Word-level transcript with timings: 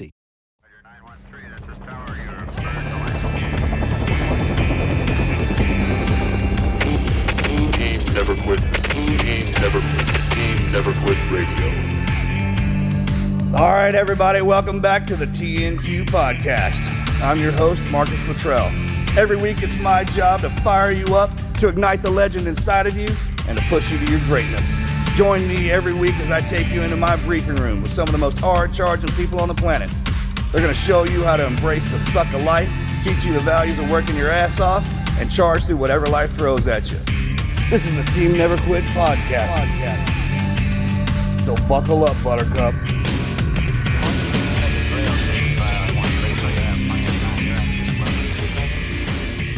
Team 0.00 0.12
Never 8.14 8.36
Quit. 8.36 8.60
Never 9.60 9.80
Quit. 9.80 10.72
Never 10.72 10.92
Quit 11.02 11.18
Radio. 11.30 12.00
All 13.56 13.70
right, 13.70 13.94
everybody, 13.94 14.42
welcome 14.42 14.80
back 14.80 15.06
to 15.08 15.16
the 15.16 15.26
TNQ 15.26 16.06
podcast. 16.06 16.80
I'm 17.22 17.38
your 17.38 17.52
host, 17.52 17.82
Marcus 17.90 18.20
Luttrell. 18.28 18.66
Every 19.18 19.36
week, 19.36 19.62
it's 19.62 19.74
my 19.76 20.04
job 20.04 20.42
to 20.42 20.50
fire 20.62 20.92
you 20.92 21.16
up, 21.16 21.30
to 21.58 21.68
ignite 21.68 22.02
the 22.02 22.10
legend 22.10 22.46
inside 22.46 22.86
of 22.86 22.96
you, 22.96 23.08
and 23.48 23.58
to 23.58 23.64
push 23.68 23.90
you 23.90 23.98
to 23.98 24.10
your 24.10 24.20
greatness. 24.20 24.89
Join 25.20 25.46
me 25.46 25.70
every 25.70 25.92
week 25.92 26.14
as 26.14 26.30
I 26.30 26.40
take 26.40 26.68
you 26.68 26.80
into 26.80 26.96
my 26.96 27.14
briefing 27.16 27.56
room 27.56 27.82
with 27.82 27.92
some 27.92 28.08
of 28.08 28.12
the 28.12 28.16
most 28.16 28.38
hard 28.38 28.72
charging 28.72 29.10
people 29.16 29.38
on 29.38 29.48
the 29.48 29.54
planet. 29.54 29.90
They're 30.50 30.62
going 30.62 30.72
to 30.72 30.80
show 30.80 31.04
you 31.04 31.24
how 31.24 31.36
to 31.36 31.44
embrace 31.44 31.86
the 31.90 32.02
suck 32.06 32.32
of 32.32 32.40
life, 32.40 32.70
teach 33.04 33.22
you 33.22 33.34
the 33.34 33.40
values 33.40 33.78
of 33.78 33.90
working 33.90 34.16
your 34.16 34.30
ass 34.30 34.60
off, 34.60 34.82
and 35.18 35.30
charge 35.30 35.66
through 35.66 35.76
whatever 35.76 36.06
life 36.06 36.34
throws 36.38 36.66
at 36.66 36.90
you. 36.90 36.98
This 37.68 37.84
is 37.84 37.94
the 37.96 38.04
Team 38.14 38.34
Never 38.34 38.56
Quit 38.56 38.82
podcast. 38.84 39.58
So 41.44 41.54
buckle 41.68 42.06
up, 42.06 42.16
Buttercup. 42.24 42.74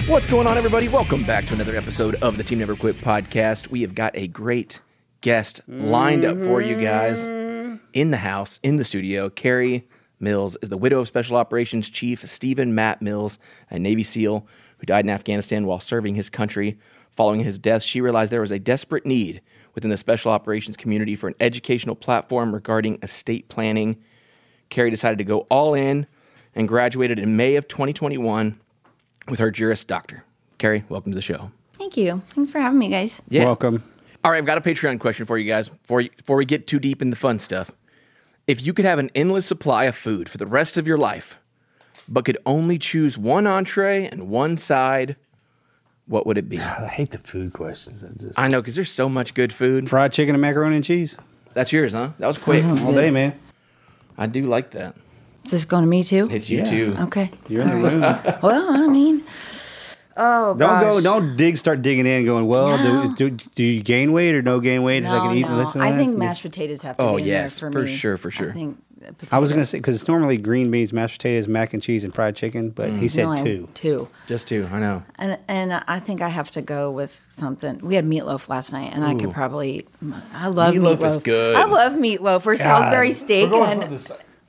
What's 0.09 0.27
going 0.27 0.49
on, 0.49 0.59
everybody? 0.59 0.89
Welcome 0.89 1.23
back 1.23 1.47
to 1.47 1.55
another 1.55 1.77
episode 1.77 2.17
of 2.17 2.37
the 2.37 2.43
Team 2.43 2.59
Never 2.59 2.75
Quit 2.75 2.97
podcast. 2.97 3.69
We 3.69 3.83
have 3.83 3.95
got 3.95 4.17
a 4.17 4.27
great 4.27 4.81
guest 5.23 5.63
lined 5.67 6.25
up 6.25 6.37
for 6.39 6.61
you 6.61 6.75
guys 6.75 7.27
mm-hmm. 7.27 7.77
in 7.95 8.11
the 8.11 8.19
house, 8.19 8.61
in 8.63 8.77
the 8.77 8.85
studio. 8.85 9.31
Keri 9.31 9.89
Mills 10.21 10.57
is 10.61 10.69
the 10.69 10.77
widow 10.77 11.01
of 11.01 11.09
Special 11.09 11.37
Operations 11.37 11.89
Chief 11.89 12.29
Stephen 12.29 12.75
Matt 12.75 13.01
Mills, 13.01 13.39
a 13.71 13.79
Navy 13.79 14.03
SEAL 14.03 14.47
who 14.79 14.87
died 14.87 15.05
in 15.05 15.11
Afghanistan 15.11 15.65
while 15.65 15.81
serving 15.81 16.17
his 16.17 16.29
country. 16.29 16.79
Following 17.11 17.45
his 17.45 17.59
death, 17.59 17.83
she 17.83 18.01
realized 18.01 18.33
there 18.33 18.41
was 18.41 18.53
a 18.53 18.59
desperate 18.59 19.07
need 19.07 19.41
within 19.75 19.91
the 19.91 19.97
Special 19.97 20.33
Operations 20.33 20.77
community 20.77 21.15
for 21.15 21.29
an 21.29 21.35
educational 21.41 21.95
platform 21.95 22.53
regarding 22.53 22.99
estate 23.03 23.49
planning. 23.49 24.03
Keri 24.71 24.91
decided 24.91 25.19
to 25.19 25.25
go 25.25 25.41
all 25.51 25.75
in 25.75 26.07
and 26.55 26.69
graduated 26.69 27.19
in 27.19 27.37
May 27.37 27.57
of 27.57 27.69
2021 27.69 28.59
with 29.29 29.39
her 29.39 29.51
Juris 29.51 29.85
Doctor. 29.85 30.25
Keri, 30.59 30.85
welcome 30.89 31.13
to 31.13 31.17
the 31.17 31.23
show. 31.23 31.51
Thank 31.75 31.97
you. 31.97 32.23
Thanks 32.31 32.51
for 32.51 32.61
having 32.61 32.79
me, 32.79 32.89
guys. 32.89 33.21
Yeah. 33.29 33.45
Welcome. 33.45 33.85
All 34.25 34.31
right, 34.31 34.39
I've 34.39 34.47
got 34.47 34.59
a 34.59 34.61
Patreon 34.61 35.01
question 35.01 35.27
for 35.27 35.37
you 35.37 35.47
guys 35.51 35.69
before, 35.69 36.03
before 36.05 36.37
we 36.37 36.45
get 36.45 36.67
too 36.67 36.79
deep 36.79 37.03
in 37.03 37.11
the 37.11 37.17
fun 37.17 37.39
stuff. 37.39 37.73
If 38.47 38.65
you 38.65 38.73
could 38.73 38.85
have 38.85 38.99
an 38.99 39.11
endless 39.15 39.47
supply 39.47 39.85
of 39.85 39.97
food 39.97 40.29
for 40.29 40.39
the 40.39 40.47
rest 40.47 40.77
of 40.77 40.87
your 40.87 40.99
life, 40.99 41.39
but 42.09 42.25
could 42.25 42.39
only 42.47 42.79
choose 42.79 43.19
one 43.19 43.47
entree 43.47 44.07
and 44.07 44.29
one 44.29 44.57
side, 44.57 45.17
what 46.07 46.27
would 46.27 46.39
it 46.39 46.49
be? 46.49 46.59
I 46.61 46.87
hate 46.87 47.11
the 47.11 47.19
food 47.19 47.53
questions. 47.53 48.05
I 48.05 48.09
just 48.21 48.39
I 48.39 48.49
know, 48.49 48.61
because 48.61 48.75
there's 48.77 48.91
so 48.93 49.09
much 49.09 49.35
good 49.35 49.53
food. 49.53 49.89
fried 49.89 50.13
chicken 50.13 50.35
and 50.35 50.43
macaroni 50.43 50.77
and 50.77 50.85
cheese 50.85 51.17
That's 51.55 51.73
yours, 51.73 51.93
huh? 51.93 52.11
That 52.19 52.27
was 52.29 52.39
quick. 52.39 52.65
all 52.85 52.93
day, 52.93 53.11
man. 53.11 53.39
I 54.17 54.27
do 54.27 54.45
like 54.45 54.71
that. 54.73 54.95
Is 55.45 55.51
this 55.51 55.65
going 55.65 55.83
to 55.83 55.89
me 55.89 56.05
too? 56.05 56.29
It's 56.31 56.49
you 56.49 56.59
Yeah. 56.59 56.65
too. 56.65 56.97
Okay. 57.01 57.31
You're 57.49 57.63
in 57.63 57.69
the 57.69 57.77
room. 57.91 58.03
Well, 58.43 58.71
I 58.71 58.87
mean, 58.87 59.25
oh 60.17 60.55
Don't 60.55 60.59
gosh. 60.59 60.83
go. 60.83 61.01
Don't 61.01 61.37
dig. 61.37 61.57
Start 61.57 61.83
digging 61.83 62.07
in. 62.07 62.25
Going. 62.25 62.47
Well, 62.47 62.77
No. 62.79 63.15
do, 63.15 63.31
do, 63.31 63.45
do 63.55 63.63
you 63.63 63.83
gain 63.83 64.13
weight 64.13 64.35
or 64.35 64.43
no 64.43 64.61
gain 64.61 64.83
weight? 64.83 65.03
No, 65.03 65.11
so 65.11 65.17
I 65.19 65.27
can 65.29 65.37
eat 65.37 65.49
no. 65.49 65.57
listen. 65.57 65.81
I 65.81 65.97
think 65.97 66.17
mashed 66.17 66.43
potatoes 66.43 66.83
have 66.83 66.97
to 66.97 67.03
Oh, 67.03 67.17
be 67.17 67.23
in 67.23 67.29
yes, 67.29 67.61
there 67.61 67.71
for, 67.71 67.81
for 67.81 67.85
me. 67.87 67.95
sure, 67.97 68.17
for 68.17 68.31
sure. 68.31 68.51
I 68.51 68.53
think 68.53 68.79
I 69.33 69.41
was 69.41 69.51
gonna 69.51 69.65
say 69.65 69.79
because 69.79 69.97
it's 69.97 70.07
normally 70.07 70.37
green 70.37 70.71
beans, 70.71 70.93
mashed 70.93 71.19
potatoes, 71.19 71.49
mac 71.49 71.75
and 71.75 71.83
cheese, 71.83 72.05
and 72.05 72.15
fried 72.15 72.37
chicken, 72.37 72.71
but 72.71 72.91
he 72.91 73.07
mm. 73.07 73.11
said 73.11 73.25
No, 73.25 73.33
I- 73.33 73.43
two. 73.43 73.69
Two. 73.75 74.09
Just 74.29 74.47
two. 74.47 74.69
I 74.71 74.79
know. 74.79 75.03
And 75.19 75.39
and 75.49 75.73
I 75.89 75.99
think 75.99 76.23
I 76.23 76.29
have 76.29 76.51
to 76.53 76.63
go 76.63 76.91
with 76.91 77.21
something. 77.33 77.79
We 77.83 77.97
had 77.97 78.07
meatloaf 78.09 78.49
last 78.49 78.73
night, 78.73 78.93
and 78.95 79.05
I 79.05 79.15
could 79.17 79.33
probably. 79.33 79.87
I 80.33 80.47
love 80.47 80.75
Meatloaf 80.75 80.99
meatloaf. 80.99 81.07
is 81.07 81.17
good. 81.19 81.57
I 81.57 81.65
love 81.65 81.95
meatloaf 81.95 82.47
or 82.47 82.57
Salisbury 82.57 83.11
steak. 83.13 83.51
and 83.53 83.99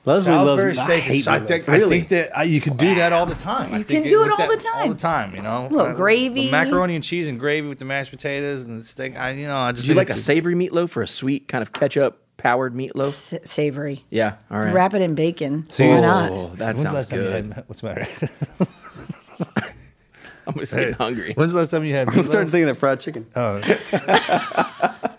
Leslie 0.06 0.34
Salisbury 0.34 0.74
loves 0.74 0.80
I 0.80 0.84
steak. 0.84 1.04
hate 1.04 1.16
is- 1.20 1.28
I 1.28 1.40
meatloaf. 1.40 1.48
think, 1.48 1.70
I 1.70 1.88
think 1.88 2.08
that 2.10 2.38
uh, 2.40 2.42
you 2.44 2.60
can 2.62 2.76
do 2.76 2.94
that 2.96 3.14
all 3.14 3.26
the 3.26 3.36
time. 3.36 3.74
I 3.74 3.78
You 3.78 3.84
think 3.84 4.04
can 4.04 4.10
do 4.10 4.22
it 4.22 4.24
with 4.26 4.32
all 4.40 4.48
the 4.50 4.56
that- 4.58 4.76
All 4.76 4.90
the 4.90 4.96
time, 4.96 5.34
you 5.36 5.42
know. 5.42 5.68
Little 5.72 5.92
Uh, 5.92 5.94
gravy. 5.94 6.46
the 6.46 6.52
macaroni 6.52 6.96
and 6.96 7.04
cheese 7.04 7.28
and 7.28 7.40
gravy 7.40 7.68
with 7.68 7.80
the 7.80 7.86
mashed 7.86 8.12
potatoes 8.12 8.66
and 8.66 8.80
the 8.82 8.84
steak. 8.84 9.18
I, 9.18 9.32
you 9.32 9.48
know, 9.48 9.58
I 9.58 9.72
just 9.72 9.84
Do 9.88 9.94
you 9.94 9.98
like 9.98 10.10
a 10.10 10.12
it's- 10.14 10.26
savory 10.26 10.56
meatloaf 10.56 10.96
or 10.98 11.04
a 11.04 11.08
sweet 11.08 11.48
kind 11.48 11.62
of 11.62 11.72
ketchup 11.72 12.20
powered 12.38 12.74
meatloaf? 12.76 13.12
sa- 13.14 13.38
savory. 13.46 14.04
Yeah. 14.10 14.34
All 14.52 14.60
right. 14.60 14.74
Wrap 14.74 14.94
it 14.94 15.02
in 15.02 15.16
bacon. 15.16 15.66
See, 15.70 15.88
Why 15.88 16.02
not? 16.02 16.58
That 16.58 16.76
When's 16.76 16.82
sounds 16.82 16.94
last 16.94 17.10
time 17.10 17.20
you 17.20 17.26
good. 17.26 17.64
What's 17.68 17.80
the 17.82 17.88
matter? 17.88 18.08
I'm 20.48 20.54
just 20.56 20.74
getting 20.74 20.94
hungry. 20.96 21.34
When's 21.34 21.54
the 21.54 21.60
last 21.60 21.72
time 21.72 21.84
you 21.86 21.94
had? 21.94 22.10
I'm 22.16 22.24
starting 22.26 22.52
thinking 22.52 22.70
of 22.70 22.78
fried 22.78 23.00
chicken. 23.00 23.26
Oh, 23.36 23.56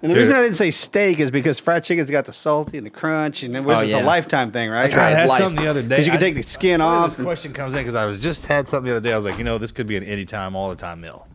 And 0.02 0.12
the 0.12 0.16
reason 0.18 0.36
I 0.36 0.42
didn't 0.42 0.56
say 0.56 0.70
steak 0.70 1.18
is 1.18 1.30
because 1.30 1.58
fried 1.58 1.82
chicken's 1.82 2.10
got 2.10 2.26
the 2.26 2.32
salty 2.34 2.76
and 2.76 2.86
the 2.86 2.90
crunch, 2.90 3.42
and 3.42 3.56
it 3.56 3.60
was 3.60 3.78
Oh, 3.78 3.82
just 3.82 3.94
yeah. 3.94 4.02
a 4.02 4.04
lifetime 4.04 4.52
thing, 4.52 4.68
right? 4.68 4.92
right. 4.94 5.14
I 5.14 5.18
had 5.18 5.28
life. 5.30 5.40
something 5.40 5.64
the 5.64 5.70
other 5.70 5.80
day. 5.80 5.88
Because 5.88 6.06
you 6.06 6.12
can 6.12 6.18
I- 6.18 6.20
take 6.20 6.34
the 6.34 6.42
skin 6.42 6.80
Funny 6.80 6.96
off. 6.96 7.06
This 7.06 7.16
and- 7.16 7.24
question 7.26 7.52
comes 7.54 7.74
in 7.74 7.80
because 7.80 7.94
I 7.94 8.04
was 8.04 8.20
just 8.22 8.44
had 8.44 8.68
something 8.68 8.90
the 8.90 8.98
other 8.98 9.08
day. 9.08 9.14
I 9.14 9.16
was 9.16 9.24
like, 9.24 9.38
you 9.38 9.44
know, 9.44 9.56
this 9.56 9.72
could 9.72 9.86
be 9.86 9.96
an 9.96 10.04
anytime, 10.04 10.54
all 10.54 10.68
the 10.68 10.76
time 10.76 11.00
meal. 11.00 11.26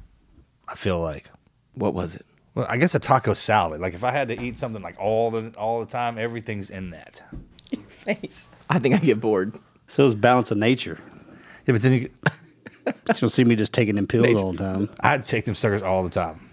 I 0.68 0.75
feel 0.75 1.00
like. 1.00 1.31
What 1.74 1.96
was 1.96 2.14
it? 2.16 2.28
Well, 2.54 2.68
I 2.69 2.78
guess 2.78 2.94
a 2.94 3.00
taco 3.00 3.34
salad. 3.34 3.81
Like 3.81 3.96
if 3.96 4.04
I 4.04 4.12
had 4.12 4.28
to 4.28 4.40
eat 4.40 4.60
something 4.60 4.84
like 4.84 5.00
all 5.00 5.31
the 5.31 5.52
all 5.58 5.80
the 5.80 5.86
time, 5.92 6.19
everything's 6.19 6.69
in 6.69 6.92
that. 6.92 7.24
Your 7.72 7.81
Face. 8.06 8.50
I 8.69 8.78
think 8.78 8.94
I 8.94 9.00
get 9.00 9.19
bored. 9.19 9.58
So 9.88 10.06
it's 10.06 10.14
balance 10.16 10.52
of 10.52 10.58
nature. 10.60 11.00
Yeah, 11.66 11.74
but 11.74 11.81
then 11.81 11.94
you, 11.94 12.10
You 13.08 13.14
don't 13.16 13.30
see 13.30 13.44
me 13.44 13.56
just 13.56 13.74
taking 13.74 13.96
them 13.96 14.08
pills 14.08 14.36
all 14.40 14.52
the 14.54 14.58
time. 14.60 14.90
I'd 15.02 15.24
take 15.26 15.46
them 15.46 15.56
suckers 15.56 15.82
all 15.82 16.04
the 16.04 16.10
time. 16.10 16.50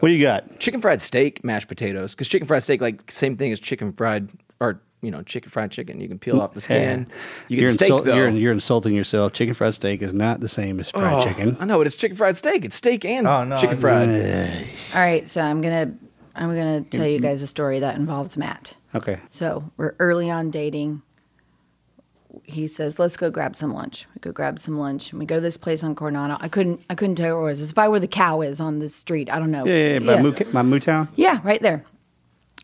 What 0.00 0.08
do 0.08 0.14
you 0.14 0.22
got? 0.22 0.58
Chicken 0.60 0.80
fried 0.80 1.00
steak, 1.00 1.44
mashed 1.44 1.68
potatoes. 1.68 2.14
Because 2.14 2.28
chicken 2.28 2.46
fried 2.46 2.62
steak, 2.62 2.80
like 2.80 3.10
same 3.10 3.36
thing 3.36 3.52
as 3.52 3.60
chicken 3.60 3.92
fried, 3.92 4.28
or 4.60 4.80
you 5.02 5.10
know, 5.10 5.22
chicken 5.22 5.50
fried 5.50 5.70
chicken. 5.70 6.00
You 6.00 6.08
can 6.08 6.18
peel 6.18 6.40
off 6.40 6.54
the 6.54 6.60
skin. 6.60 7.06
You 7.48 7.58
you're, 7.60 7.70
steak 7.70 7.90
insult- 7.90 8.04
though. 8.06 8.14
you're, 8.16 8.28
you're 8.30 8.52
insulting 8.52 8.94
yourself. 8.94 9.32
Chicken 9.32 9.54
fried 9.54 9.74
steak 9.74 10.02
is 10.02 10.12
not 10.12 10.40
the 10.40 10.48
same 10.48 10.80
as 10.80 10.90
fried 10.90 11.12
Oh, 11.14 11.22
chicken. 11.24 11.56
I 11.60 11.64
know, 11.66 11.78
but 11.78 11.86
it's 11.86 11.96
chicken 11.96 12.16
fried 12.16 12.36
steak. 12.36 12.64
It's 12.64 12.76
steak 12.76 13.04
and 13.04 13.26
Oh, 13.26 13.44
no, 13.44 13.56
chicken 13.58 13.76
I- 13.76 13.80
fried. 13.80 14.66
All 14.94 15.00
right, 15.00 15.28
so 15.28 15.40
I'm 15.40 15.60
gonna 15.60 15.94
I'm 16.34 16.48
gonna 16.48 16.80
tell 16.82 17.06
you 17.06 17.20
guys 17.20 17.40
a 17.42 17.46
story 17.46 17.78
that 17.80 17.96
involves 17.96 18.36
Matt. 18.36 18.74
Okay. 18.94 19.18
So 19.30 19.70
we're 19.76 19.94
early 19.98 20.30
on 20.30 20.50
dating. 20.50 21.02
He 22.44 22.66
says, 22.66 22.98
"Let's 22.98 23.16
go 23.16 23.30
grab 23.30 23.54
some 23.56 23.72
lunch." 23.72 24.06
We 24.14 24.20
go 24.20 24.32
grab 24.32 24.58
some 24.58 24.78
lunch, 24.78 25.10
and 25.10 25.18
we 25.20 25.26
go 25.26 25.36
to 25.36 25.40
this 25.40 25.56
place 25.56 25.82
on 25.84 25.94
Coronado. 25.94 26.36
I 26.40 26.48
couldn't 26.48 26.80
I 26.90 26.94
couldn't 26.94 27.16
tell 27.16 27.28
you 27.28 27.34
where 27.34 27.42
it 27.42 27.50
was. 27.50 27.60
It's 27.62 27.72
by 27.72 27.88
where 27.88 28.00
the 28.00 28.08
cow 28.08 28.40
is 28.40 28.60
on 28.60 28.78
the 28.80 28.88
street. 28.88 29.30
I 29.30 29.38
don't 29.38 29.50
know. 29.50 29.64
Yeah, 29.66 29.74
yeah, 29.74 29.98
yeah. 30.00 30.16
By, 30.16 30.22
Moo, 30.22 30.32
by 30.52 30.62
Moo 30.62 30.80
Town? 30.80 31.08
Yeah, 31.16 31.40
right 31.44 31.60
there. 31.62 31.84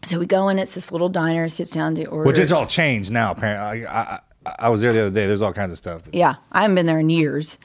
So 0.05 0.19
we 0.19 0.27
go 0.27 0.49
in. 0.49 0.59
It's 0.59 0.75
this 0.75 0.91
little 0.93 1.09
diner. 1.09 1.49
Sits 1.49 1.71
down 1.71 1.95
to 1.97 2.05
order. 2.07 2.27
Which 2.27 2.39
it's 2.39 2.53
all 2.53 2.67
changed 2.67 3.11
now. 3.13 3.31
Apparently, 3.33 3.87
I, 3.87 4.03
I, 4.03 4.15
I- 4.15 4.21
I 4.59 4.69
was 4.71 4.81
there 4.81 4.95
the 4.95 5.01
other 5.01 5.11
day. 5.11 5.27
There's 5.27 5.43
all 5.43 5.53
kinds 5.53 5.71
of 5.71 5.77
stuff. 5.79 6.03
Yeah, 6.15 6.37
I 6.51 6.63
haven't 6.63 6.75
been 6.75 6.87
there 6.87 6.99
in 6.99 7.11
years. 7.11 7.59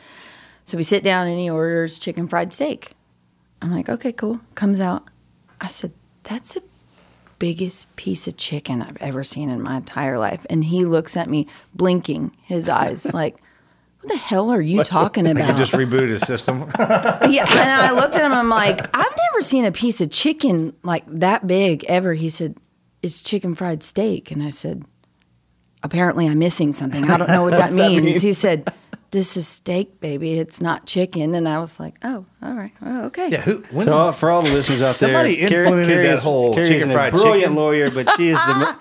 So 0.66 0.76
we 0.76 0.84
sit 0.84 1.06
down 1.06 1.26
and 1.28 1.40
he 1.40 1.50
orders 1.50 1.98
chicken 2.00 2.28
fried 2.28 2.52
steak. 2.52 2.92
I'm 3.62 3.72
like, 3.72 3.88
okay, 3.88 4.12
cool. 4.12 4.42
Comes 4.56 4.82
out. 4.82 5.04
I 5.62 5.70
said, 5.70 5.94
that's 6.24 6.54
the 6.56 6.64
biggest 7.40 7.94
piece 7.96 8.28
of 8.28 8.38
chicken 8.38 8.82
I've 8.82 8.98
ever 8.98 9.24
seen 9.24 9.50
in 9.50 9.62
my 9.62 9.78
entire 9.78 10.18
life. 10.18 10.46
And 10.50 10.64
he 10.66 10.86
looks 10.86 11.18
at 11.18 11.30
me, 11.30 11.48
blinking 11.74 12.36
his 12.44 12.70
eyes, 12.70 13.06
like, 13.14 13.38
what 14.02 14.12
the 14.14 14.18
hell 14.18 14.52
are 14.52 14.62
you 14.62 14.84
talking 14.84 15.26
about? 15.26 15.52
He 15.52 15.58
just 15.58 15.72
rebooted 15.72 16.10
his 16.10 16.22
system. 16.22 16.60
yeah. 16.80 17.46
And 17.50 17.72
I 17.72 17.92
looked 17.92 18.16
at 18.16 18.24
him. 18.24 18.34
I'm 18.34 18.50
like, 18.50 18.80
I've 18.96 19.18
never 19.32 19.42
seen 19.42 19.66
a 19.66 19.72
piece 19.72 20.00
of 20.00 20.12
chicken 20.12 20.76
like 20.84 21.04
that 21.08 21.48
big 21.48 21.84
ever. 21.86 22.14
He 22.14 22.30
said, 22.30 22.56
it's 23.02 23.24
chicken 23.24 23.56
fried 23.56 23.82
steak. 23.82 24.30
And 24.30 24.44
I 24.44 24.50
said, 24.50 24.86
apparently 25.82 26.28
I'm 26.28 26.38
missing 26.38 26.72
something. 26.72 27.10
I 27.10 27.18
don't 27.18 27.30
know 27.30 27.44
what 27.44 27.52
that 27.52 27.60
What's 27.62 27.76
that 27.76 27.90
means. 27.90 28.06
mean? 28.06 28.20
He 28.20 28.34
said, 28.34 28.72
this 29.16 29.38
is 29.38 29.48
steak, 29.48 30.02
baby. 30.02 30.38
It's 30.38 30.60
not 30.62 30.86
chicken. 30.86 31.34
And 31.34 31.48
I 31.48 31.60
was 31.60 31.80
like, 31.80 31.96
oh, 32.04 32.26
all 32.44 32.54
right. 32.54 32.74
Oh, 32.86 33.06
okay. 33.06 33.30
yeah, 33.32 33.40
who? 33.42 33.64
When, 33.72 33.86
So 33.86 33.98
uh, 33.98 34.12
for 34.12 34.30
all 34.30 34.42
the 34.42 34.50
listeners 34.52 34.82
out 34.82 34.96
Somebody 34.98 35.38
there, 35.40 35.48
Keri- 35.50 35.64
implemented 35.66 35.94
Keri 35.96 36.08
that 36.08 36.16
is- 36.18 36.22
whole 36.22 36.54
Keri 36.54 36.64
is 36.64 36.70
chicken 36.70 36.90
a 36.90 36.94
fried 36.94 37.12
brilliant 37.14 37.40
chicken. 37.44 37.56
lawyer, 37.56 37.90
but 37.90 38.10
she 38.18 38.28
is 38.28 38.38
the 38.46 38.54
mo- 38.60 38.76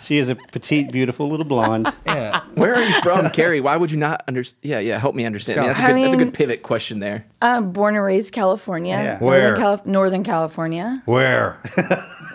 she 0.00 0.18
is 0.18 0.28
a 0.28 0.34
petite, 0.36 0.90
beautiful 0.92 1.28
little 1.28 1.46
blonde. 1.46 1.92
yeah. 2.06 2.40
Where 2.54 2.74
are 2.74 2.82
you 2.82 3.00
from, 3.02 3.30
Keri? 3.32 3.60
Why 3.60 3.76
would 3.76 3.90
you 3.90 3.96
not 3.98 4.24
understand? 4.28 4.58
Yeah, 4.62 4.78
yeah. 4.78 4.98
Help 4.98 5.14
me 5.14 5.24
understand. 5.24 5.56
Yeah, 5.56 5.68
that's, 5.68 5.80
a 5.80 5.84
I 5.84 5.92
good, 5.92 6.02
that's 6.04 6.14
a 6.14 6.16
good 6.18 6.34
pivot 6.34 6.62
question 6.62 7.00
there. 7.00 7.26
I'm 7.42 7.72
born 7.72 7.94
and 7.96 8.04
raised 8.04 8.32
California. 8.32 8.94
Yeah. 8.94 9.18
Where? 9.18 9.40
Northern, 9.40 9.60
Calif- 9.60 9.86
Northern 9.86 10.24
California. 10.24 11.02
Where? 11.04 11.60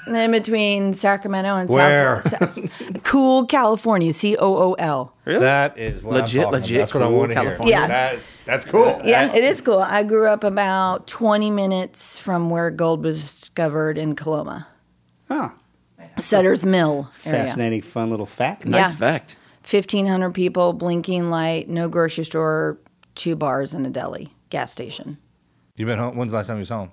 In 0.07 0.31
between 0.31 0.94
Sacramento 0.94 1.56
and 1.56 1.69
Where? 1.69 2.21
South, 2.25 2.39
South- 2.80 3.04
Cool, 3.04 3.45
California. 3.45 4.13
C 4.13 4.36
O 4.38 4.56
O 4.56 4.74
L. 4.74 5.15
Really? 5.25 5.39
That 5.39 5.77
is 5.77 6.04
what 6.04 6.15
Legit, 6.15 6.45
I'm 6.45 6.51
legit 6.51 6.71
About. 6.71 6.80
That's 6.80 6.94
what 6.94 7.04
I 7.04 7.07
cool 7.07 7.18
want 7.19 7.31
to 7.31 7.36
hear. 7.39 7.44
California. 7.45 7.74
Yeah. 7.75 7.88
That, 7.88 8.19
that's 8.45 8.65
cool. 8.65 9.01
Yeah, 9.06 9.33
it 9.33 9.44
is 9.45 9.62
cool. 9.62 9.80
I 9.80 10.04
grew 10.04 10.27
up 10.27 10.44
about 10.44 11.07
20 11.07 11.50
minutes 11.50 12.18
from 12.18 12.50
where 12.50 12.69
gold 12.71 13.04
was 13.06 13.21
discovered 13.21 13.98
in 13.98 14.15
Coloma, 14.15 14.68
Oh, 15.30 15.54
Sutter's 16.19 16.65
Mill 16.65 17.10
area. 17.25 17.44
fascinating, 17.45 17.81
fun 17.81 18.10
little 18.10 18.25
fact. 18.25 18.65
Nice 18.65 18.92
Yeah. 18.94 18.98
fact. 18.98 19.36
1,500 19.69 20.31
people, 20.31 20.74
blinking 20.74 21.30
light, 21.30 21.69
no 21.69 21.88
grocery 21.88 22.25
store, 22.25 22.77
two 23.15 23.36
bars, 23.36 23.74
and 23.74 23.86
a 23.88 23.89
deli, 23.89 24.33
gas 24.50 24.71
station. 24.71 25.18
You 25.75 25.86
been 25.86 25.98
home? 26.00 26.15
When's 26.18 26.31
the 26.31 26.38
last 26.38 26.48
time 26.48 26.57
you 26.57 26.62
was 26.62 26.69
home? 26.69 26.92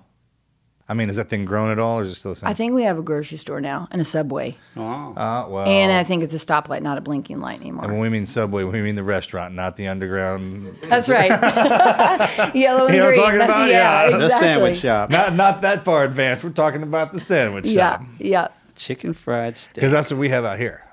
I 0.89 0.93
mean, 0.93 1.09
is 1.09 1.15
that 1.15 1.29
thing 1.29 1.45
grown 1.45 1.69
at 1.71 1.79
all, 1.79 1.99
or 1.99 2.01
is 2.01 2.11
it 2.11 2.15
still 2.15 2.31
the 2.31 2.37
same? 2.37 2.49
I 2.49 2.53
think 2.53 2.73
we 2.73 2.83
have 2.83 2.97
a 2.97 3.01
grocery 3.01 3.37
store 3.37 3.61
now 3.61 3.87
and 3.91 4.01
a 4.01 4.05
Subway. 4.05 4.57
Oh. 4.75 4.81
Uh, 5.15 5.45
well, 5.47 5.65
And 5.65 5.89
I 5.91 6.03
think 6.03 6.21
it's 6.21 6.33
a 6.33 6.37
stoplight, 6.37 6.81
not 6.81 6.97
a 6.97 7.01
blinking 7.01 7.39
light 7.39 7.61
anymore. 7.61 7.83
and 7.85 7.93
when 7.93 8.01
we 8.01 8.09
mean 8.09 8.25
Subway, 8.25 8.63
we 8.65 8.81
mean 8.81 8.95
the 8.95 9.03
restaurant, 9.03 9.53
not 9.53 9.77
the 9.77 9.87
underground. 9.87 10.75
That's 10.89 11.07
right. 11.07 11.29
Yellow 12.55 12.87
and 12.87 12.95
You 12.95 12.99
know 13.01 13.05
what 13.05 13.15
I'm 13.15 13.15
green. 13.15 13.15
talking 13.15 13.39
That's- 13.39 13.49
about? 13.49 13.69
Yeah, 13.69 14.09
Yeah. 14.09 14.17
The 14.17 14.29
sandwich 14.31 14.77
shop. 14.79 15.09
Not 15.09 15.33
not 15.35 15.61
that 15.61 15.85
far 15.85 16.03
advanced. 16.03 16.43
We're 16.43 16.49
talking 16.49 16.83
about 16.83 17.13
the 17.13 17.19
sandwich 17.21 17.67
Yeah, 17.67 17.91
shop 17.99 18.07
Yeah. 18.19 18.27
yeah. 18.29 18.47
Chicken 18.81 19.13
fried 19.13 19.55
steak. 19.57 19.75
because 19.75 19.91
that's 19.91 20.09
what 20.11 20.19
we 20.19 20.29
have 20.29 20.43
out 20.43 20.57
here. 20.57 20.83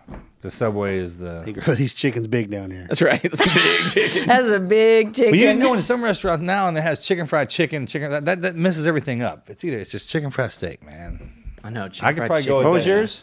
The 0.40 0.50
Subway 0.50 0.98
is 0.98 1.18
the. 1.18 1.42
They 1.46 1.52
grow 1.52 1.74
these 1.74 1.94
chickens 1.94 2.26
big 2.26 2.50
down 2.50 2.70
here. 2.70 2.84
That's 2.86 3.00
right. 3.00 3.20
That's 3.30 3.40
a 3.40 3.44
big 3.44 3.90
chicken. 4.12 4.28
That's 4.28 4.46
a 4.48 4.60
big 4.60 5.14
chicken. 5.14 5.32
But 5.32 5.38
you 5.38 5.54
know, 5.54 5.72
in 5.74 5.80
some 5.82 6.04
restaurants 6.04 6.42
now, 6.44 6.68
and 6.68 6.76
it 6.76 6.82
has 6.82 7.00
chicken 7.00 7.26
fried 7.26 7.48
chicken, 7.48 7.86
chicken 7.86 8.10
that, 8.10 8.24
that 8.26 8.42
that 8.42 8.56
messes 8.56 8.86
everything 8.86 9.22
up. 9.22 9.48
It's 9.48 9.64
either 9.64 9.78
it's 9.78 9.90
just 9.90 10.08
chicken 10.10 10.30
fried 10.30 10.52
steak, 10.52 10.84
man. 10.84 11.32
I 11.64 11.70
know. 11.70 11.88
Chicken 11.88 12.06
I 12.08 12.12
could 12.12 12.16
fried 12.18 12.28
probably 12.28 12.42
chicken. 12.42 12.52
go 12.52 12.56
with 12.58 12.66
What 12.66 12.72
was 12.74 12.86
yours? 12.86 13.22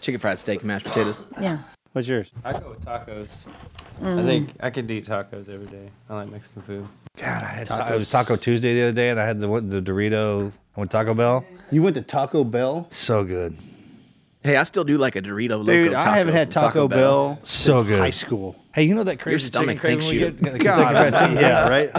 Chicken 0.00 0.20
fried 0.20 0.38
steak 0.38 0.60
and 0.60 0.68
mashed 0.68 0.86
potatoes. 0.86 1.22
yeah. 1.40 1.58
What's 1.92 2.08
yours? 2.08 2.30
I 2.44 2.52
go 2.52 2.70
with 2.70 2.84
tacos. 2.84 3.44
Mm. 4.00 4.18
I 4.20 4.22
think 4.24 4.50
I 4.60 4.70
could 4.70 4.90
eat 4.90 5.06
tacos 5.06 5.48
every 5.48 5.66
day. 5.66 5.90
I 6.08 6.14
like 6.14 6.30
Mexican 6.30 6.62
food. 6.62 6.88
God, 7.16 7.42
I 7.42 7.46
had 7.46 7.66
ta- 7.68 7.92
it 7.92 7.96
was 7.98 8.10
Taco 8.10 8.34
Tuesday 8.36 8.74
the 8.74 8.82
other 8.84 8.92
day, 8.92 9.10
and 9.10 9.20
I 9.20 9.24
had 9.26 9.38
the 9.38 9.46
the 9.60 9.80
Dorito. 9.80 10.50
I 10.76 10.80
went 10.80 10.90
Taco 10.90 11.14
Bell. 11.14 11.44
You 11.70 11.82
went 11.82 11.94
to 11.94 12.02
Taco 12.02 12.42
Bell? 12.42 12.86
So 12.90 13.22
good, 13.22 13.56
Hey, 14.44 14.56
I 14.56 14.64
still 14.64 14.84
do 14.84 14.98
like 14.98 15.16
a 15.16 15.22
Dorito 15.22 15.52
Loco 15.58 15.64
Dude, 15.64 15.92
taco 15.92 16.10
I 16.10 16.16
haven't 16.18 16.34
had 16.34 16.52
from 16.52 16.60
Taco, 16.62 16.86
Bell, 16.86 17.38
so 17.42 17.78
since 17.78 17.88
good. 17.88 17.98
high 17.98 18.10
school. 18.10 18.54
Hey, 18.74 18.82
you 18.82 18.94
know 18.94 19.02
that 19.04 19.18
crazy 19.18 19.38
stomach 19.38 19.80
chicken 19.80 20.00
thanks 20.02 20.06
craving 20.06 20.20
we 20.42 20.48
you. 20.50 20.58
get? 20.58 20.62
God, 20.62 21.14
Chicken? 21.18 21.36
yeah, 21.36 21.66
right. 21.68 21.90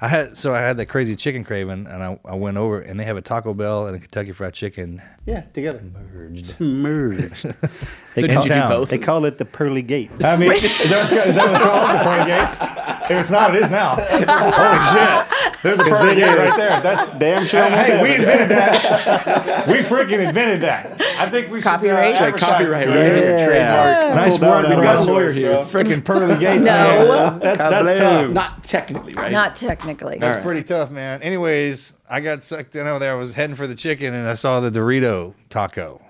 I 0.00 0.08
had 0.08 0.34
so 0.34 0.54
I 0.54 0.60
had 0.60 0.78
that 0.78 0.86
crazy 0.86 1.14
chicken 1.14 1.44
craving, 1.44 1.86
and 1.86 2.02
I, 2.02 2.18
I 2.24 2.36
went 2.36 2.56
over, 2.56 2.80
and 2.80 2.98
they 2.98 3.04
have 3.04 3.18
a 3.18 3.20
Taco 3.20 3.52
Bell 3.52 3.86
and 3.86 3.96
a 3.96 3.98
Kentucky 3.98 4.32
Fried 4.32 4.54
Chicken 4.54 5.02
Yeah, 5.26 5.42
together. 5.52 5.82
Merged. 6.14 6.58
Merged. 6.60 7.54
So 8.12 8.22
They 8.22 8.26
did 8.26 8.34
call- 8.34 8.42
you 8.48 8.54
do 8.54 8.60
both? 8.68 8.88
They 8.88 8.98
call 8.98 9.24
it 9.24 9.38
the 9.38 9.44
pearly 9.44 9.82
gate. 9.82 10.10
I 10.24 10.36
mean, 10.36 10.50
is 10.50 10.62
that, 10.90 10.98
what's, 11.08 11.12
is 11.28 11.36
that 11.36 11.48
what's 11.52 11.62
called 11.62 11.90
the 11.90 12.02
pearly 12.02 12.26
gate? 12.26 13.08
If 13.08 13.20
it's 13.20 13.30
not, 13.30 13.54
it 13.54 13.62
is 13.62 13.70
now. 13.70 13.94
Holy 13.94 14.80
shit! 14.90 15.39
There's 15.62 15.78
a 15.78 15.84
pearly 15.84 16.14
gate 16.14 16.36
right 16.38 16.56
there. 16.56 16.80
That's 16.80 17.08
Damn 17.18 17.44
sure. 17.44 17.62
Hey, 17.64 18.02
we 18.02 18.14
invented 18.14 18.48
that. 18.48 19.68
we 19.68 19.74
freaking 19.80 20.26
invented 20.26 20.62
that. 20.62 21.00
I 21.18 21.28
think 21.28 21.50
we 21.50 21.58
should 21.60 21.64
Copyright? 21.64 22.14
Uh, 22.14 22.18
advertise 22.18 22.48
Copyright, 22.48 22.88
it. 22.88 22.90
right? 22.90 22.96
Yeah. 23.38 23.46
Trademark. 23.46 24.14
Nice 24.16 24.38
Pulled 24.38 24.44
out 24.44 24.62
work. 24.64 24.74
We've 24.76 24.82
got 24.84 24.96
a 24.96 25.02
lawyer 25.02 25.32
here. 25.32 25.50
bro. 25.52 25.64
Freaking 25.66 26.02
pearly 26.04 26.36
gates. 26.40 26.64
No. 26.64 26.72
man. 26.72 27.38
That's 27.40 27.58
that's 27.58 27.90
Kablooey. 27.90 27.98
tough. 27.98 28.30
Not 28.30 28.64
technically, 28.64 29.12
right? 29.14 29.32
Not 29.32 29.56
technically. 29.56 30.18
That's 30.18 30.42
pretty 30.42 30.62
tough, 30.62 30.90
man. 30.90 31.20
Anyways, 31.22 31.92
I 32.08 32.20
got 32.20 32.42
sucked 32.42 32.74
in 32.76 32.86
over 32.86 32.98
there. 32.98 33.12
I 33.12 33.16
was 33.16 33.34
heading 33.34 33.56
for 33.56 33.66
the 33.66 33.74
chicken, 33.74 34.14
and 34.14 34.26
I 34.28 34.34
saw 34.34 34.60
the 34.60 34.70
Dorito 34.70 35.34
taco. 35.50 36.00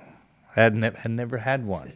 Had 0.54 0.76
ne- 0.76 0.92
had 0.96 1.10
never 1.10 1.38
had 1.38 1.66
one. 1.66 1.94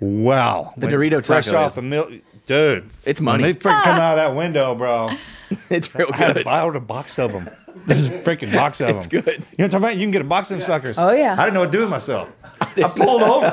Wow, 0.00 0.72
The 0.76 0.86
When- 0.86 0.94
Dorito 0.94 1.26
fresh 1.26 1.46
taco 1.46 1.58
off 1.58 1.66
is- 1.68 1.74
the 1.74 1.82
milk, 1.82 2.10
dude. 2.46 2.88
It's 3.04 3.20
When 3.20 3.24
money. 3.40 3.42
they 3.44 3.54
freaking 3.54 3.82
come 3.82 4.00
out 4.00 4.16
of 4.16 4.32
that 4.32 4.36
window, 4.36 4.74
bro. 4.74 5.10
it's 5.70 5.94
real 5.94 6.08
I 6.12 6.16
had 6.16 6.34
good. 6.34 6.38
to 6.40 6.44
buy 6.44 6.62
a 6.62 6.80
box 6.80 7.18
of 7.18 7.32
them. 7.32 7.48
There's 7.86 8.12
a 8.12 8.18
freaking 8.20 8.52
box 8.52 8.80
of 8.80 8.88
them. 8.88 8.96
It's 8.96 9.06
good. 9.06 9.24
You 9.26 9.32
know 9.32 9.36
what 9.38 9.64
I'm 9.64 9.70
talking 9.70 9.84
about? 9.84 9.96
You 9.96 10.02
can 10.04 10.10
get 10.10 10.20
a 10.20 10.24
box 10.24 10.50
of 10.50 10.58
them 10.58 10.66
suckers. 10.66 10.98
Oh, 10.98 11.10
yeah. 11.10 11.34
I 11.38 11.44
didn't 11.44 11.54
know 11.54 11.60
what 11.60 11.72
to 11.72 11.78
do 11.78 11.80
with 11.82 11.90
myself. 11.90 12.28
I 12.60 12.88
pulled 12.88 13.22
over. 13.22 13.46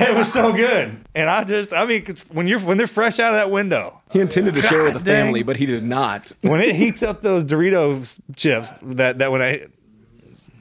it 0.00 0.14
was 0.16 0.32
so 0.32 0.52
good, 0.52 0.96
and 1.14 1.30
I 1.30 1.44
just, 1.44 1.72
I 1.72 1.86
mean, 1.86 2.04
'cause 2.04 2.22
when 2.30 2.46
you're 2.46 2.60
when 2.60 2.76
they're 2.76 2.86
fresh 2.86 3.18
out 3.18 3.30
of 3.32 3.36
that 3.36 3.50
window, 3.50 4.00
He 4.12 4.20
intended 4.20 4.54
to 4.54 4.62
share 4.62 4.84
with 4.84 4.92
the 4.94 5.00
dang. 5.00 5.24
family, 5.26 5.42
but 5.42 5.56
he 5.56 5.64
did 5.66 5.82
not. 5.82 6.30
when 6.42 6.60
it 6.60 6.74
heats 6.76 7.02
up 7.02 7.22
those 7.22 7.42
Doritos 7.44 8.20
chips, 8.36 8.72
that 8.82 9.18
that 9.18 9.32
when 9.32 9.40
I, 9.42 9.66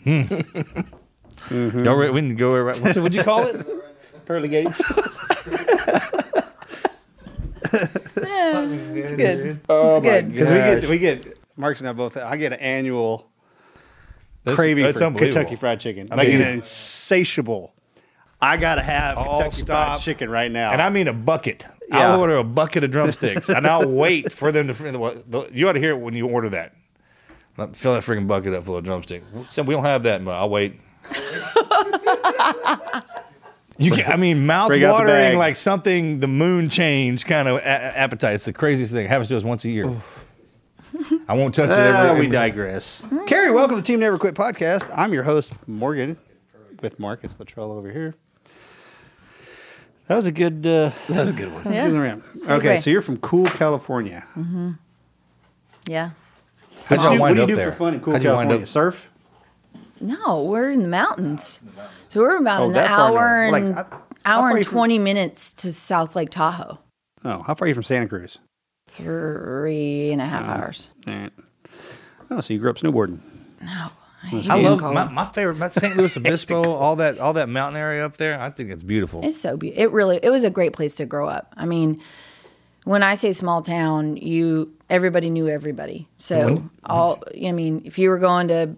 hmm. 0.04 0.24
Y'all 1.84 1.98
we 2.00 2.22
can 2.22 2.36
go 2.38 2.58
right. 2.58 2.80
What's 2.80 2.96
it, 2.96 3.02
what'd 3.02 3.16
you 3.16 3.24
call 3.24 3.48
it? 3.48 3.68
Pearly 4.26 4.48
gates. 4.48 4.82
It's 8.96 9.14
good. 9.14 9.60
Oh 9.70 9.92
it's 9.92 10.00
good. 10.00 10.32
Because 10.32 10.50
we 10.50 10.56
get 10.58 10.90
we 10.90 11.00
get 11.00 11.38
Marks 11.58 11.80
and 11.80 11.90
I 11.90 11.94
both. 11.94 12.18
I 12.18 12.38
get 12.38 12.54
an 12.54 12.60
annual 12.60 13.30
That's- 14.44 14.58
craving 14.58 14.84
that's 14.84 15.00
for 15.00 15.06
unbelievable. 15.06 15.34
Kentucky 15.42 15.56
Fried 15.56 15.80
Chicken. 15.80 16.08
I 16.12 16.16
like 16.16 16.28
mean- 16.30 16.42
an 16.42 16.54
insatiable. 16.56 17.74
I 18.42 18.58
gotta 18.58 18.82
have 18.82 19.18
Kentucky 19.18 19.52
stop. 19.56 19.88
Fried 19.98 20.02
Chicken 20.02 20.30
right 20.30 20.52
now. 20.52 20.72
And 20.72 20.82
I 20.82 20.90
mean 20.90 21.08
a 21.08 21.14
bucket. 21.14 21.66
Yeah. 21.90 22.12
I'll 22.14 22.20
order 22.20 22.38
a 22.38 22.44
bucket 22.44 22.84
of 22.84 22.92
drumsticks, 22.92 23.50
and 23.50 23.68
I'll 23.68 23.88
wait 23.90 24.32
for 24.34 24.52
them 24.52 24.68
to. 24.68 25.50
You 25.52 25.70
ought 25.70 25.74
to 25.74 25.80
hear 25.80 25.92
it 25.92 26.00
when 26.00 26.14
you 26.14 26.28
order 26.28 26.50
that. 26.50 26.74
Fill 27.74 27.94
that 27.94 28.04
freaking 28.04 28.28
bucket 28.28 28.54
up 28.54 28.66
full 28.66 28.78
of 28.78 28.84
drumsticks. 28.84 29.26
So 29.52 29.62
we 29.64 29.74
don't 29.76 29.84
have 29.84 30.04
that, 30.04 30.24
but 30.26 30.32
I'll 30.32 30.50
wait. 30.50 30.80
You 33.78 33.92
can, 33.92 34.12
I 34.12 34.18
mean, 34.18 34.46
mouth 34.46 34.68
Bring 34.68 34.84
watering 34.84 35.38
like 35.38 35.56
something 35.56 36.20
the 36.20 36.28
moon 36.28 36.70
changed 36.70 37.26
kind 37.26 37.48
of 37.48 37.56
a- 37.56 37.60
a- 37.60 37.98
appetite. 37.98 38.36
It's 38.36 38.46
the 38.46 38.54
craziest 38.54 38.94
thing. 38.94 39.06
It 39.06 39.10
happens 39.10 39.30
to 39.30 39.38
us 39.38 39.44
once 39.44 39.66
a 39.66 39.70
year. 39.70 39.86
I 41.28 41.34
won't 41.34 41.56
touch 41.56 41.72
it 41.72 41.74
Ah, 41.80 42.10
every. 42.12 42.28
we 42.28 42.32
digress. 42.32 43.04
Keri, 43.26 43.50
welcome 43.52 43.78
to 43.78 43.82
Team 43.82 44.00
Never 44.00 44.20
Quit 44.20 44.36
podcast. 44.36 44.88
I'm 44.96 45.12
your 45.12 45.24
host 45.24 45.52
Morgan, 45.66 46.18
with 46.82 47.00
Marcus 47.00 47.34
Luttrell 47.40 47.72
over 47.72 47.90
here. 47.92 48.14
That 50.08 50.16
was 50.18 50.28
a 50.28 50.32
good. 50.32 50.68
Uh, 50.68 50.92
That 51.10 51.20
was 51.22 51.30
a 51.32 51.34
good 51.34 51.52
one. 51.52 51.64
that 51.64 51.70
was 51.70 51.78
a 51.78 51.80
Yeah. 51.82 51.88
good 51.90 52.00
round. 52.00 52.24
So 52.38 52.54
okay, 52.56 52.62
great. 52.68 52.84
so 52.84 52.90
you're 52.92 53.02
from 53.02 53.18
Cool, 53.18 53.48
California. 53.50 54.24
Yeah. 55.88 56.12
How'd 56.90 56.90
What 56.90 56.90
do 56.90 56.96
y'all 57.04 57.18
what 57.20 57.30
do 57.30 57.36
you 57.38 57.42
up 57.44 57.50
do 57.50 57.56
there? 57.56 57.72
for 57.72 57.78
fun 57.78 57.94
in 57.96 58.00
Cool, 58.02 58.14
How'd 58.14 58.24
you 58.24 58.30
wind 58.30 58.38
California? 58.50 58.64
up- 58.64 58.68
Surf? 58.70 59.10
No, 60.02 60.44
we're 60.44 60.70
in 60.70 60.82
the 60.84 60.88
mountains. 60.90 61.62
So 62.14 62.20
we're 62.20 62.38
about 62.38 62.62
Oh, 62.62 62.70
an 62.70 62.76
hour 62.78 63.44
and 63.46 63.52
Like, 63.52 63.74
how- 63.76 63.98
how 64.24 64.40
hour 64.40 64.44
are 64.44 64.50
and 64.52 64.58
you 64.60 64.64
from- 64.66 64.78
20 64.78 65.00
minutes 65.00 65.52
to 65.56 65.74
South 65.74 66.16
Lake 66.16 66.30
Tahoe. 66.30 66.78
Oh, 67.26 67.42
how 67.42 67.56
far 67.56 67.66
are 67.66 67.68
you 67.70 67.74
from 67.74 67.84
Santa 67.84 68.08
Cruz? 68.08 68.38
Three 68.88 70.12
and 70.12 70.22
a 70.22 70.26
half 70.26 70.48
uh, 70.48 70.52
hours. 70.52 70.90
All 71.08 71.14
right. 71.16 71.32
Oh, 72.30 72.40
so 72.40 72.54
you 72.54 72.60
grew 72.60 72.70
up 72.70 72.78
snowboarding. 72.78 73.18
No, 73.62 73.88
hate 74.30 74.48
I 74.48 74.60
love 74.62 74.80
my, 74.82 75.10
my 75.10 75.26
favorite, 75.26 75.58
my 75.58 75.70
San 75.70 75.98
Luis 75.98 76.16
Obispo, 76.18 76.74
all 76.76 76.98
that, 76.98 77.18
all 77.18 77.34
that 77.34 77.50
mountain 77.50 77.82
area 77.82 78.06
up 78.06 78.18
there. 78.18 78.40
I 78.40 78.52
think 78.52 78.70
it's 78.70 78.84
beautiful. 78.84 79.22
It's 79.26 79.40
so 79.42 79.58
beautiful. 79.58 79.84
It 79.84 79.92
really, 79.92 80.20
it 80.22 80.30
was 80.30 80.44
a 80.44 80.52
great 80.52 80.74
place 80.74 80.94
to 80.98 81.08
grow 81.08 81.28
up. 81.28 81.52
I 81.58 81.66
mean, 81.66 82.00
when 82.84 83.02
I 83.02 83.16
say 83.16 83.34
small 83.34 83.64
town, 83.64 84.18
you 84.18 84.72
everybody 84.88 85.32
knew 85.32 85.48
everybody. 85.48 86.08
So 86.18 86.46
When- 86.46 86.70
all, 86.84 87.24
I 87.44 87.52
mean, 87.54 87.82
if 87.86 87.98
you 87.98 88.10
were 88.10 88.20
going 88.20 88.50
to 88.50 88.76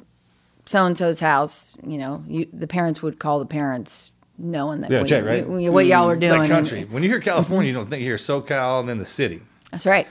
so 0.65 0.85
and 0.85 0.97
so's 0.97 1.19
house, 1.19 1.75
you 1.85 1.97
know, 1.97 2.23
you, 2.27 2.47
the 2.53 2.67
parents 2.67 3.01
would 3.01 3.19
call 3.19 3.39
the 3.39 3.45
parents, 3.45 4.11
knowing 4.37 4.81
that 4.81 4.91
yeah, 4.91 4.99
what, 4.99 5.07
check 5.07 5.23
you- 5.23 5.29
right. 5.29 5.47
what, 5.47 5.73
what 5.73 5.85
y'all 5.85 6.07
were 6.07 6.13
It's 6.13 6.21
doing. 6.21 6.31
like 6.39 6.49
And- 6.49 6.49
country. 6.49 6.83
When 6.85 7.03
you 7.03 7.09
hear 7.09 7.19
California, 7.19 7.67
you 7.67 7.73
don't 7.73 7.89
think 7.89 8.01
you 8.01 8.07
hear 8.07 8.17
SoCal 8.17 8.79
and 8.79 8.89
then 8.89 8.97
the 8.97 9.05
city. 9.05 9.41
That's 9.71 9.85
right. 9.85 10.07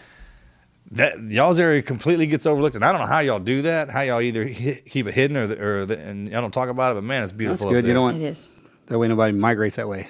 That 0.92 1.20
y'all's 1.23 1.58
area 1.58 1.82
completely 1.82 2.26
gets 2.26 2.46
overlooked, 2.46 2.76
and 2.76 2.84
I 2.84 2.92
don't 2.92 3.00
know 3.00 3.06
how 3.06 3.18
y'all 3.20 3.38
do 3.40 3.62
that. 3.62 3.90
How 3.90 4.02
y'all 4.02 4.20
either 4.20 4.46
hi- 4.46 4.82
keep 4.88 5.06
it 5.06 5.14
hidden 5.14 5.37
or, 5.37 5.46
the, 5.46 5.62
or 5.64 5.87
the, 5.87 5.99
and 5.99 6.28
y'all 6.28 6.42
don't 6.42 6.52
talk 6.54 6.68
about 6.68 6.92
it. 6.92 6.96
But 6.96 7.04
man, 7.04 7.25
it's 7.25 7.32
beautiful. 7.32 7.66
up 7.68 7.73
good. 7.73 7.87
You 7.87 7.94
know 7.94 8.11
don't 8.11 8.20
It 8.20 8.26
is. 8.26 8.49
that 8.87 8.99
way 8.99 9.08
nobody 9.08 9.32
migrates 9.32 9.76
that 9.76 9.88
way. 9.88 10.08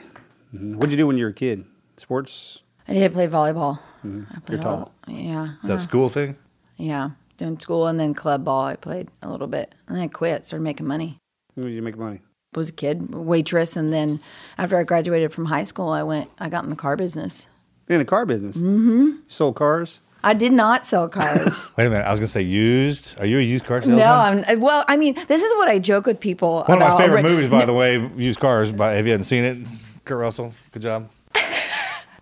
Mhm. 0.54 0.74
What'd 0.76 0.90
you 0.90 0.96
do 0.96 1.06
when 1.06 1.16
you 1.16 1.24
were 1.24 1.30
a 1.30 1.34
kid? 1.34 1.64
Sports? 1.96 2.60
I 2.88 2.92
did 2.92 3.12
play 3.12 3.28
volleyball. 3.28 3.78
I 4.02 4.06
You're 4.08 4.26
played 4.44 4.62
tall. 4.62 4.92
all, 5.06 5.14
yeah. 5.14 5.54
That 5.62 5.72
uh, 5.74 5.78
school 5.78 6.08
thing. 6.10 6.36
Yeah. 6.76 7.10
Doing 7.37 7.59
school 7.59 7.87
and 7.87 7.99
then 7.99 8.14
club 8.14 8.45
ball. 8.45 8.64
I 8.64 8.76
played 8.76 9.09
a 9.23 9.29
little 9.29 9.47
bit. 9.49 9.75
And 9.88 9.97
then 9.97 10.05
I 10.05 10.09
quit, 10.09 10.45
started 10.47 10.62
making 10.62 10.87
money. 10.87 11.19
When 11.55 11.67
did 11.67 11.73
you 11.75 11.83
make 11.83 11.97
money? 11.99 12.21
was 12.55 12.69
a 12.69 12.73
kid, 12.73 13.12
waitress, 13.12 13.76
and 13.76 13.93
then 13.93 14.21
after 14.59 14.76
I 14.79 14.85
graduated 14.85 15.33
from 15.33 15.47
high 15.47 15.64
school, 15.64 15.88
I 15.88 16.05
went. 16.05 16.31
I 16.38 16.49
got 16.49 16.62
in 16.62 16.71
the 16.71 16.76
car 16.76 16.97
business. 16.97 17.49
In 17.88 17.99
the 17.99 18.05
car 18.05 18.25
business. 18.26 18.57
Mm-hmm. 18.57 19.11
Sold 19.26 19.57
cars. 19.57 20.00
I 20.23 20.35
did 20.35 20.53
not 20.53 20.87
sell 20.87 21.09
cars. 21.09 21.73
Wait 21.76 21.87
a 21.87 21.91
minute. 21.91 22.05
I 22.07 22.11
was 22.12 22.21
gonna 22.21 22.29
say 22.29 22.43
used. 22.43 23.19
Are 23.21 23.26
you 23.26 23.38
a 23.38 23.43
used 23.43 23.64
car 23.64 23.81
salesman? 23.83 23.99
no, 23.99 24.07
I'm 24.07 24.61
well. 24.61 24.85
I 24.88 24.97
mean, 24.97 25.14
this 25.29 25.43
is 25.43 25.53
what 25.57 25.69
I 25.69 25.79
joke 25.81 26.07
with 26.07 26.21
people. 26.21 26.62
One 26.64 26.81
of 26.81 26.88
my 26.88 26.97
favorite 26.97 27.23
But- 27.23 27.29
movies, 27.29 27.49
by 27.50 27.64
the 27.67 27.75
way, 27.75 28.09
used 28.17 28.38
cars. 28.41 28.71
By 28.73 28.95
if 28.99 29.05
you 29.05 29.11
hadn't 29.11 29.25
seen 29.25 29.45
it? 29.45 29.67
Kurt 30.05 30.19
Russell. 30.19 30.55
Good 30.71 30.83
job. 30.83 31.09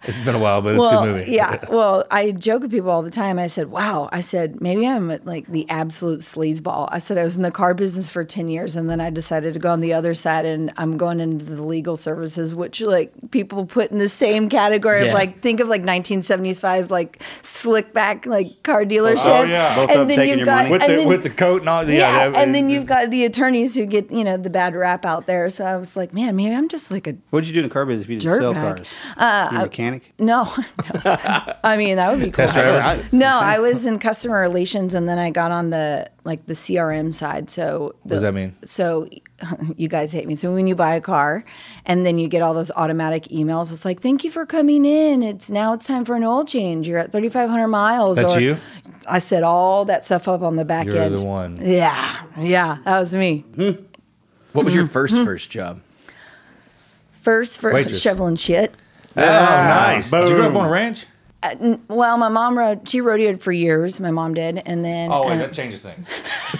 It's 0.04 0.18
been 0.20 0.34
a 0.34 0.38
while, 0.38 0.60
but 0.62 0.74
it's 0.74 0.80
well, 0.80 1.02
a 1.02 1.06
good 1.06 1.16
movie. 1.16 1.30
yeah. 1.32 1.58
Well, 1.70 2.04
I 2.10 2.32
joke 2.32 2.62
with 2.62 2.70
people 2.70 2.90
all 2.90 3.02
the 3.02 3.10
time. 3.10 3.38
I 3.38 3.46
said, 3.46 3.70
"Wow." 3.70 4.08
I 4.12 4.20
said, 4.20 4.60
"Maybe 4.60 4.86
I'm 4.86 5.08
like 5.24 5.46
the 5.46 5.68
absolute 5.70 6.20
sleazeball." 6.20 6.88
I 6.90 6.98
said 6.98 7.18
I 7.18 7.24
was 7.24 7.36
in 7.36 7.42
the 7.42 7.50
car 7.52 7.72
business 7.74 8.08
for 8.10 8.24
ten 8.24 8.48
years, 8.48 8.76
and 8.76 8.90
then 8.90 9.00
I 9.00 9.10
decided 9.10 9.54
to 9.54 9.60
go 9.60 9.70
on 9.70 9.80
the 9.80 9.92
other 9.94 10.14
side, 10.14 10.44
and 10.44 10.72
I'm 10.76 10.96
going 10.96 11.20
into 11.20 11.44
the 11.44 11.62
legal 11.62 11.96
services, 11.96 12.54
which 12.54 12.80
like 12.80 13.12
people 13.30 13.64
put 13.64 13.90
in 13.90 13.98
the 13.98 14.08
same 14.08 14.48
category 14.48 15.02
Yeah. 15.02 15.08
of 15.08 15.14
like 15.14 15.40
think 15.40 15.60
of 15.60 15.68
like 15.68 15.82
1975 15.82 16.90
like 16.90 17.22
slick 17.42 17.92
back 17.92 18.26
like 18.26 18.62
car 18.62 18.84
dealership. 18.84 19.18
Oh, 19.24 19.44
yeah. 19.44 19.74
Both 19.76 19.90
of 19.90 20.08
them 20.08 20.16
taking 20.16 20.38
your 20.38 20.46
money. 20.46 20.70
with 20.70 20.82
and 20.82 20.92
the 20.92 20.96
then- 20.96 21.08
with 21.08 21.22
the 21.22 21.30
coat 21.30 21.60
and 21.62 21.68
all. 21.68 21.84
yeah, 21.88 21.94
Yeah, 21.98 22.28
that- 22.30 22.42
and 22.42 22.54
then 22.54 22.70
you've 22.70 22.86
got 22.86 23.10
the 23.10 23.24
attorneys 23.24 23.74
who 23.74 23.86
get 23.86 24.10
you 24.10 24.24
know 24.24 24.36
the 24.36 24.50
bad 24.50 24.74
rap 24.74 25.04
out 25.04 25.26
there. 25.26 25.48
So 25.50 25.64
I 25.64 25.76
was 25.76 25.96
like, 25.96 26.12
man, 26.12 26.36
maybe 26.36 26.54
I'm 26.54 26.68
just 26.68 26.90
like 26.90 27.06
a 27.06 27.14
What'd 27.30 27.46
you 27.48 27.54
do 27.54 27.60
in 27.60 27.68
the 27.68 27.72
car 27.72 27.86
business 27.86 28.04
if 28.04 28.10
you 28.10 28.18
didn't 28.18 28.38
sell 28.38 28.54
Dirtbag. 28.54 28.76
cars? 28.76 28.88
Uh, 29.16 29.48
you 29.52 29.58
a 29.58 29.62
mechanic? 29.62 29.91
No. 30.18 30.52
no. 31.04 31.54
I 31.64 31.76
mean 31.76 31.96
that 31.96 32.10
would 32.10 32.20
be 32.20 32.30
cool. 32.30 32.46
Test 32.46 32.54
driver? 32.54 33.06
No, 33.12 33.38
I 33.38 33.58
was 33.58 33.84
in 33.84 33.98
customer 33.98 34.40
relations, 34.40 34.94
and 34.94 35.08
then 35.08 35.18
I 35.18 35.30
got 35.30 35.50
on 35.50 35.70
the 35.70 36.10
like 36.24 36.46
the 36.46 36.54
CRM 36.54 37.12
side. 37.12 37.50
So 37.50 37.94
the, 38.04 38.14
does 38.14 38.22
that 38.22 38.34
mean? 38.34 38.56
So 38.64 39.08
you 39.76 39.88
guys 39.88 40.12
hate 40.12 40.26
me. 40.26 40.34
So 40.34 40.52
when 40.54 40.66
you 40.66 40.74
buy 40.74 40.94
a 40.94 41.00
car, 41.00 41.44
and 41.84 42.06
then 42.06 42.18
you 42.18 42.28
get 42.28 42.42
all 42.42 42.54
those 42.54 42.70
automatic 42.72 43.24
emails, 43.24 43.72
it's 43.72 43.84
like, 43.84 44.00
"Thank 44.00 44.24
you 44.24 44.30
for 44.30 44.46
coming 44.46 44.84
in. 44.84 45.22
It's 45.22 45.50
now 45.50 45.72
it's 45.72 45.86
time 45.86 46.04
for 46.04 46.14
an 46.14 46.24
oil 46.24 46.44
change. 46.44 46.88
You're 46.88 46.98
at 46.98 47.12
3,500 47.12 47.68
miles." 47.68 48.16
That's 48.16 48.36
or, 48.36 48.40
you? 48.40 48.56
I 49.06 49.18
set 49.18 49.42
all 49.42 49.84
that 49.86 50.04
stuff 50.04 50.28
up 50.28 50.42
on 50.42 50.56
the 50.56 50.64
back 50.64 50.86
You're 50.86 50.96
end. 50.96 51.18
the 51.18 51.24
one. 51.24 51.58
Yeah, 51.60 52.22
yeah, 52.38 52.78
that 52.84 53.00
was 53.00 53.14
me. 53.14 53.44
What 54.52 54.64
was 54.64 54.74
your 54.74 54.86
first 54.88 55.14
first 55.14 55.50
job? 55.50 55.82
First 57.20 57.60
for 57.60 57.72
Waitress. 57.72 58.00
shoveling 58.00 58.36
shit. 58.36 58.74
Oh, 59.16 59.20
nice. 59.20 60.10
Did 60.10 60.28
you 60.28 60.34
grow 60.36 60.48
up 60.48 60.56
on 60.56 60.66
a 60.66 60.70
ranch? 60.70 61.06
Well, 61.88 62.16
my 62.18 62.28
mom 62.28 62.56
rode. 62.56 62.88
She 62.88 63.00
rodeoed 63.00 63.40
for 63.40 63.50
years. 63.50 63.98
My 64.00 64.12
mom 64.12 64.34
did, 64.34 64.62
and 64.64 64.84
then 64.84 65.10
Oh, 65.12 65.26
wait, 65.26 65.34
uh, 65.34 65.38
that 65.38 65.52
changes 65.52 65.82
things. 65.82 66.08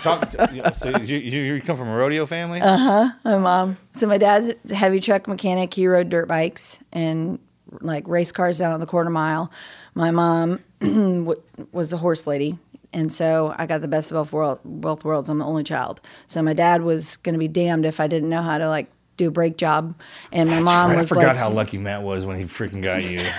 Talk 0.02 0.30
to, 0.30 0.50
you 0.52 0.60
know, 0.62 0.72
so 0.72 0.96
you, 0.98 1.18
you, 1.18 1.40
you 1.54 1.60
come 1.62 1.76
from 1.76 1.88
a 1.88 1.96
rodeo 1.96 2.26
family? 2.26 2.60
Uh-huh. 2.60 3.10
My 3.24 3.38
mom. 3.38 3.76
So 3.92 4.08
my 4.08 4.18
dad's 4.18 4.54
a 4.70 4.74
heavy 4.74 4.98
truck 4.98 5.28
mechanic. 5.28 5.72
He 5.72 5.86
rode 5.86 6.08
dirt 6.08 6.26
bikes 6.26 6.80
and 6.92 7.38
like 7.80 8.08
race 8.08 8.32
cars 8.32 8.58
down 8.58 8.72
on 8.72 8.80
the 8.80 8.86
quarter 8.86 9.08
mile. 9.10 9.52
My 9.94 10.10
mom 10.10 10.58
w- 10.80 11.40
was 11.70 11.92
a 11.92 11.96
horse 11.96 12.26
lady. 12.26 12.58
And 12.92 13.10
so 13.12 13.54
I 13.56 13.66
got 13.66 13.80
the 13.82 13.88
best 13.88 14.10
of 14.10 14.16
both, 14.16 14.32
world, 14.32 14.58
both 14.64 15.04
worlds. 15.04 15.28
I'm 15.28 15.38
the 15.38 15.46
only 15.46 15.64
child. 15.64 16.00
So 16.26 16.42
my 16.42 16.52
dad 16.54 16.82
was 16.82 17.16
going 17.18 17.34
to 17.34 17.38
be 17.38 17.48
damned 17.48 17.86
if 17.86 18.00
I 18.00 18.08
didn't 18.08 18.28
know 18.28 18.42
how 18.42 18.58
to 18.58 18.68
like 18.68 18.90
do 19.22 19.28
a 19.28 19.30
brake 19.32 19.56
job. 19.56 19.94
And 20.30 20.50
my 20.50 20.60
mom 20.60 20.90
Right, 20.90 20.98
I 20.98 21.04
forgot 21.04 21.28
like, 21.28 21.36
how 21.36 21.50
lucky 21.50 21.78
Matt 21.78 22.02
was 22.02 22.26
when 22.26 22.38
he 22.38 22.44
freaking 22.44 22.82
got 22.82 23.02
you. 23.02 23.20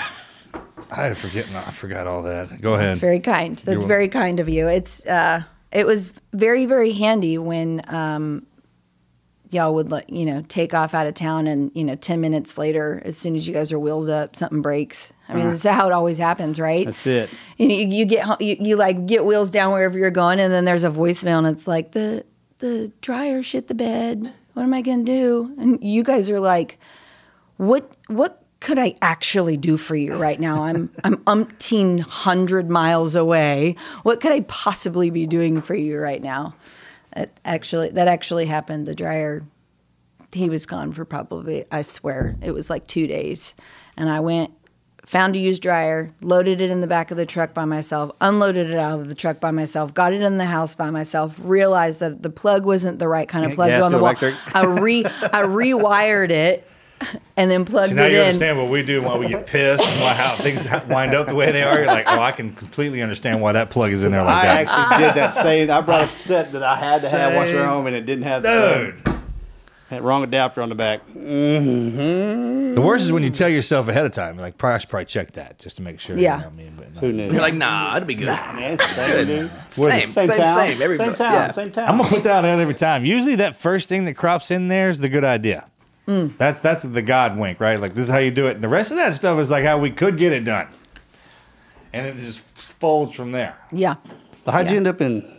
I 0.92 1.08
had 1.08 1.18
forget. 1.18 1.48
I 1.50 1.72
forgot 1.72 2.08
all 2.08 2.24
that. 2.24 2.62
Go 2.62 2.76
ahead. 2.76 2.90
That's 2.90 3.00
very 3.00 3.20
kind. 3.20 3.58
That's 3.58 3.80
You're 3.80 3.88
very 3.88 4.08
kind 4.08 4.40
of 4.40 4.48
you. 4.48 4.68
It's 4.68 5.06
uh, 5.06 5.44
it 5.72 5.88
was 5.88 6.12
very 6.34 6.66
very 6.66 6.92
handy 6.92 7.38
when 7.38 7.82
um, 7.88 8.46
y'all 9.50 9.74
would 9.74 9.92
like 9.92 10.06
you 10.08 10.26
know 10.26 10.44
take 10.48 10.74
off 10.74 10.94
out 10.94 11.08
of 11.08 11.16
town 11.16 11.48
and 11.48 11.72
you 11.74 11.84
know 11.84 11.96
ten 11.96 12.22
minutes 12.22 12.58
later, 12.58 13.02
as 13.06 13.18
soon 13.18 13.36
as 13.36 13.48
you 13.48 13.54
guys 13.54 13.72
are 13.72 13.80
wheels 13.80 14.08
up, 14.08 14.36
something 14.36 14.62
breaks. 14.62 15.12
I 15.28 15.36
mean, 15.36 15.50
that's 15.50 15.64
how 15.64 15.88
it 15.88 15.94
always 15.94 16.20
happens, 16.20 16.60
right? 16.60 16.86
That's 16.86 17.08
it. 17.08 17.30
And 17.58 17.72
you, 17.72 17.88
you 17.88 18.06
get 18.06 18.42
you, 18.42 18.58
you 18.60 18.76
like 18.76 19.06
get 19.08 19.26
wheels 19.26 19.50
down 19.50 19.72
wherever 19.72 19.98
you're 19.98 20.12
going, 20.12 20.40
and 20.40 20.54
then 20.54 20.66
there's 20.66 20.84
a 20.84 20.92
voicemail, 20.92 21.40
and 21.40 21.48
it's 21.48 21.68
like 21.68 21.94
the 21.94 22.26
the 22.60 22.92
dryer 23.02 23.42
shit 23.42 23.68
the 23.68 23.76
bed. 23.76 24.34
What 24.54 24.64
am 24.64 24.74
I 24.74 24.82
gonna 24.82 25.04
do? 25.04 25.54
And 25.58 25.84
you 25.84 26.04
guys 26.04 26.30
are 26.30 26.40
like, 26.40 26.80
what 27.58 27.92
what 28.08 28.44
could 28.60 28.80
I 28.80 28.96
actually 29.02 29.58
do 29.58 29.78
for 29.78 29.96
you 29.96 30.16
right 30.16 30.40
now? 30.40 30.64
I'm 30.64 30.90
I'm 31.04 31.18
umpteen 31.26 32.00
hundred 32.00 32.70
miles 32.70 33.16
away. 33.16 33.76
What 34.04 34.22
could 34.22 34.32
I 34.32 34.42
possibly 34.42 35.10
be 35.10 35.28
doing 35.28 35.62
for 35.62 35.76
you 35.76 36.00
right 36.00 36.22
now? 36.22 36.56
That 37.14 37.40
actually 37.46 37.90
that 37.90 38.08
actually 38.08 38.46
happened. 38.46 38.88
The 38.88 38.96
dryer 38.96 39.44
he 40.32 40.50
was 40.50 40.66
gone 40.66 40.94
for 40.94 41.06
probably 41.06 41.66
I 41.72 41.82
swear 41.84 42.36
it 42.42 42.52
was 42.52 42.70
like 42.70 42.88
two 42.88 43.08
days, 43.08 43.56
and 43.98 44.10
I 44.10 44.20
went 44.20 44.52
found 45.06 45.36
a 45.36 45.40
used 45.40 45.62
dryer, 45.62 46.14
loaded 46.22 46.62
it 46.62 46.70
in 46.70 46.82
the 46.82 46.88
back 46.88 47.12
of 47.12 47.18
the 47.18 47.26
truck 47.26 47.54
by 47.54 47.66
myself, 47.66 48.12
unloaded 48.22 48.70
it 48.70 48.78
out 48.78 49.00
of 49.00 49.10
the 49.10 49.16
truck 49.16 49.40
by 49.40 49.52
myself, 49.52 49.94
got 49.94 50.14
it 50.14 50.22
in 50.22 50.38
the 50.38 50.46
house 50.46 50.76
by 50.76 50.90
myself, 50.90 51.36
realized 51.42 52.00
that 52.00 52.24
the 52.24 52.30
plug 52.30 52.66
wasn't 52.66 53.00
the 53.00 53.08
right 53.08 53.28
kind 53.28 53.46
of 53.46 53.54
plug 53.54 53.70
gas 53.70 53.84
on 53.84 53.92
the 53.92 53.98
to 53.98 54.02
wall. 54.02 54.12
electric. 54.12 54.56
I 54.56 54.66
re 54.66 55.06
I 55.06 55.44
rewired 55.44 56.32
it 56.32 56.68
and 57.36 57.52
then 57.52 57.66
plugged 57.66 57.90
it 57.90 57.92
in. 57.92 57.98
Now 57.98 58.06
it 58.06 58.12
you 58.12 58.18
in. 58.20 58.26
understand 58.28 58.58
what 58.58 58.70
we 58.70 58.82
do 58.82 59.00
and 59.00 59.06
why 59.06 59.18
we 59.18 59.28
get 59.28 59.46
pissed 59.46 59.86
and 59.86 60.02
why, 60.02 60.14
how 60.14 60.36
things 60.36 60.66
wind 60.88 61.14
up 61.14 61.28
the 61.28 61.36
way 61.36 61.52
they 61.52 61.64
are. 61.64 61.80
You're 61.80 61.88
like, 61.88 62.06
oh, 62.08 62.22
I 62.22 62.32
can 62.32 62.56
completely 62.56 63.02
understand 63.02 63.42
why 63.42 63.52
that 63.52 63.70
plug 63.70 63.92
is 63.92 64.04
in 64.04 64.12
there 64.14 64.24
like 64.24 64.36
I 64.36 64.46
that. 64.46 64.56
I 64.56 64.62
actually 64.62 65.06
did 65.06 65.16
that 65.16 65.34
same. 65.34 65.70
I 65.70 65.82
brought 65.82 66.02
a 66.02 66.08
set 66.08 66.54
that 66.54 66.64
I 66.64 66.78
had 66.78 67.02
to 67.02 67.10
have 67.10 67.36
once 67.36 67.50
we 67.50 67.58
were 67.58 67.66
home, 67.66 67.88
and 67.88 67.96
it 67.96 68.06
didn't 68.06 68.24
have 68.24 68.44
the 68.44 68.94
Dude. 69.04 69.13
Had 69.94 70.04
wrong 70.04 70.24
adapter 70.24 70.62
on 70.62 70.70
the 70.70 70.76
back. 70.76 71.02
Mm 71.16 71.96
-hmm. 71.96 72.76
The 72.76 72.82
worst 72.82 73.06
is 73.06 73.12
when 73.12 73.24
you 73.24 73.32
tell 73.32 73.50
yourself 73.50 73.88
ahead 73.88 74.06
of 74.06 74.12
time, 74.12 74.38
like, 74.38 74.58
probably 74.58 74.76
I 74.76 74.80
should 74.80 74.90
probably 74.90 75.06
check 75.06 75.32
that 75.32 75.60
just 75.60 75.76
to 75.78 75.84
make 75.84 76.00
sure. 76.00 76.18
Yeah. 76.18 76.24
You 76.24 76.44
know 76.44 76.50
what 76.50 76.60
I 76.60 76.64
mean? 76.64 76.74
But 76.78 76.94
no. 76.94 77.00
Who 77.02 77.12
knew? 77.12 77.32
You're 77.32 77.46
like, 77.46 77.58
nah, 77.58 77.96
it'll 77.96 78.08
be 78.08 78.16
good. 78.16 78.28
Man, 78.28 78.74
it's 78.74 78.96
the 78.96 79.02
same, 79.02 79.26
dude. 79.26 79.52
Same, 79.70 80.08
same, 80.08 80.28
same, 80.28 80.38
town, 80.38 80.56
same. 80.56 80.84
Every, 80.84 80.98
same 80.98 81.14
town, 81.14 81.34
yeah. 81.34 81.52
same 81.52 81.72
town. 81.72 81.90
I'm 81.90 81.98
gonna 81.98 82.10
put 82.10 82.24
that 82.24 82.46
out 82.46 82.60
every 82.60 82.74
time. 82.74 83.06
Usually, 83.06 83.36
that 83.36 83.56
first 83.56 83.90
thing 83.90 84.06
that 84.06 84.16
crops 84.16 84.52
in 84.52 84.68
there 84.68 84.90
is 84.90 85.00
the 85.00 85.10
good 85.10 85.24
idea. 85.24 85.66
Mm. 86.08 86.38
That's 86.38 86.62
that's 86.62 86.84
the 86.84 87.02
God 87.02 87.38
wink, 87.38 87.60
right? 87.60 87.80
Like 87.80 87.94
this 87.94 88.06
is 88.08 88.12
how 88.12 88.20
you 88.20 88.32
do 88.32 88.48
it. 88.48 88.56
And 88.56 88.64
the 88.64 88.68
rest 88.68 88.92
of 88.92 88.98
that 88.98 89.14
stuff 89.14 89.40
is 89.40 89.50
like 89.50 89.66
how 89.66 89.78
we 89.80 89.90
could 89.90 90.18
get 90.18 90.32
it 90.34 90.44
done, 90.44 90.68
and 91.94 92.08
it 92.08 92.18
just 92.18 92.40
folds 92.80 93.16
from 93.16 93.32
there. 93.32 93.56
yeah. 93.72 93.96
How'd 94.46 94.70
you 94.70 94.78
end 94.78 94.88
up 94.88 95.00
in? 95.00 95.33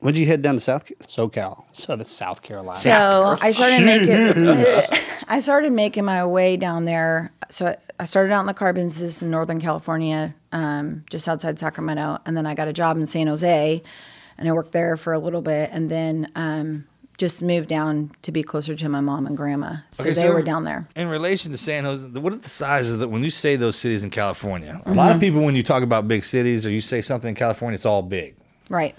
When 0.00 0.14
did 0.14 0.20
you 0.20 0.26
head 0.26 0.42
down 0.42 0.54
to 0.54 0.60
South 0.60 0.90
SoCal? 1.02 1.64
So 1.72 1.96
the 1.96 2.04
South 2.04 2.42
Carolina. 2.42 2.78
So 2.78 3.36
I 3.40 3.52
started 3.52 3.84
making 3.84 4.46
I 5.28 5.40
started 5.40 5.72
making 5.72 6.04
my 6.04 6.24
way 6.24 6.56
down 6.56 6.84
there. 6.84 7.32
So 7.50 7.66
I- 7.66 7.76
I 8.00 8.04
started 8.04 8.32
out 8.32 8.38
in 8.38 8.46
the 8.46 8.54
car 8.54 8.72
business 8.72 9.22
in 9.22 9.30
Northern 9.32 9.60
California, 9.60 10.32
um, 10.52 11.02
just 11.10 11.26
outside 11.26 11.58
Sacramento, 11.58 12.20
and 12.24 12.36
then 12.36 12.46
I 12.46 12.54
got 12.54 12.68
a 12.68 12.72
job 12.72 12.96
in 12.96 13.06
San 13.06 13.26
Jose, 13.26 13.82
and 14.38 14.48
I 14.48 14.52
worked 14.52 14.70
there 14.70 14.96
for 14.96 15.12
a 15.12 15.18
little 15.18 15.42
bit, 15.42 15.70
and 15.72 15.90
then 15.90 16.30
um, 16.36 16.84
just 17.16 17.42
moved 17.42 17.68
down 17.68 18.12
to 18.22 18.30
be 18.30 18.44
closer 18.44 18.76
to 18.76 18.88
my 18.88 19.00
mom 19.00 19.26
and 19.26 19.36
grandma. 19.36 19.78
So 19.90 20.04
Okay, 20.04 20.12
they 20.12 20.22
so 20.22 20.32
were 20.32 20.42
down 20.42 20.62
there. 20.62 20.86
In 20.94 21.08
relation 21.08 21.50
to 21.50 21.58
San 21.58 21.82
Jose, 21.82 22.06
what 22.10 22.32
are 22.32 22.36
the 22.36 22.48
sizes 22.48 22.98
that 22.98 23.08
when 23.08 23.24
you 23.24 23.30
say 23.30 23.56
those 23.56 23.74
cities 23.74 24.04
in 24.04 24.10
California? 24.10 24.80
A 24.86 24.92
lot 24.94 25.10
of 25.10 25.18
people, 25.20 25.40
when 25.40 25.56
you 25.56 25.64
talk 25.64 25.82
about 25.82 26.06
big 26.06 26.24
cities 26.24 26.64
or 26.64 26.70
you 26.70 26.80
say 26.80 27.02
something 27.02 27.30
in 27.30 27.34
California, 27.34 27.74
it's 27.74 27.84
all 27.84 28.02
big. 28.02 28.36
Right. 28.70 28.94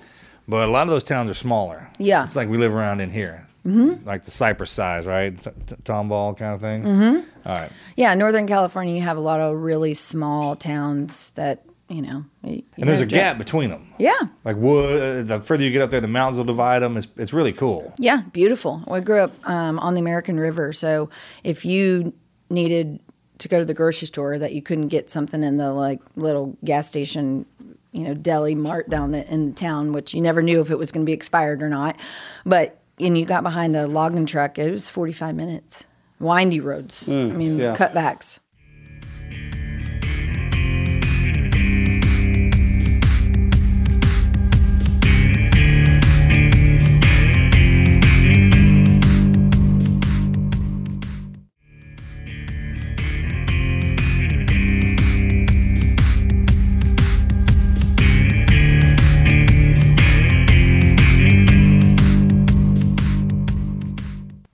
But 0.50 0.68
a 0.68 0.72
lot 0.72 0.82
of 0.84 0.90
those 0.90 1.04
towns 1.04 1.30
are 1.30 1.34
smaller. 1.36 1.88
Yeah. 2.00 2.24
It's 2.24 2.36
like 2.36 2.50
we 2.50 2.58
live 2.58 2.74
around 2.74 3.02
in 3.02 3.10
here. 3.12 3.46
Mm-hmm. 3.66 4.08
Like 4.08 4.24
the 4.24 4.32
Cypress 4.32 4.72
size, 4.72 5.06
right? 5.06 5.38
T- 5.40 5.50
t- 5.68 5.76
Tomball 5.84 6.36
kind 6.38 6.56
of 6.56 6.62
thing. 6.62 6.84
Mm-hmm. 6.84 7.48
All 7.50 7.56
right. 7.56 7.72
Yeah, 7.96 8.16
Northern 8.16 8.48
California, 8.48 8.96
you 8.96 9.02
have 9.02 9.18
a 9.18 9.22
lot 9.22 9.40
of 9.42 9.56
really 9.58 9.94
small 9.94 10.56
towns 10.56 11.32
that 11.32 11.64
you 11.90 12.02
know. 12.02 12.24
you- 12.44 12.64
And 12.78 12.88
there's 12.88 13.02
a 13.02 13.06
gap 13.06 13.38
between 13.38 13.70
them. 13.70 13.88
Yeah. 14.00 14.20
Like 14.44 14.56
wood. 14.58 15.28
The 15.28 15.40
further 15.42 15.64
you 15.64 15.72
get 15.72 15.82
up 15.82 15.90
there, 15.92 16.02
the 16.02 16.08
mountains 16.08 16.38
will 16.38 16.46
divide 16.46 16.80
them. 16.80 16.98
It's 16.98 17.08
it's 17.18 17.34
really 17.34 17.52
cool. 17.54 17.94
Yeah, 18.00 18.22
beautiful. 18.32 18.82
Well, 18.88 18.96
I 18.96 19.00
grew 19.02 19.20
up 19.20 19.34
um, 19.48 19.78
on 19.80 19.94
the 19.94 20.00
American 20.00 20.40
River, 20.40 20.72
so 20.74 21.10
if 21.44 21.66
you 21.66 22.14
needed 22.50 23.00
to 23.40 23.48
go 23.48 23.60
to 23.60 23.66
the 23.66 23.74
grocery 23.74 24.08
store 24.08 24.38
that 24.40 24.54
you 24.54 24.62
couldn't 24.62 24.88
get 24.90 25.10
something 25.10 25.44
in 25.44 25.56
the 25.56 25.72
like 25.74 26.00
little 26.16 26.58
gas 26.64 26.88
station, 26.88 27.46
you 27.92 28.04
know, 28.04 28.14
deli 28.14 28.56
mart 28.56 28.90
down 28.90 29.12
the, 29.12 29.32
in 29.32 29.48
the 29.48 29.54
town, 29.54 29.94
which 29.94 30.14
you 30.14 30.22
never 30.22 30.42
knew 30.42 30.62
if 30.62 30.70
it 30.70 30.78
was 30.78 30.92
going 30.92 31.06
to 31.06 31.10
be 31.10 31.14
expired 31.14 31.62
or 31.62 31.70
not, 31.70 31.98
but 32.46 32.80
and 33.00 33.18
you 33.18 33.26
got 33.26 33.44
behind 33.44 33.76
a 33.76 33.88
logging 33.88 34.26
truck, 34.26 34.60
it 34.60 34.72
was 34.72 34.90
forty 34.90 35.14
five 35.14 35.36
minutes, 35.36 35.86
windy 36.20 36.60
roads. 36.60 37.08
Mm, 37.08 37.32
I 37.32 37.36
mean, 37.36 37.58
yeah. 37.58 37.76
cutbacks. 37.76 38.40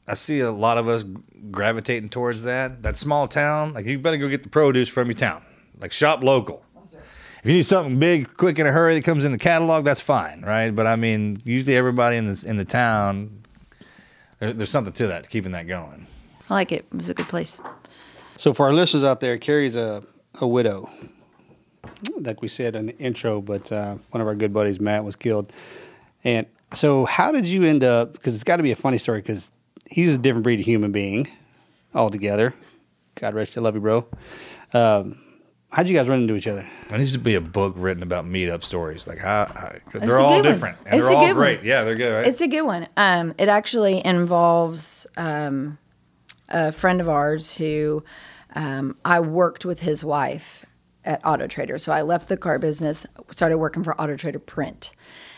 I 0.08 0.14
see 0.14 0.40
a 0.40 0.52
lot 0.52 0.78
of 0.78 0.88
us 0.88 1.04
gravitating 1.52 2.10
towards 2.10 2.44
that. 2.44 2.84
That 2.84 2.98
small 2.98 3.28
town, 3.28 3.74
like 3.74 3.86
you 3.86 3.98
better 4.00 4.18
go 4.18 4.28
get 4.28 4.44
the 4.44 4.50
produce 4.50 4.90
from 4.90 5.08
your 5.08 5.16
town. 5.16 5.44
Like 5.80 5.92
shop 5.92 6.24
local. 6.24 6.64
If 7.46 7.50
you 7.50 7.58
need 7.58 7.66
something 7.66 8.00
big, 8.00 8.38
quick, 8.38 8.58
in 8.58 8.66
a 8.66 8.72
hurry 8.72 8.96
that 8.96 9.04
comes 9.04 9.24
in 9.24 9.32
the 9.32 9.38
catalog, 9.38 9.86
that's 9.86 10.02
fine, 10.02 10.42
right? 10.42 10.72
But 10.72 10.88
I 10.88 10.96
mean, 10.96 11.42
usually 11.46 11.76
everybody 11.76 12.18
in 12.18 12.26
this 12.26 12.44
in 12.44 12.58
the 12.58 12.66
town, 12.66 13.44
there, 14.40 14.52
there's 14.52 14.72
something 14.72 14.94
to 14.94 15.08
that, 15.08 15.30
keeping 15.30 15.52
that 15.52 15.68
going. 15.68 16.08
I 16.50 16.54
like 16.56 16.72
it. 16.72 16.86
It 16.92 16.98
was 16.98 17.10
a 17.10 17.14
good 17.14 17.30
place. 17.30 17.60
So 18.38 18.54
for 18.54 18.66
our 18.66 18.74
listeners 18.74 19.04
out 19.04 19.20
there, 19.20 19.38
Keri's 19.38 19.76
a, 19.76 20.04
a 20.42 20.48
widow, 20.48 20.90
like 22.18 22.42
we 22.42 22.48
said 22.48 22.76
in 22.76 22.88
the 22.88 22.98
intro. 22.98 23.42
But 23.42 23.72
uh, 23.72 23.98
one 24.10 24.22
of 24.22 24.28
our 24.28 24.36
good 24.36 24.54
buddies, 24.54 24.80
Matt, 24.80 25.04
was 25.04 25.16
killed. 25.16 25.54
And 26.24 26.48
so, 26.74 27.06
how 27.06 27.32
did 27.32 27.46
you 27.46 27.64
end 27.64 27.84
up? 27.84 28.14
Because 28.14 28.34
it's 28.34 28.44
got 28.44 28.58
to 28.58 28.64
be 28.64 28.72
a 28.72 28.76
funny 28.76 28.98
story. 28.98 29.22
Because 29.22 29.52
he's 29.90 30.14
a 30.14 30.18
different 30.18 30.44
breed 30.44 30.60
of 30.60 30.66
human 30.66 30.92
being 30.92 31.30
altogether. 31.94 32.54
God 33.16 33.34
rest 33.34 33.56
you, 33.56 33.62
I 33.62 33.64
love 33.64 33.76
you, 33.76 33.82
bro. 33.82 34.08
Um, 34.74 35.18
how'd 35.72 35.88
you 35.88 35.96
guys 35.96 36.08
run 36.08 36.22
into 36.22 36.36
each 36.36 36.48
other? 36.48 36.68
There 36.90 36.98
needs 36.98 37.14
to 37.14 37.20
be 37.20 37.36
a 37.36 37.42
book 37.42 37.74
written 37.78 38.04
about 38.04 38.26
meetup 38.26 38.64
stories. 38.64 39.08
Like 39.08 39.20
how, 39.20 39.46
how 39.46 40.00
they're 40.00 40.18
all 40.20 40.36
good 40.36 40.44
one. 40.46 40.54
different 40.54 40.78
and 40.86 40.96
It's 41.00 41.08
they're 41.08 41.16
all 41.18 41.24
good 41.24 41.36
one. 41.36 41.36
great. 41.36 41.64
Yeah, 41.64 41.84
they're 41.84 41.96
good, 41.96 42.12
right? 42.14 42.28
It's 42.28 42.42
a 42.42 42.48
good 42.48 42.64
one. 42.64 42.88
Um, 42.98 43.34
it 43.38 43.48
actually 43.48 44.06
involves 44.06 45.08
um, 45.18 45.78
a 46.50 46.72
friend 46.72 47.00
of 47.00 47.08
ours 47.10 47.56
who 47.56 48.04
um, 48.56 48.98
I 49.06 49.20
worked 49.22 49.66
with 49.66 49.82
his 49.82 50.04
wife 50.04 50.66
at 51.06 51.22
Auto 51.26 51.48
Trader. 51.48 51.78
So 51.78 51.92
I 51.92 52.02
left 52.02 52.28
the 52.28 52.38
car 52.38 52.60
business, 52.60 53.06
started 53.32 53.58
working 53.58 53.84
for 53.84 54.00
Auto 54.00 54.16
Trader 54.18 54.40
Print. 54.40 54.92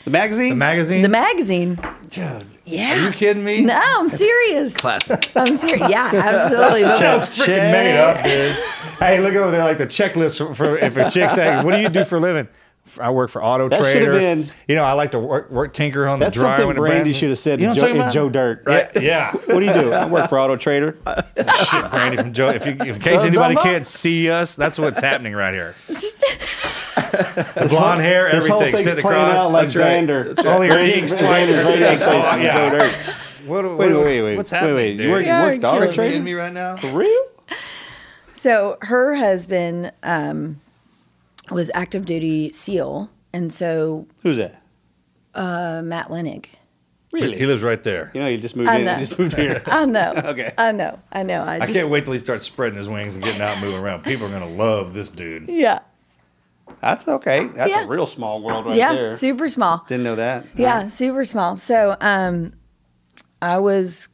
The 0.08 0.12
magazine? 0.12 0.50
The 0.52 0.56
magazine? 0.56 1.02
The 1.02 1.10
magazine. 1.10 1.80
Dude, 2.08 2.46
Yeah. 2.64 2.94
Are 3.04 3.08
you 3.08 3.12
kidding 3.12 3.44
me? 3.44 3.60
No, 3.60 3.78
I'm 3.78 4.10
serious. 4.10 4.74
Classic. 4.74 5.30
I'm 5.36 5.58
serious. 5.58 5.90
Yeah, 5.90 6.10
absolutely. 6.14 6.84
that 6.84 6.98
Sounds 6.98 7.26
freaking 7.38 7.72
made 7.74 7.98
up, 7.98 8.24
dude. 8.24 8.54
hey, 9.00 9.20
look 9.20 9.36
over 9.36 9.52
there, 9.52 9.66
like 9.66 9.78
the 9.78 9.86
checklist 9.86 10.38
for, 10.38 10.56
for 10.56 10.78
if 10.78 10.96
a 10.96 11.12
chick 11.12 11.30
say, 11.32 11.62
"What 11.62 11.76
do 11.76 11.82
you 11.82 11.90
do 11.90 12.06
for 12.06 12.16
a 12.16 12.20
living?" 12.22 12.48
I 13.02 13.10
work 13.12 13.32
for 13.32 13.44
Auto 13.44 13.68
That 13.68 13.82
Trader. 13.82 14.14
been- 14.14 14.46
you 14.70 14.76
know, 14.78 14.86
I 14.86 14.94
like 14.94 15.12
to 15.12 15.20
work, 15.20 15.52
work 15.52 15.74
tinker 15.74 16.08
on 16.08 16.20
That's 16.20 16.38
the 16.38 16.44
dryer. 16.44 16.58
something 16.60 16.78
Brandy 16.78 17.12
should 17.12 17.28
have 17.28 17.38
said 17.38 17.60
You 17.60 17.68
know 17.68 17.74
to 17.74 17.80
Joe, 17.82 17.86
I'm 17.88 17.92
in 17.92 17.98
talking 17.98 18.14
Joe? 18.14 18.30
Dirt, 18.30 18.64
right? 18.66 18.90
Yeah. 18.96 19.02
yeah. 19.02 19.32
what 19.54 19.60
do 19.60 19.66
you 19.66 19.74
do? 19.74 19.92
I 19.92 20.06
work 20.06 20.30
for 20.30 20.40
Auto 20.40 20.56
Trader. 20.56 20.96
Shit, 21.70 21.92
Brandy 21.92 22.16
from 22.16 22.32
Joe. 22.32 22.48
If 22.52 22.66
you, 22.66 22.72
in 22.72 22.98
case 23.02 23.24
anybody 23.24 23.56
can't 23.56 23.86
see 23.86 24.32
us, 24.32 24.56
that's 24.56 24.80
what's 24.80 25.02
happening 25.02 25.34
right 25.34 25.54
here. 25.54 25.76
The 27.58 27.68
blonde 27.70 28.02
hair, 28.02 28.32
This 28.32 28.48
whole 28.48 28.60
everything 28.62 28.76
thing's 28.78 28.84
sitting 28.90 29.02
playing 29.02 29.22
across. 29.22 29.40
out 29.40 29.52
like 29.52 29.66
That's 29.68 29.76
right. 29.76 30.08
Xander. 30.08 30.26
That's 30.28 30.44
right. 30.46 30.54
Only 30.56 30.68
her 30.68 30.74
Brandy- 30.76 31.00
inks 31.00 31.14
Brandy's 31.14 31.56
twice. 31.56 31.74
right 31.76 31.84
outside 31.84 32.40
Oh, 32.40 32.42
yeah. 32.44 32.90
What, 33.48 33.64
what, 33.66 33.78
Wait, 33.78 33.94
wait, 33.94 34.22
wait. 34.22 34.36
What's 34.38 34.52
happening? 34.52 34.76
wait. 34.76 34.92
You 34.94 34.98
dude? 35.04 35.12
work- 35.12 35.26
you 35.26 35.32
work 35.32 35.56
at 35.60 35.64
Auto 35.66 35.82
Are 35.84 35.86
you 35.88 35.94
kidding 35.94 36.24
me 36.24 36.34
right 36.34 36.52
now? 36.54 36.76
For 36.76 36.88
real? 36.92 37.24
So 38.36 38.78
her 38.82 39.16
husband 39.16 39.92
um, 40.04 40.62
was 41.50 41.72
active 41.74 42.06
duty 42.06 42.52
SEAL, 42.52 43.10
and 43.34 43.52
so 43.52 44.08
Who's 44.24 44.38
that? 44.38 44.62
uh, 45.34 45.82
Matt 45.84 46.10
Lenig. 46.10 46.46
Really? 47.14 47.38
He 47.38 47.46
lives 47.48 47.64
right 47.64 47.82
there. 47.84 48.12
You 48.14 48.20
know, 48.20 48.28
you 48.28 48.38
just 48.38 48.56
moved 48.56 48.70
I 48.70 48.78
in. 48.78 48.86
know. 48.86 48.94
You 48.96 49.00
just 49.00 49.18
moved 49.18 49.36
here. 49.36 49.62
I 49.68 49.86
know. 49.86 50.14
Okay. 50.26 50.54
I 50.58 50.72
know. 50.72 51.00
I 51.12 51.24
know. 51.24 51.42
I, 51.42 51.56
I 51.56 51.60
just, 51.62 51.72
can't 51.74 51.90
wait 51.90 52.04
till 52.04 52.14
he 52.14 52.20
starts 52.20 52.46
spreading 52.46 52.78
his 52.78 52.90
wings 52.90 53.16
and 53.16 53.24
getting 53.24 53.42
out 53.42 53.54
and 53.56 53.66
moving 53.66 53.80
around. 53.82 54.04
People 54.04 54.28
are 54.28 54.30
gonna 54.30 54.50
love 54.50 54.94
this 54.94 55.10
dude. 55.10 55.48
Yeah. 55.48 55.80
That's 56.82 57.08
okay. 57.08 57.48
That's 57.48 57.70
Yeah. 57.70 57.84
a 57.84 57.88
real 57.88 58.06
small 58.08 58.42
world 58.42 58.66
right 58.66 58.76
yeah. 58.78 58.94
there. 58.94 59.18
Super 59.18 59.50
small. 59.50 59.86
Didn't 59.88 60.04
know 60.04 60.16
that. 60.16 60.46
Yeah, 60.56 60.88
super 60.90 61.26
small. 61.26 61.58
So, 61.58 61.96
um, 62.02 62.54
I 63.42 63.58
was 63.60 64.10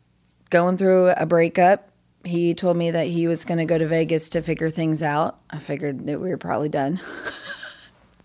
going 0.50 0.78
through 0.78 1.10
a 1.10 1.26
breakup. 1.26 1.90
He 2.24 2.54
told 2.54 2.78
me 2.78 2.92
that 2.92 3.08
he 3.08 3.28
was 3.28 3.44
going 3.44 3.58
to 3.58 3.66
go 3.66 3.78
to 3.78 3.86
Vegas 3.88 4.30
to 4.30 4.42
figure 4.42 4.70
things 4.70 5.04
out. 5.04 5.40
I 5.50 5.60
figured 5.60 6.06
that 6.08 6.22
we 6.22 6.30
were 6.30 6.38
probably 6.38 6.70
done. 6.70 7.02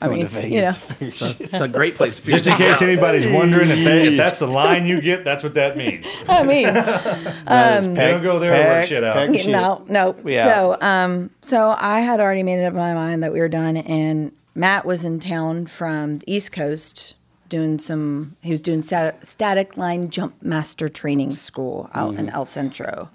I 0.01 0.09
mean, 0.09 0.21
to 0.21 0.29
Vegas 0.29 0.53
you 0.53 0.61
know, 0.61 0.67
to 0.73 0.73
figure 0.79 1.11
shit 1.13 1.41
It's 1.41 1.61
a 1.61 1.67
great 1.69 1.97
place 1.97 2.17
to 2.17 2.23
figure 2.23 2.37
Just 2.39 2.47
in 2.49 2.57
case 2.57 2.77
out. 2.77 2.83
anybody's 2.83 3.27
wondering 3.27 3.69
if, 3.69 3.85
they, 3.85 4.09
if 4.09 4.17
that's 4.17 4.39
the 4.39 4.47
line 4.47 4.87
you 4.87 5.01
get, 5.01 5.25
that's 5.25 5.43
what 5.43 5.55
that 5.55 5.77
means. 5.77 6.07
I 6.29 6.45
mean, 6.45 6.69
um, 7.47 7.91
you 7.91 7.95
don't 7.97 8.23
go 8.23 8.39
there 8.39 8.53
and 8.55 8.69
work 8.81 8.87
shit 8.87 9.03
out. 9.03 9.15
pack- 9.15 9.35
shit. 9.35 9.49
no, 9.49 9.85
no. 9.89 10.11
We 10.23 10.35
So, 10.35 10.77
um, 10.81 11.31
so 11.43 11.75
I 11.79 12.01
had 12.01 12.21
already 12.21 12.43
made 12.43 12.61
it 12.61 12.65
up 12.65 12.73
in 12.73 12.79
my 12.79 12.95
mind 12.95 13.23
that 13.23 13.33
we 13.33 13.41
were 13.41 13.49
done, 13.49 13.77
and 13.77 14.33
Matt 14.55 14.85
was 14.85 15.05
in 15.05 15.19
town 15.21 15.67
from 15.67 16.19
the 16.19 16.33
East 16.33 16.53
Coast 16.53 17.15
doing 17.49 17.79
some. 17.79 18.37
He 18.41 18.51
was 18.53 18.63
doing 18.63 18.83
stat- 18.83 19.27
static 19.27 19.77
line 19.77 20.11
jump 20.11 20.41
master 20.43 20.89
training 20.89 21.35
school 21.35 21.91
out 21.95 22.15
in 22.15 22.29
El 22.31 22.45
Centro. 22.45 23.11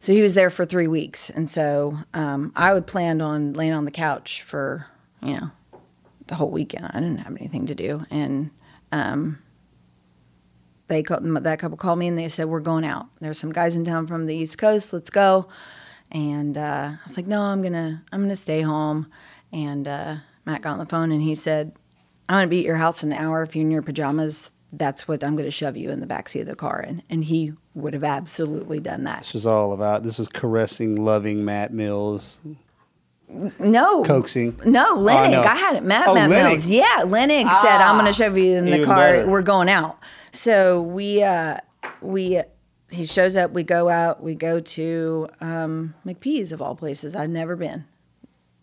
So 0.00 0.12
he 0.12 0.20
was 0.20 0.34
there 0.34 0.50
for 0.50 0.64
three 0.64 0.88
weeks, 0.88 1.30
and 1.30 1.48
so 1.48 1.98
um, 2.12 2.50
I 2.56 2.74
would 2.74 2.88
planned 2.88 3.22
on 3.22 3.52
laying 3.52 3.72
on 3.72 3.84
the 3.84 3.92
couch 3.92 4.42
for 4.42 4.86
you 5.22 5.34
know 5.34 5.50
the 6.32 6.36
whole 6.36 6.50
weekend. 6.50 6.86
I 6.86 6.94
didn't 6.94 7.18
have 7.18 7.36
anything 7.36 7.66
to 7.66 7.74
do, 7.74 8.06
and 8.10 8.50
um, 8.90 9.38
they 10.88 11.02
called, 11.02 11.24
that 11.24 11.58
couple 11.58 11.76
called 11.76 11.98
me 11.98 12.08
and 12.08 12.18
they 12.18 12.30
said 12.30 12.46
we're 12.46 12.60
going 12.60 12.86
out. 12.86 13.06
There's 13.20 13.38
some 13.38 13.52
guys 13.52 13.76
in 13.76 13.84
town 13.84 14.06
from 14.06 14.24
the 14.24 14.34
East 14.34 14.56
Coast. 14.56 14.94
Let's 14.94 15.10
go. 15.10 15.46
And 16.10 16.56
uh, 16.56 16.92
I 16.94 16.98
was 17.04 17.18
like, 17.18 17.26
no, 17.26 17.42
I'm 17.42 17.62
gonna 17.62 18.02
I'm 18.12 18.22
gonna 18.22 18.34
stay 18.34 18.62
home. 18.62 19.10
And 19.52 19.86
uh, 19.86 20.16
Matt 20.46 20.62
got 20.62 20.72
on 20.72 20.78
the 20.78 20.86
phone 20.86 21.12
and 21.12 21.20
he 21.20 21.34
said, 21.34 21.76
I'm 22.30 22.36
gonna 22.36 22.46
be 22.46 22.60
at 22.60 22.66
your 22.66 22.76
house 22.76 23.02
in 23.02 23.12
an 23.12 23.18
hour. 23.18 23.42
If 23.42 23.54
you're 23.54 23.64
in 23.64 23.70
your 23.70 23.82
pajamas, 23.82 24.50
that's 24.72 25.06
what 25.06 25.22
I'm 25.22 25.36
gonna 25.36 25.50
shove 25.50 25.76
you 25.76 25.90
in 25.90 26.00
the 26.00 26.06
backseat 26.06 26.42
of 26.42 26.46
the 26.46 26.56
car. 26.56 26.80
And 26.80 27.02
and 27.10 27.24
he 27.24 27.52
would 27.74 27.92
have 27.92 28.04
absolutely 28.04 28.80
done 28.80 29.04
that. 29.04 29.20
This 29.20 29.34
is 29.34 29.46
all 29.46 29.72
about. 29.72 30.02
This 30.02 30.18
is 30.18 30.28
caressing, 30.28 30.96
loving 30.96 31.44
Matt 31.44 31.74
Mills, 31.74 32.40
No, 33.58 34.04
coaxing. 34.04 34.60
No, 34.64 34.94
Oh, 34.96 34.98
I 35.08 35.28
Lennox. 35.28 35.46
I, 35.46 35.56
had 35.56 35.76
it. 35.76 35.82
Matt, 35.84 36.08
Oh, 36.08 36.14
Matt 36.14 36.30
Lennox. 36.30 36.68
Mills. 36.68 36.70
Yeah, 36.70 37.04
Lennox 37.06 37.60
said, 37.62 37.80
"I'm 37.80 37.96
going 37.96 38.06
to 38.06 38.12
shove 38.12 38.36
you 38.36 38.54
in 38.54 38.66
the 38.66 38.84
car. 38.84 38.96
better. 38.96 39.26
We're 39.30 39.42
going 39.42 39.68
out." 39.68 39.98
So 40.32 40.82
we 40.82 41.22
uh, 41.22 41.58
we 42.00 42.42
he 42.90 43.06
shows 43.06 43.36
up. 43.36 43.52
We 43.52 43.62
go 43.62 43.88
out. 43.88 44.22
We 44.22 44.34
go 44.34 44.60
to 44.60 45.28
um, 45.40 45.94
McP's 46.06 46.52
of 46.52 46.60
all 46.60 46.74
places. 46.74 47.16
I've 47.16 47.30
never 47.30 47.56
been, 47.56 47.86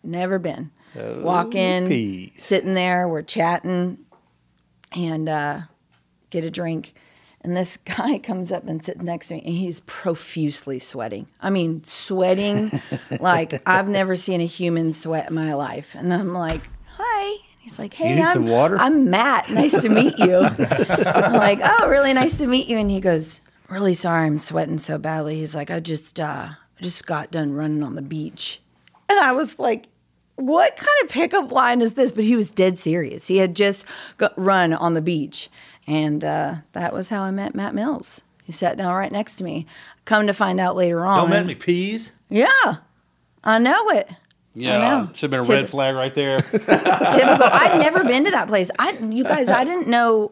never 0.04 0.38
been. 0.38 0.70
Walk 0.94 1.54
in, 1.54 1.88
McP's. 1.88 2.42
sitting 2.42 2.74
there. 2.74 3.08
We're 3.08 3.22
chatting, 3.22 3.98
and 4.92 5.28
uh, 5.28 5.60
get 6.30 6.44
a 6.44 6.50
drink. 6.50 6.94
And 7.42 7.56
this 7.56 7.76
guy 7.84 8.18
comes 8.18 8.52
up 8.52 8.66
and 8.66 8.84
sits 8.84 9.00
next 9.00 9.28
to 9.28 9.34
me, 9.34 9.42
and 9.44 9.54
he's 9.54 9.80
profusely 9.80 10.78
sweating. 10.78 11.26
I 11.40 11.50
mean, 11.50 11.84
sweating 11.84 12.70
like 13.20 13.62
I've 13.68 13.88
never 13.88 14.16
seen 14.16 14.40
a 14.40 14.46
human 14.46 14.92
sweat 14.92 15.28
in 15.28 15.34
my 15.34 15.54
life. 15.54 15.94
And 15.94 16.12
I'm 16.12 16.32
like, 16.32 16.62
"Hi." 16.96 17.36
He's 17.60 17.78
like, 17.78 17.94
"Hey, 17.94 18.20
I'm, 18.20 18.32
some 18.32 18.46
water?" 18.46 18.76
I'm 18.78 19.10
Matt. 19.10 19.50
Nice 19.50 19.78
to 19.80 19.88
meet 19.88 20.18
you." 20.18 20.36
I'm 20.36 21.32
like, 21.32 21.60
"Oh, 21.62 21.88
really 21.88 22.12
nice 22.12 22.38
to 22.38 22.46
meet 22.46 22.68
you." 22.68 22.78
And 22.78 22.90
he 22.90 23.00
goes, 23.00 23.40
"Really 23.68 23.94
sorry, 23.94 24.26
I'm 24.26 24.38
sweating 24.38 24.78
so 24.78 24.98
badly." 24.98 25.36
He's 25.36 25.54
like, 25.54 25.70
"I 25.70 25.80
just, 25.80 26.18
uh, 26.18 26.48
I 26.50 26.82
just 26.82 27.06
got 27.06 27.30
done 27.30 27.52
running 27.52 27.82
on 27.82 27.94
the 27.94 28.02
beach," 28.02 28.60
and 29.08 29.18
I 29.18 29.32
was 29.32 29.58
like, 29.58 29.86
what 30.40 30.74
kind 30.76 30.88
of 31.04 31.10
pickup 31.10 31.52
line 31.52 31.82
is 31.82 31.94
this? 31.94 32.12
But 32.12 32.24
he 32.24 32.34
was 32.34 32.50
dead 32.50 32.78
serious. 32.78 33.26
He 33.26 33.38
had 33.38 33.54
just 33.54 33.84
got 34.16 34.32
run 34.36 34.72
on 34.72 34.94
the 34.94 35.02
beach. 35.02 35.50
And 35.90 36.24
uh, 36.24 36.54
that 36.70 36.92
was 36.92 37.08
how 37.08 37.22
I 37.22 37.32
met 37.32 37.52
Matt 37.52 37.74
Mills. 37.74 38.20
He 38.44 38.52
sat 38.52 38.76
down 38.76 38.94
right 38.94 39.10
next 39.10 39.36
to 39.36 39.44
me. 39.44 39.66
Come 40.04 40.28
to 40.28 40.32
find 40.32 40.60
out 40.60 40.76
later 40.76 41.04
on. 41.04 41.28
Don't 41.28 41.30
make 41.30 41.46
me 41.46 41.54
peas. 41.56 42.12
Yeah, 42.28 42.76
I 43.42 43.58
know 43.58 43.90
it. 43.90 44.08
Yeah, 44.54 44.78
know. 44.78 45.10
should 45.14 45.22
have 45.22 45.30
been 45.32 45.40
a 45.40 45.42
Tip- 45.42 45.62
red 45.62 45.68
flag 45.68 45.96
right 45.96 46.14
there. 46.14 46.42
Typical. 46.52 46.68
I'd 46.72 47.80
never 47.80 48.04
been 48.04 48.24
to 48.24 48.30
that 48.30 48.46
place. 48.46 48.70
I, 48.78 48.92
you 48.92 49.24
guys, 49.24 49.50
I 49.50 49.64
didn't 49.64 49.88
know 49.88 50.30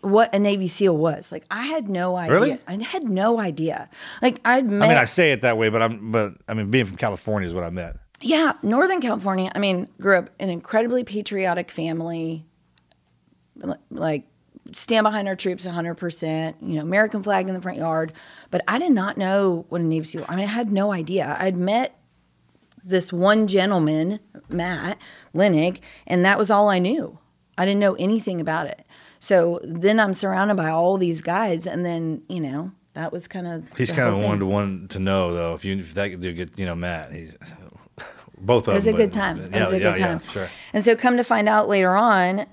what 0.00 0.34
a 0.34 0.38
Navy 0.38 0.68
SEAL 0.68 0.96
was. 0.96 1.30
Like, 1.30 1.44
I 1.50 1.66
had 1.66 1.90
no 1.90 2.16
idea. 2.16 2.34
Really? 2.34 2.58
I 2.66 2.76
had 2.76 3.04
no 3.04 3.38
idea. 3.38 3.90
Like, 4.22 4.40
I'd 4.42 4.64
I 4.64 4.68
mean, 4.68 4.84
I 4.84 5.04
say 5.04 5.32
it 5.32 5.42
that 5.42 5.58
way, 5.58 5.68
but 5.68 5.82
I'm, 5.82 6.12
but 6.12 6.32
I 6.48 6.54
mean, 6.54 6.70
being 6.70 6.86
from 6.86 6.96
California 6.96 7.46
is 7.46 7.52
what 7.52 7.64
I 7.64 7.68
meant. 7.70 7.98
Yeah, 8.22 8.54
Northern 8.62 9.02
California. 9.02 9.52
I 9.54 9.58
mean, 9.58 9.86
grew 10.00 10.16
up 10.16 10.30
in 10.38 10.48
an 10.48 10.50
incredibly 10.50 11.04
patriotic 11.04 11.70
family. 11.70 12.46
Like, 13.90 14.26
stand 14.74 15.04
behind 15.04 15.28
our 15.28 15.36
troops 15.36 15.64
100%, 15.64 16.54
you 16.60 16.74
know, 16.74 16.82
American 16.82 17.22
flag 17.22 17.48
in 17.48 17.54
the 17.54 17.62
front 17.62 17.78
yard. 17.78 18.12
But 18.50 18.62
I 18.68 18.78
did 18.78 18.92
not 18.92 19.16
know 19.16 19.66
what 19.68 19.80
a 19.80 19.84
Navy 19.84 20.06
SEAL 20.06 20.26
I 20.28 20.36
mean, 20.36 20.44
I 20.44 20.48
had 20.48 20.72
no 20.72 20.92
idea. 20.92 21.36
I'd 21.38 21.56
met 21.56 21.98
this 22.84 23.12
one 23.12 23.46
gentleman, 23.46 24.20
Matt 24.48 24.98
Lenig, 25.34 25.80
and 26.06 26.24
that 26.24 26.38
was 26.38 26.50
all 26.50 26.68
I 26.68 26.78
knew. 26.78 27.18
I 27.56 27.64
didn't 27.64 27.80
know 27.80 27.94
anything 27.94 28.40
about 28.40 28.66
it. 28.66 28.84
So 29.20 29.60
then 29.62 29.98
I'm 29.98 30.12
surrounded 30.12 30.56
by 30.56 30.68
all 30.68 30.98
these 30.98 31.22
guys, 31.22 31.66
and 31.66 31.86
then, 31.86 32.22
you 32.28 32.40
know, 32.40 32.72
that 32.94 33.12
was 33.12 33.26
kind 33.26 33.46
of. 33.46 33.64
He's 33.76 33.92
kind 33.92 34.08
of 34.08 34.22
one 34.22 34.38
to 34.38 34.46
one 34.46 34.88
to 34.88 34.98
know 34.98 35.34
though. 35.34 35.54
If 35.54 35.64
you 35.64 35.78
if 35.78 35.94
that 35.94 36.10
could 36.10 36.20
do 36.20 36.32
get 36.32 36.58
you 36.58 36.66
know 36.66 36.74
Matt, 36.74 37.12
he's 37.12 37.32
both 38.38 38.68
of 38.68 38.74
It 38.74 38.76
was 38.76 38.86
a 38.86 38.92
good 38.92 39.12
time. 39.12 39.40
It 39.40 39.52
was 39.52 39.72
a 39.72 39.80
yeah, 39.80 39.90
good 39.90 40.00
time. 40.00 40.20
Yeah, 40.26 40.32
sure. 40.32 40.50
And 40.72 40.84
so 40.84 40.94
come 40.94 41.16
to 41.16 41.24
find 41.24 41.48
out 41.48 41.68
later 41.68 41.96
on, 41.96 42.46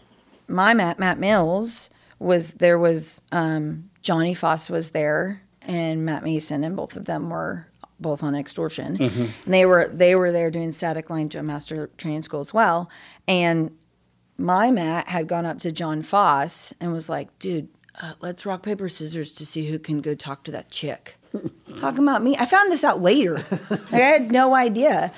my 0.48 0.74
Matt, 0.74 0.98
Matt 0.98 1.20
Mills, 1.20 1.90
was 2.22 2.54
there 2.56 2.78
was 2.78 3.22
um, 3.32 3.90
Johnny 4.02 4.34
Faas 4.34 4.70
was 4.70 4.92
there 4.92 5.42
and 5.64 6.06
Matt 6.06 6.24
Mason, 6.24 6.64
and 6.64 6.76
both 6.76 6.96
of 6.96 7.06
them 7.06 7.30
were 7.30 7.68
both 8.00 8.24
on 8.24 8.36
extortion. 8.36 8.98
Mhm. 8.98 9.30
And 9.46 9.54
they 9.54 9.66
were 9.66 9.90
they 9.94 10.16
were 10.16 10.32
there 10.32 10.50
doing 10.52 10.72
static 10.72 11.10
line 11.10 11.30
jump 11.30 11.48
master 11.48 11.90
training 11.98 12.22
school 12.24 12.40
as 12.40 12.54
well. 12.54 12.90
And 13.28 13.72
my 14.38 14.72
Matt 14.72 15.10
had 15.10 15.28
gone 15.28 15.46
up 15.46 15.60
to 15.60 15.72
John 15.72 16.02
Faas 16.02 16.74
and 16.80 16.92
was 16.94 17.10
like, 17.10 17.38
dude, 17.40 17.68
uh, 18.02 18.14
let's 18.22 18.46
rock, 18.46 18.64
paper, 18.64 18.90
scissors 18.90 19.32
to 19.34 19.46
see 19.46 19.68
who 19.68 19.78
can 19.78 20.02
go 20.02 20.16
talk 20.16 20.44
to 20.46 20.52
that 20.52 20.72
chick. 20.72 21.16
Talking 21.80 22.04
about 22.04 22.24
me. 22.24 22.36
I 22.38 22.46
found 22.46 22.72
this 22.72 22.84
out 22.84 23.02
later. 23.02 23.36
like, 23.70 23.94
I 23.94 23.98
had 23.98 24.32
no 24.32 24.56
idea. 24.56 25.12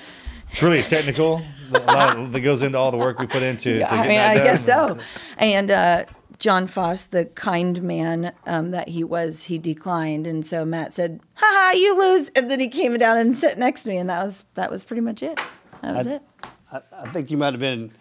It's 0.52 0.62
really 0.62 0.82
technical. 0.82 1.42
a 1.72 1.78
lot 1.80 2.32
that 2.32 2.40
goes 2.40 2.60
into 2.62 2.76
all 2.78 2.90
the 2.90 2.98
work 2.98 3.18
we 3.18 3.26
put 3.26 3.42
into. 3.42 3.78
Yeah, 3.78 3.88
to 3.88 3.94
I 4.04 4.08
mean, 4.08 4.20
I 4.20 4.34
done. 4.34 4.44
guess 4.44 4.64
so. 4.64 4.98
And 5.38 5.70
uh, 5.70 6.04
John 6.44 6.66
Faas, 6.66 7.04
the 7.06 7.24
kind 7.24 7.82
man 7.82 8.34
um, 8.46 8.70
that 8.70 8.90
he 8.90 9.02
was, 9.02 9.44
he 9.44 9.56
declined, 9.56 10.26
and 10.26 10.44
so 10.44 10.62
Matt 10.66 10.92
said, 10.92 11.20
"Ha 11.36 11.46
ha, 11.50 11.72
you 11.74 11.98
lose." 11.98 12.28
And 12.36 12.50
then 12.50 12.60
he 12.60 12.68
came 12.68 12.94
down 12.98 13.16
and 13.16 13.34
sat 13.34 13.58
next 13.58 13.84
to 13.84 13.88
me, 13.88 13.96
and 13.96 14.10
that 14.10 14.22
was 14.22 14.44
that 14.52 14.70
was 14.70 14.84
pretty 14.84 15.00
much 15.00 15.22
it. 15.22 15.40
That 15.80 15.96
was 15.96 16.06
I- 16.06 16.10
it. 16.10 16.22
I, 16.70 16.80
I 17.04 17.08
think 17.12 17.30
you 17.30 17.38
might 17.38 17.54
have 17.54 17.60
been 17.60 17.92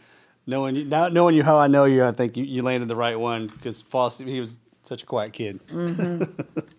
knowing 0.45 0.75
you 0.75 0.83
now 0.83 1.07
knowing 1.07 1.35
you 1.35 1.43
how 1.43 1.57
I 1.57 1.67
know 1.67 1.85
you. 1.85 2.03
I 2.03 2.11
think 2.11 2.35
you, 2.35 2.43
you 2.43 2.63
landed 2.63 2.89
the 2.89 2.97
right 2.97 3.17
one 3.17 3.47
because 3.47 3.79
Faas 3.81 4.17
he 4.17 4.41
was 4.41 4.57
such 4.83 5.03
a 5.03 5.05
quiet 5.05 5.31
kid. 5.31 5.61
hmm 5.69 6.23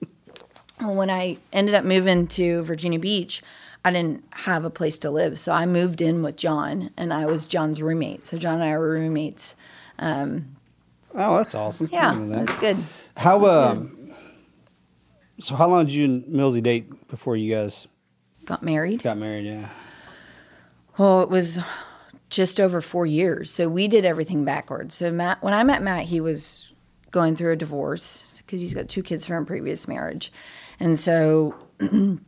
well, 0.83 0.95
when 0.95 1.09
I 1.09 1.39
ended 1.51 1.75
up 1.75 1.87
moving 1.87 2.27
to 2.27 2.61
Virginia 2.65 2.99
Beach, 2.99 3.43
I 3.87 3.91
didn't 3.91 4.23
have 4.33 4.67
a 4.67 4.71
place 4.71 4.99
to 4.99 5.11
live, 5.11 5.41
so 5.41 5.51
I 5.51 5.65
moved 5.65 6.03
in 6.03 6.23
with 6.23 6.37
John, 6.37 6.91
and 6.99 7.11
I 7.11 7.25
was 7.25 7.47
John's 7.47 7.81
roommate. 7.81 8.27
So 8.27 8.37
John 8.37 8.57
and 8.61 8.65
I 8.65 8.77
were 8.77 8.91
roommates. 8.91 9.55
Um, 9.99 10.54
Oh, 11.15 11.37
that's 11.39 11.55
awesome. 11.55 11.89
Yeah, 11.93 12.15
that. 12.15 12.47
that's 12.47 12.59
good. 12.59 12.77
How 13.17 13.39
That's 13.39 13.79
um, 13.79 13.91
so 15.41 15.55
how 15.55 15.69
long 15.69 15.87
did 15.87 15.95
you 15.95 16.05
and 16.05 16.25
Millsy 16.25 16.63
date 16.63 17.09
before 17.09 17.37
you 17.37 17.53
guys 17.55 17.87
Got 18.45 18.63
married. 18.63 19.03
got 19.03 19.17
married? 19.19 19.47
Yeah. 19.47 19.69
Well, 20.99 21.23
it 21.23 21.29
was 21.29 21.59
just 22.31 22.61
over 22.61 22.81
four 22.81 23.07
years. 23.07 23.51
So 23.51 23.69
we 23.69 23.89
did 23.89 24.05
everything 24.05 24.45
backwards. 24.45 24.95
So 24.97 25.11
Matt, 25.11 25.43
when 25.43 25.55
I 25.55 25.63
met 25.65 25.83
Matt, 25.83 26.05
he 26.05 26.21
was 26.21 26.73
going 27.11 27.37
through 27.37 27.53
a 27.53 27.57
divorce 27.57 28.41
because 28.45 28.61
he's 28.61 28.75
got 28.75 28.89
two 28.89 29.03
kids 29.03 29.27
from 29.27 29.43
a 29.43 29.47
previous 29.47 29.87
marriage, 29.87 30.33
and 30.81 30.99
so 30.99 31.55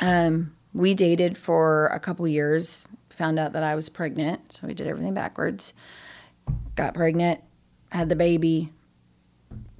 um, 0.00 0.54
we 0.74 0.94
dated 0.94 1.38
for 1.38 1.86
a 1.88 2.00
couple 2.00 2.26
years. 2.26 2.86
Found 3.10 3.38
out 3.38 3.52
that 3.52 3.64
I 3.64 3.74
was 3.74 3.88
pregnant, 3.88 4.52
so 4.52 4.66
we 4.68 4.74
did 4.74 4.86
everything 4.86 5.12
backwards. 5.14 5.72
Got 6.76 6.94
pregnant, 6.94 7.40
had 7.90 8.08
the 8.08 8.16
baby, 8.16 8.72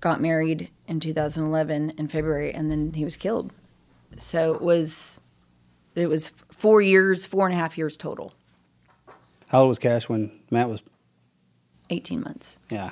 got 0.00 0.20
married 0.20 0.70
in 0.86 1.00
2011 1.00 1.90
in 1.98 2.08
February, 2.08 2.52
and 2.52 2.70
then 2.70 2.92
he 2.94 3.04
was 3.04 3.16
killed. 3.16 3.52
So 4.18 4.54
it 4.54 4.62
was 4.62 5.20
it 5.94 6.08
was 6.08 6.28
four 6.50 6.80
years, 6.80 7.26
four 7.26 7.46
and 7.46 7.54
a 7.54 7.58
half 7.58 7.76
years 7.76 7.96
total, 7.96 8.32
How 9.48 9.60
old 9.60 9.68
was 9.68 9.78
Cash 9.78 10.08
when 10.08 10.32
Matt 10.50 10.68
was? 10.68 10.82
18 11.90 12.20
months. 12.20 12.58
Yeah, 12.70 12.90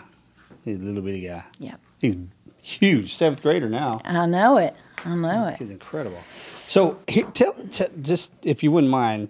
he's 0.64 0.78
a 0.78 0.82
little 0.82 1.02
bitty 1.02 1.26
guy. 1.26 1.44
Yeah. 1.58 1.76
He's 2.00 2.16
huge, 2.62 3.14
seventh 3.14 3.42
grader 3.42 3.68
now. 3.68 4.00
I 4.04 4.26
know 4.26 4.56
it. 4.56 4.74
I 5.04 5.14
know 5.14 5.48
it. 5.48 5.58
He's 5.58 5.70
incredible. 5.70 6.20
So 6.66 6.98
here, 7.06 7.26
tell, 7.34 7.52
tell 7.70 7.88
just 8.00 8.32
if 8.42 8.62
you 8.62 8.72
wouldn't 8.72 8.90
mind, 8.90 9.28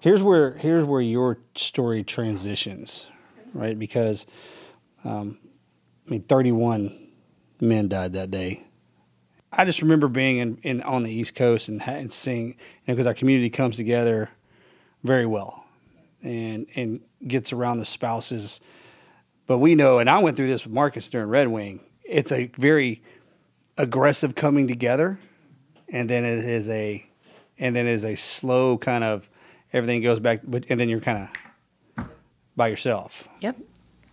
here's 0.00 0.22
where 0.22 0.52
here's 0.52 0.84
where 0.84 1.00
your 1.00 1.38
story 1.54 2.04
transitions, 2.04 3.08
right? 3.52 3.78
Because, 3.78 4.26
um, 5.04 5.38
I 6.06 6.10
mean, 6.10 6.22
31 6.22 7.08
men 7.60 7.88
died 7.88 8.12
that 8.14 8.30
day. 8.30 8.64
I 9.52 9.64
just 9.64 9.80
remember 9.80 10.08
being 10.08 10.38
in, 10.38 10.58
in 10.62 10.82
on 10.82 11.02
the 11.02 11.10
East 11.10 11.34
Coast 11.34 11.68
and, 11.68 11.82
and 11.86 12.12
seeing, 12.12 12.48
you 12.48 12.54
know, 12.86 12.94
because 12.94 13.06
our 13.06 13.14
community 13.14 13.50
comes 13.50 13.76
together 13.76 14.30
very 15.02 15.26
well, 15.26 15.64
and 16.22 16.66
and 16.74 17.00
gets 17.26 17.52
around 17.52 17.78
the 17.78 17.86
spouses. 17.86 18.60
But 19.46 19.58
we 19.58 19.74
know, 19.74 19.98
and 19.98 20.10
I 20.10 20.18
went 20.18 20.36
through 20.36 20.48
this 20.48 20.64
with 20.64 20.74
Marcus 20.74 21.08
during 21.08 21.28
Red 21.28 21.48
Wing. 21.48 21.80
It's 22.04 22.30
a 22.30 22.50
very 22.58 23.02
aggressive 23.78 24.34
coming 24.34 24.68
together, 24.68 25.18
and 25.88 26.10
then 26.10 26.24
it 26.24 26.44
is 26.44 26.68
a, 26.68 27.06
and 27.58 27.74
then 27.74 27.86
it 27.86 27.92
is 27.92 28.04
a 28.04 28.16
slow 28.16 28.76
kind 28.76 29.02
of 29.02 29.30
everything 29.72 30.02
goes 30.02 30.20
back, 30.20 30.40
but 30.44 30.66
and 30.68 30.78
then 30.78 30.88
you're 30.88 31.00
kind 31.00 31.28
of 31.96 32.06
by 32.56 32.68
yourself. 32.68 33.26
Yep, 33.40 33.56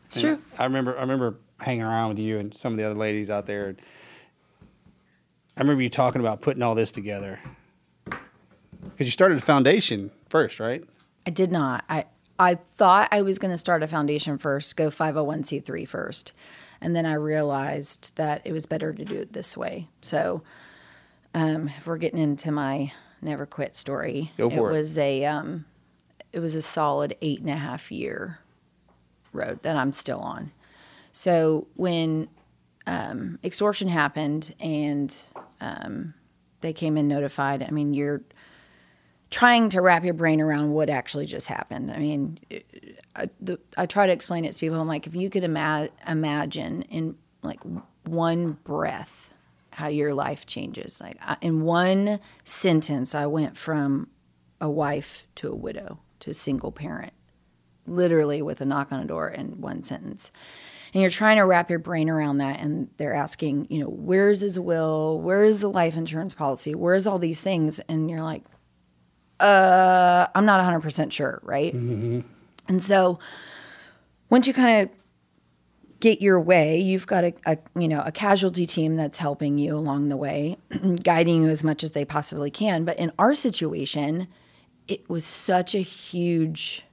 it's 0.06 0.16
And 0.18 0.24
true. 0.24 0.42
I 0.58 0.64
remember 0.66 0.98
I 0.98 1.02
remember 1.02 1.36
hanging 1.60 1.84
around 1.84 2.10
with 2.10 2.20
you 2.20 2.38
and 2.40 2.56
some 2.56 2.74
of 2.74 2.78
the 2.78 2.84
other 2.84 2.96
ladies 2.96 3.30
out 3.30 3.46
there. 3.46 3.76
I 5.58 5.62
remember 5.62 5.82
you 5.84 5.90
talking 5.90 6.20
about 6.22 6.42
putting 6.42 6.62
all 6.64 6.76
this 6.76 6.92
together 6.92 7.40
because 8.06 9.08
you 9.08 9.12
started 9.12 9.38
a 9.38 9.42
foundation 9.42 10.12
first, 10.30 10.60
right? 10.60 10.84
I 11.26 11.30
did 11.30 11.52
not. 11.52 11.86
I 11.90 12.06
I 12.38 12.56
thought 12.56 13.08
I 13.12 13.22
was 13.22 13.40
going 13.40 13.52
to 13.52 13.58
start 13.58 13.82
a 13.82 13.88
foundation 13.88 14.38
first, 14.38 14.76
go 14.76 14.90
501c3 14.90 15.88
first. 15.88 16.34
And 16.82 16.94
then 16.94 17.06
I 17.06 17.14
realized 17.14 18.12
that 18.16 18.42
it 18.44 18.52
was 18.52 18.66
better 18.66 18.92
to 18.92 19.06
do 19.06 19.16
it 19.16 19.32
this 19.32 19.56
way. 19.56 19.88
So 20.02 20.44
um, 21.34 21.70
if 21.78 21.88
we're 21.88 21.98
getting 21.98 22.20
into 22.20 22.52
my 22.52 22.92
never 23.22 23.46
quit 23.46 23.76
story, 23.78 24.34
Go 24.38 24.50
for 24.50 24.70
it. 24.70 24.74
was 24.74 24.98
a 24.98 25.24
um, 25.26 25.64
it 26.34 26.40
was 26.42 26.54
a 26.56 26.62
solid 26.62 27.16
eight 27.22 27.40
and 27.40 27.50
a 27.50 27.56
half 27.56 27.90
year 27.92 28.40
road 29.36 29.60
that 29.64 29.76
I'm 29.76 29.94
still 29.94 30.20
on. 30.20 30.52
So 31.12 31.68
when 31.76 32.28
um, 32.88 33.40
extortion 33.44 33.88
happened 33.88 34.54
and 34.60 35.16
um, 35.62 36.14
they 36.62 36.74
came 36.74 36.98
and 36.98 37.08
notified, 37.08 37.64
I 37.64 37.72
mean, 37.72 37.94
you're 37.94 38.22
trying 39.30 39.70
to 39.70 39.82
wrap 39.82 40.04
your 40.04 40.14
brain 40.14 40.40
around 40.42 40.72
what 40.72 40.90
actually 40.90 41.26
just 41.26 41.48
happened. 41.48 41.92
I 41.92 41.98
mean, 42.00 42.40
I, 43.16 43.30
the, 43.40 43.60
I 43.78 43.86
try 43.86 44.06
to 44.06 44.14
explain 44.14 44.46
it 44.46 44.54
to 44.54 44.60
people. 44.60 44.80
I'm 44.80 44.88
like, 44.88 45.08
if 45.08 45.16
you 45.16 45.30
could 45.30 45.44
ima- 45.44 45.90
imagine 46.08 46.84
in 46.84 47.18
like 47.44 47.60
one 48.04 48.54
breath 48.64 49.30
how 49.72 49.88
your 49.88 50.14
life 50.14 50.46
changes. 50.46 51.02
Like 51.02 51.18
I, 51.22 51.38
in 51.42 51.62
one 51.62 52.20
sentence, 52.44 53.14
I 53.14 53.26
went 53.26 53.58
from 53.58 54.08
a 54.62 54.70
wife 54.70 55.28
to 55.36 55.52
a 55.52 55.56
widow 55.56 56.00
to 56.22 56.32
a 56.32 56.34
single 56.34 56.72
parent, 56.72 57.12
literally 57.88 58.42
with 58.42 58.62
a 58.62 58.66
knock 58.66 58.92
on 58.92 59.00
a 59.00 59.06
door 59.06 59.30
in 59.30 59.62
one 59.62 59.84
sentence. 59.84 60.32
And 60.94 61.02
you're 61.02 61.12
trying 61.12 61.38
to 61.38 61.44
wrap 61.44 61.70
your 61.70 61.80
brain 61.80 62.10
around 62.10 62.38
that, 62.38 62.62
and 62.62 62.90
they're 62.98 63.14
asking, 63.14 63.68
you 63.70 63.80
know, 63.80 63.90
where's 63.90 64.40
his 64.40 64.58
will? 64.58 65.20
Where's 65.20 65.60
the 65.60 65.70
life 65.70 65.98
insurance 65.98 66.34
policy? 66.34 66.74
Where's 66.74 67.06
all 67.06 67.20
these 67.20 67.42
things? 67.42 67.80
And 67.90 68.10
you're 68.10 68.24
like, 68.24 68.44
uh, 69.42 70.28
I'm 70.34 70.46
not 70.46 70.64
100% 70.64 71.12
sure, 71.12 71.42
right? 71.44 71.74
And 72.68 72.82
so 72.82 73.20
once 74.30 74.48
you 74.48 74.54
kind 74.54 74.84
of 74.84 74.96
get 76.00 76.22
your 76.22 76.40
way, 76.40 76.80
you've 76.80 77.08
got 77.08 77.24
a, 77.26 77.34
a 77.46 77.58
you 77.78 77.88
know 77.88 78.02
a 78.06 78.12
casualty 78.12 78.66
team 78.66 78.96
that's 78.96 79.18
helping 79.18 79.58
you 79.58 79.76
along 79.76 80.08
the 80.08 80.18
way, 80.18 80.58
guiding 81.04 81.44
you 81.44 81.50
as 81.50 81.64
much 81.64 81.84
as 81.84 81.92
they 81.92 82.06
possibly 82.06 82.50
can. 82.50 82.86
But 82.86 82.98
in 82.98 83.12
our 83.20 83.34
situation, 83.34 84.28
it 84.88 85.10
was 85.10 85.26
such 85.26 85.76
a 85.76 85.80
huge 85.80 86.85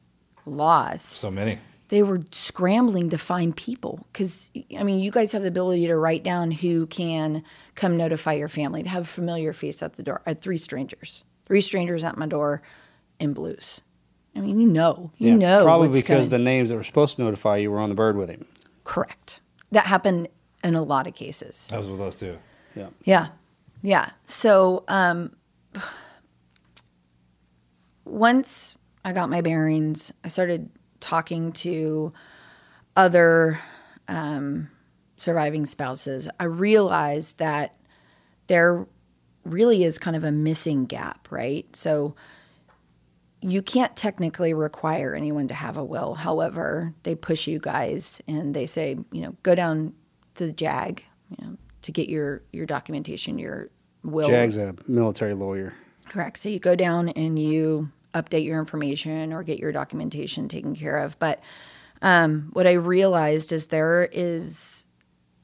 loss. 0.47 1.05
So 1.05 1.31
many. 1.31 1.59
They 1.89 2.03
were 2.03 2.23
scrambling 2.31 3.11
to 3.11 3.19
find 3.19 3.55
people 3.57 4.07
because 4.13 4.51
I 4.79 4.83
mean, 4.83 5.01
you 5.01 5.11
guys 5.11 5.33
have 5.33 5.43
the 5.43 5.49
ability 5.49 5.87
to 5.89 5.97
write 5.97 6.23
down 6.23 6.51
who 6.51 6.87
can 6.87 7.45
come 7.75 7.97
notify 7.99 8.33
your 8.33 8.49
family 8.49 8.83
to 8.83 8.89
have 8.89 9.03
a 9.03 9.07
familiar 9.07 9.53
face 9.53 9.83
at 9.83 9.95
the 9.95 10.03
door. 10.03 10.23
I 10.27 10.31
had 10.31 10.41
three 10.41 10.57
strangers, 10.59 11.25
three 11.45 11.61
strangers 11.61 12.03
at 12.03 12.17
my 12.17 12.27
door 12.27 12.63
in 13.21 13.33
blues 13.35 13.83
I 14.35 14.41
mean, 14.41 14.59
you 14.59 14.67
know, 14.67 15.11
you 15.19 15.33
Yeah, 15.33 15.37
know, 15.37 15.65
Probably 15.65 15.89
what's 15.89 16.01
because 16.01 16.29
going- 16.29 16.31
the 16.31 16.39
names 16.39 16.71
that 16.71 16.77
were 16.77 16.83
supposed 16.83 17.17
to 17.17 17.23
notify 17.23 17.59
you 17.59 17.71
were 17.71 17.79
on 17.79 17.91
the 17.91 17.95
bird 17.95 18.17
with 18.17 18.31
him. 18.31 18.47
correct. 18.85 19.41
That 19.73 19.85
happened 19.87 20.29
in 20.65 20.75
a 20.75 20.83
lot 20.83 21.07
of 21.07 21.15
cases. 21.15 21.67
That 21.71 21.79
was 21.81 21.89
with 21.89 22.01
us 22.01 22.19
too. 22.19 22.39
Yeah. 22.75 22.89
Yeah. 23.05 23.29
Yeah. 23.83 24.11
So 24.27 24.85
um, 24.89 25.37
once 28.05 28.77
I 29.05 29.13
got 29.13 29.31
my 29.31 29.41
bearings, 29.41 30.13
I 30.25 30.29
started 30.29 30.71
talking 31.01 31.53
to 31.53 32.13
other 32.97 33.61
um, 34.09 34.71
surviving 35.17 35.67
spouses. 35.67 36.29
I 36.39 36.45
realized 36.45 37.39
that 37.39 37.77
there 38.47 38.87
really 39.45 39.85
is 39.85 39.99
kind 39.99 40.17
of 40.17 40.25
a 40.25 40.33
missing 40.33 40.85
gap, 40.85 41.29
right? 41.31 41.75
So 41.75 42.15
you 43.41 43.61
can't 43.61 43.97
technically 43.97 44.55
require 44.55 45.15
anyone 45.15 45.49
to 45.49 45.55
have 45.55 45.77
a 45.77 45.85
will. 45.85 46.15
However, 46.15 46.95
they 47.03 47.15
push 47.15 47.49
you 47.49 47.59
guys 47.59 48.21
and 48.29 48.55
they 48.55 48.67
say, 48.67 48.97
you 49.11 49.23
know, 49.23 49.37
go 49.43 49.55
down 49.55 49.95
to 50.37 50.47
the 50.47 50.53
JAG, 50.53 51.03
you 51.31 51.45
know, 51.45 51.57
to 51.83 51.93
get 51.93 52.09
your 52.09 52.43
your 52.53 52.67
documentation, 52.67 53.39
your 53.39 53.69
will. 54.05 54.29
Jag's 54.29 54.57
a 54.57 54.77
military 54.87 55.35
lawyer. 55.35 55.75
Correct. 56.09 56.39
So 56.39 56.49
you 56.49 56.61
go 56.61 56.77
down 56.77 57.09
and 57.11 57.37
you 57.37 57.91
update 58.15 58.45
your 58.45 58.59
information 58.59 59.33
or 59.33 59.43
get 59.43 59.59
your 59.59 59.73
documentation 59.73 60.49
taken 60.49 60.75
care 60.75 60.99
of. 60.99 61.19
But 61.19 61.41
um, 62.03 62.51
what 62.53 62.67
I 62.67 62.73
realized 62.73 63.53
is 63.53 63.67
there 63.67 64.09
is 64.13 64.85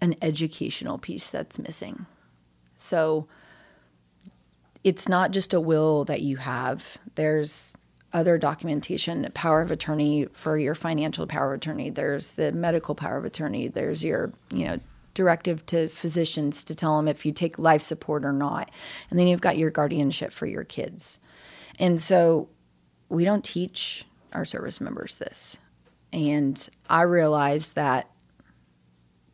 an 0.00 0.16
educational 0.22 0.98
piece 0.98 1.30
that's 1.30 1.58
missing. 1.58 2.06
So 2.76 3.26
it's 4.84 5.08
not 5.08 5.30
just 5.30 5.52
a 5.52 5.60
will 5.60 6.04
that 6.04 6.22
you 6.22 6.36
have. 6.36 6.98
There's 7.14 7.76
other 8.12 8.38
documentation, 8.38 9.28
power 9.34 9.60
of 9.60 9.70
attorney 9.70 10.26
for 10.32 10.56
your 10.56 10.74
financial 10.74 11.26
power 11.26 11.52
of 11.52 11.58
attorney. 11.58 11.90
There's 11.90 12.32
the 12.32 12.52
medical 12.52 12.94
power 12.94 13.18
of 13.18 13.24
attorney. 13.24 13.68
There's 13.68 14.02
your, 14.02 14.32
you 14.52 14.64
know, 14.64 14.80
directive 15.14 15.66
to 15.66 15.88
physicians 15.88 16.62
to 16.64 16.74
tell 16.74 16.96
them 16.96 17.08
if 17.08 17.26
you 17.26 17.32
take 17.32 17.58
life 17.58 17.82
support 17.82 18.24
or 18.24 18.32
not. 18.32 18.70
And 19.10 19.18
then 19.18 19.26
you've 19.26 19.40
got 19.40 19.58
your 19.58 19.70
guardianship 19.70 20.32
for 20.32 20.46
your 20.46 20.64
kids. 20.64 21.18
And 21.78 22.00
so 22.00 22.48
we 23.08 23.24
don't 23.24 23.44
teach 23.44 24.04
our 24.32 24.44
service 24.44 24.80
members 24.80 25.16
this. 25.16 25.56
And 26.12 26.68
I 26.88 27.02
realized 27.02 27.74
that 27.74 28.10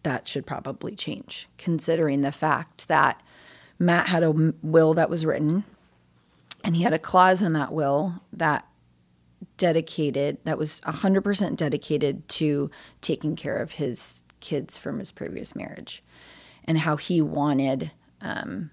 that 0.02 0.28
should 0.28 0.46
probably 0.46 0.94
change, 0.94 1.48
considering 1.56 2.20
the 2.20 2.32
fact 2.32 2.88
that 2.88 3.22
Matt 3.78 4.08
had 4.08 4.22
a 4.22 4.30
will 4.62 4.94
that 4.94 5.10
was 5.10 5.24
written, 5.24 5.64
and 6.62 6.76
he 6.76 6.82
had 6.82 6.92
a 6.92 6.98
clause 6.98 7.42
in 7.42 7.52
that 7.54 7.72
will 7.72 8.20
that 8.32 8.66
dedicated, 9.56 10.38
that 10.44 10.58
was 10.58 10.80
100% 10.82 11.56
dedicated 11.56 12.28
to 12.28 12.70
taking 13.00 13.36
care 13.36 13.56
of 13.56 13.72
his 13.72 14.24
kids 14.40 14.78
from 14.78 14.98
his 14.98 15.12
previous 15.12 15.54
marriage 15.54 16.02
and 16.64 16.78
how 16.78 16.96
he 16.96 17.20
wanted 17.20 17.90
um, 18.20 18.70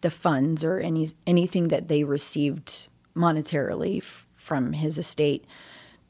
the 0.00 0.10
funds 0.10 0.64
or 0.64 0.78
any 0.78 1.10
anything 1.26 1.68
that 1.68 1.88
they 1.88 2.04
received 2.04 2.88
monetarily 3.14 3.98
f- 3.98 4.26
from 4.36 4.72
his 4.72 4.98
estate 4.98 5.44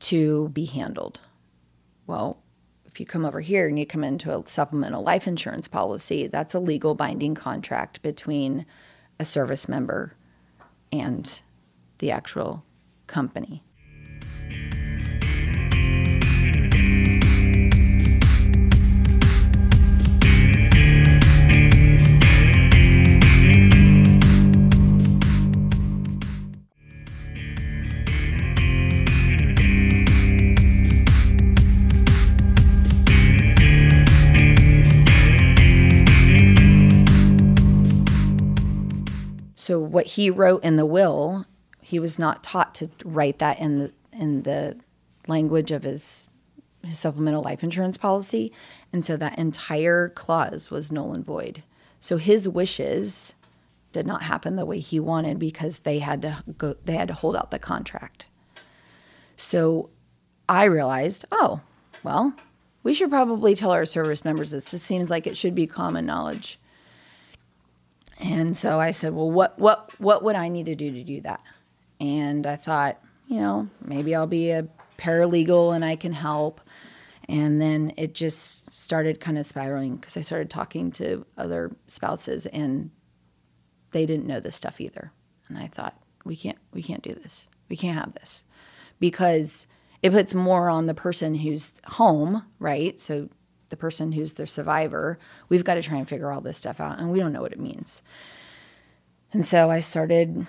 to 0.00 0.48
be 0.50 0.64
handled. 0.64 1.20
Well, 2.06 2.42
if 2.86 2.98
you 2.98 3.06
come 3.06 3.24
over 3.24 3.40
here 3.40 3.68
and 3.68 3.78
you 3.78 3.86
come 3.86 4.02
into 4.02 4.36
a 4.36 4.46
supplemental 4.46 5.02
life 5.02 5.26
insurance 5.26 5.68
policy, 5.68 6.26
that's 6.26 6.54
a 6.54 6.58
legal 6.58 6.94
binding 6.94 7.34
contract 7.34 8.02
between 8.02 8.66
a 9.18 9.24
service 9.24 9.68
member 9.68 10.14
and 10.90 11.40
the 11.98 12.10
actual 12.10 12.64
company. 13.06 13.62
What 40.00 40.06
he 40.06 40.30
wrote 40.30 40.64
in 40.64 40.76
the 40.76 40.86
will, 40.86 41.44
he 41.82 41.98
was 41.98 42.18
not 42.18 42.42
taught 42.42 42.74
to 42.74 42.88
write 43.04 43.38
that 43.38 43.60
in 43.60 43.80
the 43.80 43.92
in 44.12 44.44
the 44.44 44.74
language 45.28 45.70
of 45.70 45.82
his 45.82 46.26
his 46.82 46.98
supplemental 46.98 47.42
life 47.42 47.62
insurance 47.62 47.98
policy, 47.98 48.50
and 48.94 49.04
so 49.04 49.14
that 49.18 49.38
entire 49.38 50.08
clause 50.08 50.70
was 50.70 50.90
null 50.90 51.12
and 51.12 51.22
void. 51.22 51.62
So 52.00 52.16
his 52.16 52.48
wishes 52.48 53.34
did 53.92 54.06
not 54.06 54.22
happen 54.22 54.56
the 54.56 54.64
way 54.64 54.80
he 54.80 54.98
wanted 54.98 55.38
because 55.38 55.80
they 55.80 55.98
had 55.98 56.22
to 56.22 56.42
go 56.56 56.76
they 56.86 56.94
had 56.94 57.08
to 57.08 57.14
hold 57.14 57.36
out 57.36 57.50
the 57.50 57.58
contract. 57.58 58.24
So 59.36 59.90
I 60.48 60.64
realized, 60.64 61.26
oh, 61.30 61.60
well, 62.02 62.34
we 62.82 62.94
should 62.94 63.10
probably 63.10 63.54
tell 63.54 63.70
our 63.70 63.84
service 63.84 64.24
members 64.24 64.52
this. 64.52 64.64
This 64.64 64.82
seems 64.82 65.10
like 65.10 65.26
it 65.26 65.36
should 65.36 65.54
be 65.54 65.66
common 65.66 66.06
knowledge. 66.06 66.58
And 68.20 68.54
so 68.56 68.78
I 68.78 68.90
said, 68.90 69.14
well, 69.14 69.30
what, 69.30 69.58
what, 69.58 69.98
what 69.98 70.22
would 70.22 70.36
I 70.36 70.48
need 70.48 70.66
to 70.66 70.74
do 70.74 70.92
to 70.92 71.02
do 71.02 71.22
that? 71.22 71.40
And 71.98 72.46
I 72.46 72.56
thought, 72.56 72.98
you 73.26 73.40
know, 73.40 73.68
maybe 73.82 74.14
I'll 74.14 74.26
be 74.26 74.50
a 74.50 74.68
paralegal 74.98 75.74
and 75.74 75.84
I 75.84 75.96
can 75.96 76.12
help. 76.12 76.60
And 77.28 77.60
then 77.60 77.94
it 77.96 78.14
just 78.14 78.74
started 78.74 79.20
kind 79.20 79.38
of 79.38 79.46
spiraling 79.46 79.96
because 79.96 80.16
I 80.16 80.20
started 80.20 80.50
talking 80.50 80.90
to 80.92 81.24
other 81.38 81.74
spouses 81.86 82.46
and 82.46 82.90
they 83.92 84.04
didn't 84.04 84.26
know 84.26 84.40
this 84.40 84.56
stuff 84.56 84.80
either. 84.80 85.12
And 85.48 85.56
I 85.56 85.68
thought, 85.68 85.96
we 86.24 86.36
can't, 86.36 86.58
we 86.72 86.82
can't 86.82 87.02
do 87.02 87.14
this. 87.14 87.48
We 87.68 87.76
can't 87.76 87.98
have 87.98 88.14
this 88.14 88.44
because 88.98 89.66
it 90.02 90.12
puts 90.12 90.34
more 90.34 90.68
on 90.68 90.86
the 90.86 90.94
person 90.94 91.36
who's 91.36 91.74
home, 91.86 92.44
right? 92.58 92.98
So 93.00 93.28
the 93.70 93.76
person 93.76 94.12
who's 94.12 94.34
the 94.34 94.46
survivor, 94.46 95.18
we've 95.48 95.64
got 95.64 95.74
to 95.74 95.82
try 95.82 95.98
and 95.98 96.08
figure 96.08 96.30
all 96.30 96.40
this 96.40 96.58
stuff 96.58 96.80
out, 96.80 96.98
and 96.98 97.10
we 97.10 97.18
don't 97.18 97.32
know 97.32 97.42
what 97.42 97.52
it 97.52 97.60
means. 97.60 98.02
And 99.32 99.46
so 99.46 99.70
I 99.70 99.80
started, 99.80 100.46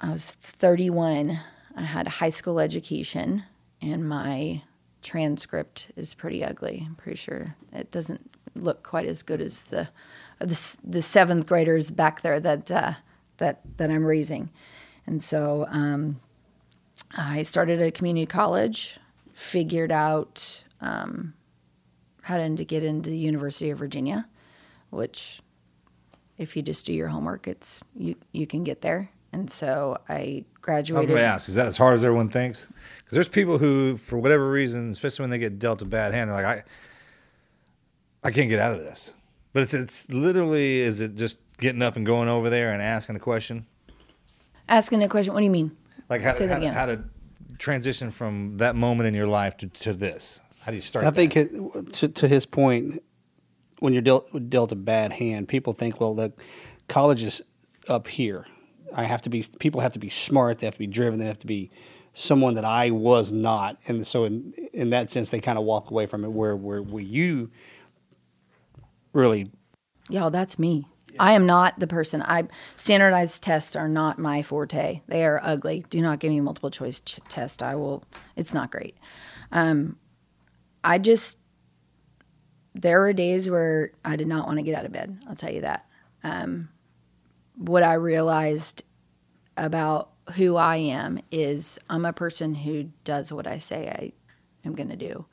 I 0.00 0.10
was 0.10 0.28
31. 0.28 1.38
I 1.76 1.82
had 1.82 2.06
a 2.06 2.10
high 2.10 2.30
school 2.30 2.60
education, 2.60 3.44
and 3.80 4.08
my 4.08 4.62
transcript 5.02 5.88
is 5.96 6.14
pretty 6.14 6.44
ugly. 6.44 6.84
I'm 6.86 6.96
pretty 6.96 7.16
sure 7.16 7.56
it 7.72 7.90
doesn't 7.90 8.30
look 8.54 8.82
quite 8.82 9.06
as 9.06 9.22
good 9.22 9.40
as 9.40 9.64
the 9.64 9.88
the, 10.40 10.76
the 10.82 11.02
seventh 11.02 11.46
graders 11.46 11.90
back 11.90 12.22
there 12.22 12.40
that 12.40 12.70
uh, 12.70 12.94
that 13.38 13.60
that 13.76 13.90
I'm 13.90 14.04
raising. 14.04 14.50
And 15.06 15.22
so 15.22 15.66
um, 15.70 16.20
I 17.16 17.42
started 17.42 17.80
at 17.80 17.88
a 17.88 17.92
community 17.92 18.26
college, 18.26 18.98
figured 19.32 19.92
out 19.92 20.64
um, 20.80 21.34
how 22.24 22.38
to 22.38 22.64
get 22.64 22.82
into 22.82 23.10
the 23.10 23.18
University 23.18 23.68
of 23.68 23.78
Virginia, 23.78 24.26
which 24.88 25.42
if 26.38 26.56
you 26.56 26.62
just 26.62 26.86
do 26.86 26.92
your 26.92 27.08
homework, 27.08 27.46
it's 27.46 27.80
you 27.94 28.16
you 28.32 28.46
can 28.46 28.64
get 28.64 28.80
there. 28.80 29.10
And 29.30 29.50
so 29.50 29.98
I 30.08 30.14
I'm 30.14 30.44
graduated. 30.62 31.08
going 31.10 31.20
to 31.20 31.26
ask, 31.26 31.48
is 31.48 31.56
that 31.56 31.66
as 31.66 31.76
hard 31.76 31.96
as 31.96 32.04
everyone 32.04 32.30
thinks? 32.30 32.66
Because 32.98 33.16
there's 33.16 33.28
people 33.28 33.58
who, 33.58 33.98
for 33.98 34.16
whatever 34.16 34.50
reason, 34.50 34.90
especially 34.90 35.24
when 35.24 35.30
they 35.30 35.38
get 35.38 35.58
dealt 35.58 35.82
a 35.82 35.84
bad 35.84 36.14
hand, 36.14 36.30
they're 36.30 36.36
like, 36.36 36.64
I, 38.24 38.28
I 38.28 38.30
can't 38.30 38.48
get 38.48 38.58
out 38.58 38.72
of 38.72 38.78
this. 38.78 39.12
But 39.52 39.64
it's 39.64 39.74
it's 39.74 40.08
literally, 40.08 40.80
is 40.80 41.02
it 41.02 41.16
just 41.16 41.38
getting 41.58 41.82
up 41.82 41.96
and 41.96 42.06
going 42.06 42.28
over 42.28 42.48
there 42.48 42.72
and 42.72 42.80
asking 42.80 43.16
a 43.16 43.20
question? 43.20 43.66
Asking 44.66 45.02
a 45.02 45.08
question. 45.08 45.34
What 45.34 45.40
do 45.40 45.44
you 45.44 45.50
mean? 45.50 45.76
Like 46.08 46.22
how, 46.22 46.32
Say 46.32 46.44
to, 46.44 46.48
that 46.48 46.62
how, 46.62 46.72
how 46.72 46.86
to 46.86 47.04
transition 47.58 48.10
from 48.10 48.56
that 48.58 48.76
moment 48.76 49.08
in 49.08 49.14
your 49.14 49.26
life 49.26 49.58
to, 49.58 49.66
to 49.66 49.92
this? 49.92 50.40
How 50.64 50.70
do 50.70 50.76
you 50.76 50.82
start? 50.82 51.04
I 51.04 51.10
that? 51.10 51.14
think 51.14 51.36
it, 51.36 51.92
to, 51.94 52.08
to 52.08 52.26
his 52.26 52.46
point, 52.46 53.02
when 53.80 53.92
you're 53.92 54.00
dealt, 54.00 54.48
dealt 54.48 54.72
a 54.72 54.76
bad 54.76 55.12
hand, 55.12 55.46
people 55.46 55.74
think, 55.74 56.00
well, 56.00 56.14
the 56.14 56.32
college 56.88 57.22
is 57.22 57.42
up 57.86 58.08
here. 58.08 58.46
I 58.94 59.02
have 59.02 59.20
to 59.22 59.30
be. 59.30 59.44
People 59.58 59.82
have 59.82 59.92
to 59.92 59.98
be 59.98 60.08
smart. 60.08 60.60
They 60.60 60.66
have 60.66 60.74
to 60.74 60.78
be 60.78 60.86
driven. 60.86 61.18
They 61.18 61.26
have 61.26 61.38
to 61.40 61.46
be 61.46 61.70
someone 62.14 62.54
that 62.54 62.64
I 62.64 62.92
was 62.92 63.30
not. 63.30 63.76
And 63.88 64.06
so, 64.06 64.24
in 64.24 64.54
in 64.72 64.90
that 64.90 65.10
sense, 65.10 65.28
they 65.28 65.40
kind 65.40 65.58
of 65.58 65.64
walk 65.64 65.90
away 65.90 66.06
from 66.06 66.24
it. 66.24 66.30
Where 66.32 66.56
where, 66.56 66.80
where 66.80 67.02
you 67.02 67.50
really 69.12 69.50
Y'all, 70.08 70.30
that's 70.30 70.58
me. 70.58 70.86
I 71.18 71.32
am 71.32 71.46
not 71.46 71.78
the 71.78 71.86
person. 71.86 72.22
I 72.22 72.48
standardized 72.76 73.42
tests 73.42 73.76
are 73.76 73.88
not 73.88 74.18
my 74.18 74.42
forte. 74.42 75.02
They 75.08 75.24
are 75.24 75.40
ugly. 75.42 75.84
Do 75.90 76.00
not 76.00 76.20
give 76.20 76.30
me 76.30 76.38
a 76.38 76.42
multiple 76.42 76.70
choice 76.70 77.00
ch- 77.00 77.20
test. 77.28 77.62
I 77.62 77.74
will. 77.74 78.02
It's 78.34 78.54
not 78.54 78.70
great. 78.70 78.96
Um, 79.52 79.96
I 80.84 80.98
just 80.98 81.38
there 82.74 83.00
were 83.00 83.12
days 83.12 83.48
where 83.48 83.92
I 84.04 84.16
did 84.16 84.26
not 84.26 84.46
want 84.46 84.58
to 84.58 84.62
get 84.62 84.76
out 84.76 84.84
of 84.84 84.92
bed. 84.92 85.18
I'll 85.28 85.36
tell 85.36 85.52
you 85.52 85.60
that. 85.62 85.86
Um, 86.22 86.68
what 87.56 87.82
I 87.82 87.94
realized 87.94 88.82
about 89.56 90.10
who 90.34 90.56
I 90.56 90.76
am 90.76 91.20
is 91.30 91.78
I'm 91.88 92.04
a 92.04 92.12
person 92.12 92.54
who 92.54 92.90
does 93.04 93.32
what 93.32 93.46
I 93.46 93.58
say 93.58 93.88
I 93.88 94.12
am 94.66 94.74
going 94.74 94.88
to 94.88 94.96
do. 94.96 95.26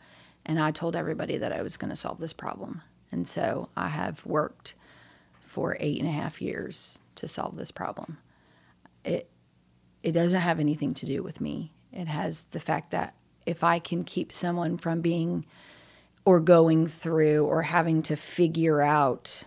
And 0.45 0.59
I 0.59 0.71
told 0.71 0.95
everybody 0.95 1.37
that 1.37 1.51
I 1.51 1.61
was 1.61 1.77
going 1.77 1.89
to 1.89 1.95
solve 1.95 2.19
this 2.19 2.33
problem. 2.33 2.81
And 3.11 3.27
so 3.27 3.69
I 3.75 3.89
have 3.89 4.25
worked 4.25 4.75
for 5.41 5.77
eight 5.79 5.99
and 5.99 6.07
a 6.07 6.13
half 6.13 6.41
years 6.41 6.99
to 7.15 7.27
solve 7.27 7.57
this 7.57 7.71
problem. 7.71 8.17
It, 9.03 9.29
it 10.03 10.11
doesn't 10.11 10.39
have 10.39 10.59
anything 10.59 10.93
to 10.95 11.05
do 11.05 11.23
with 11.23 11.41
me. 11.41 11.71
It 11.91 12.07
has 12.07 12.45
the 12.51 12.59
fact 12.59 12.91
that 12.91 13.15
if 13.45 13.63
I 13.63 13.79
can 13.79 14.03
keep 14.03 14.31
someone 14.31 14.77
from 14.77 15.01
being 15.01 15.45
or 16.25 16.39
going 16.39 16.87
through 16.87 17.45
or 17.45 17.63
having 17.63 18.03
to 18.03 18.15
figure 18.15 18.81
out 18.81 19.43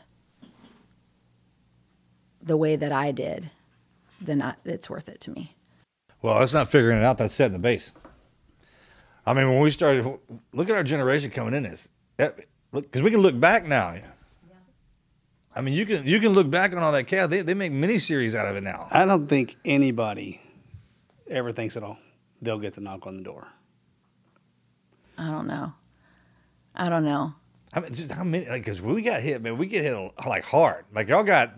the 2.42 2.56
way 2.56 2.76
that 2.76 2.92
I 2.92 3.12
did, 3.12 3.50
then 4.20 4.42
I, 4.42 4.54
it's 4.64 4.90
worth 4.90 5.08
it 5.08 5.20
to 5.22 5.30
me. 5.30 5.54
Well, 6.22 6.38
that's 6.38 6.54
not 6.54 6.68
figuring 6.68 6.98
it 6.98 7.04
out. 7.04 7.18
That's 7.18 7.34
setting 7.34 7.52
the 7.52 7.58
base. 7.58 7.92
I 9.26 9.32
mean, 9.32 9.48
when 9.48 9.60
we 9.60 9.70
started, 9.70 10.04
look 10.52 10.68
at 10.68 10.76
our 10.76 10.82
generation 10.82 11.30
coming 11.30 11.54
in 11.54 11.62
this. 11.62 11.90
Because 12.16 13.02
we 13.02 13.10
can 13.10 13.20
look 13.20 13.38
back 13.38 13.66
now. 13.66 13.96
I 15.56 15.60
mean, 15.60 15.74
you 15.74 15.86
can 15.86 16.04
you 16.04 16.18
can 16.18 16.30
look 16.30 16.50
back 16.50 16.72
on 16.72 16.78
all 16.78 16.90
that 16.92 17.04
chaos. 17.04 17.30
They, 17.30 17.42
they 17.42 17.54
make 17.54 17.70
miniseries 17.70 18.34
out 18.34 18.48
of 18.48 18.56
it 18.56 18.62
now. 18.64 18.88
I 18.90 19.04
don't 19.04 19.28
think 19.28 19.56
anybody 19.64 20.40
ever 21.30 21.52
thinks 21.52 21.76
at 21.76 21.84
all 21.84 21.98
they'll 22.42 22.58
get 22.58 22.74
the 22.74 22.80
knock 22.80 23.06
on 23.06 23.16
the 23.16 23.22
door. 23.22 23.48
I 25.18 25.30
don't 25.30 25.46
know. 25.46 25.72
I 26.74 26.88
don't 26.88 27.04
know. 27.04 27.34
I 27.72 27.80
mean, 27.80 27.92
just 27.92 28.10
how 28.12 28.24
many? 28.24 28.44
Because 28.44 28.80
we 28.80 29.02
got 29.02 29.20
hit, 29.20 29.42
man. 29.42 29.58
We 29.58 29.66
get 29.66 29.82
hit 29.82 29.96
like 30.26 30.44
hard. 30.44 30.84
Like 30.94 31.08
y'all 31.08 31.24
got 31.24 31.52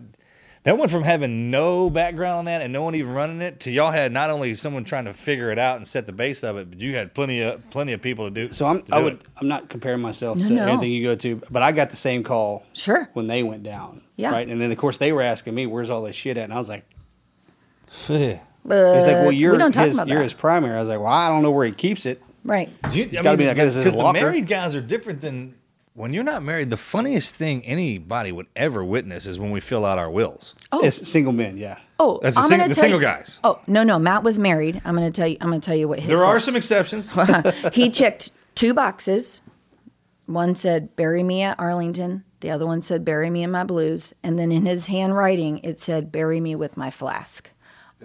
that 0.62 0.76
went 0.78 0.90
from 0.90 1.02
having 1.04 1.50
no 1.50 1.88
background 1.90 2.38
on 2.38 2.44
that 2.46 2.60
and 2.60 2.72
no 2.72 2.82
one 2.82 2.94
even 2.96 3.12
running 3.12 3.40
it 3.40 3.60
to 3.60 3.70
y'all 3.70 3.92
had 3.92 4.10
not 4.12 4.30
only 4.30 4.54
someone 4.56 4.82
trying 4.82 5.04
to 5.04 5.12
figure 5.12 5.50
it 5.52 5.58
out 5.60 5.76
and 5.76 5.86
set 5.86 6.06
the 6.06 6.12
base 6.12 6.42
of 6.42 6.56
it, 6.56 6.68
but 6.70 6.80
you 6.80 6.94
had 6.96 7.14
plenty 7.14 7.40
of 7.40 7.68
plenty 7.70 7.92
of 7.92 8.02
people 8.02 8.26
to 8.26 8.30
do. 8.30 8.52
So 8.52 8.66
I'm 8.66 8.82
to 8.82 8.94
I 8.94 8.98
would 8.98 9.12
it. 9.14 9.22
I'm 9.36 9.46
not 9.48 9.68
comparing 9.68 10.00
myself 10.00 10.38
No, 10.38 10.48
to 10.48 10.52
no. 10.52 10.66
anything 10.66 10.90
you 10.90 11.04
go 11.04 11.14
to, 11.16 11.36
but 11.50 11.62
I 11.62 11.72
got 11.72 11.90
the 11.90 11.96
same 11.96 12.24
call. 12.24 12.64
Sure. 12.72 13.08
When 13.12 13.26
they 13.26 13.42
went 13.42 13.62
down. 13.62 14.02
Yeah. 14.16 14.32
Right. 14.32 14.48
And 14.48 14.60
then 14.60 14.72
of 14.72 14.78
course 14.78 14.98
they 14.98 15.12
were 15.12 15.22
asking 15.22 15.54
me, 15.54 15.66
"Where's 15.66 15.90
all 15.90 16.02
this 16.02 16.16
shit 16.16 16.36
at?" 16.38 16.44
And 16.44 16.52
I 16.52 16.58
was 16.58 16.68
like, 16.68 16.84
Yeah. 18.08 18.40
But 18.64 18.96
"He's 18.96 19.06
like, 19.06 19.16
well, 19.16 19.32
you're 19.32 19.56
don't 19.56 19.70
talk 19.72 19.84
his, 19.86 19.94
about 19.94 20.08
you're 20.08 20.18
that. 20.18 20.24
his 20.24 20.32
primary." 20.34 20.76
I 20.76 20.80
was 20.80 20.88
like, 20.88 20.98
"Well, 20.98 21.06
I 21.08 21.28
don't 21.28 21.42
know 21.42 21.50
where 21.52 21.66
he 21.66 21.72
keeps 21.72 22.06
it." 22.06 22.20
Right. 22.46 22.70
You, 22.92 23.04
It's 23.04 23.22
gotta 23.22 23.36
be 23.36 23.46
like 23.46 23.56
this 23.56 23.76
is 23.76 23.84
because 23.84 23.92
the 23.94 23.98
locker. 24.02 24.20
married 24.20 24.46
guys 24.46 24.74
are 24.74 24.80
different 24.80 25.20
than 25.20 25.54
when 25.94 26.12
you're 26.12 26.24
not 26.24 26.42
married. 26.42 26.70
The 26.70 26.76
funniest 26.76 27.34
thing 27.34 27.64
anybody 27.64 28.30
would 28.32 28.46
ever 28.54 28.84
witness 28.84 29.26
is 29.26 29.38
when 29.38 29.50
we 29.50 29.60
fill 29.60 29.84
out 29.84 29.98
our 29.98 30.10
wills. 30.10 30.54
Oh. 30.72 30.84
It's 30.84 31.08
single 31.08 31.32
men, 31.32 31.56
yeah. 31.58 31.78
Oh, 31.98 32.20
That's 32.22 32.36
the 32.36 32.42
I'm 32.42 32.48
sing- 32.48 32.58
gonna 32.58 32.68
the 32.68 32.74
tell 32.74 32.82
single 32.82 33.00
you- 33.00 33.06
guys. 33.06 33.40
Oh 33.42 33.58
no, 33.66 33.82
no, 33.82 33.98
Matt 33.98 34.22
was 34.22 34.38
married. 34.38 34.80
I'm 34.84 34.94
gonna 34.94 35.10
tell 35.10 35.26
you. 35.28 35.36
I'm 35.40 35.48
gonna 35.48 35.60
tell 35.60 35.74
you 35.76 35.88
what 35.88 35.98
his. 36.00 36.08
There 36.08 36.22
are 36.24 36.38
said. 36.38 36.44
some 36.46 36.56
exceptions. 36.56 37.10
he 37.74 37.90
checked 37.90 38.32
two 38.54 38.72
boxes. 38.74 39.42
One 40.26 40.54
said 40.54 40.94
"Bury 40.96 41.22
me 41.22 41.42
at 41.42 41.58
Arlington." 41.58 42.24
The 42.40 42.50
other 42.50 42.66
one 42.66 42.82
said 42.82 43.04
"Bury 43.04 43.30
me 43.30 43.42
in 43.42 43.50
my 43.50 43.64
blues." 43.64 44.12
And 44.22 44.38
then 44.38 44.52
in 44.52 44.66
his 44.66 44.86
handwriting, 44.88 45.58
it 45.64 45.80
said 45.80 46.12
"Bury 46.12 46.40
me 46.40 46.54
with 46.54 46.76
my 46.76 46.90
flask." 46.90 47.50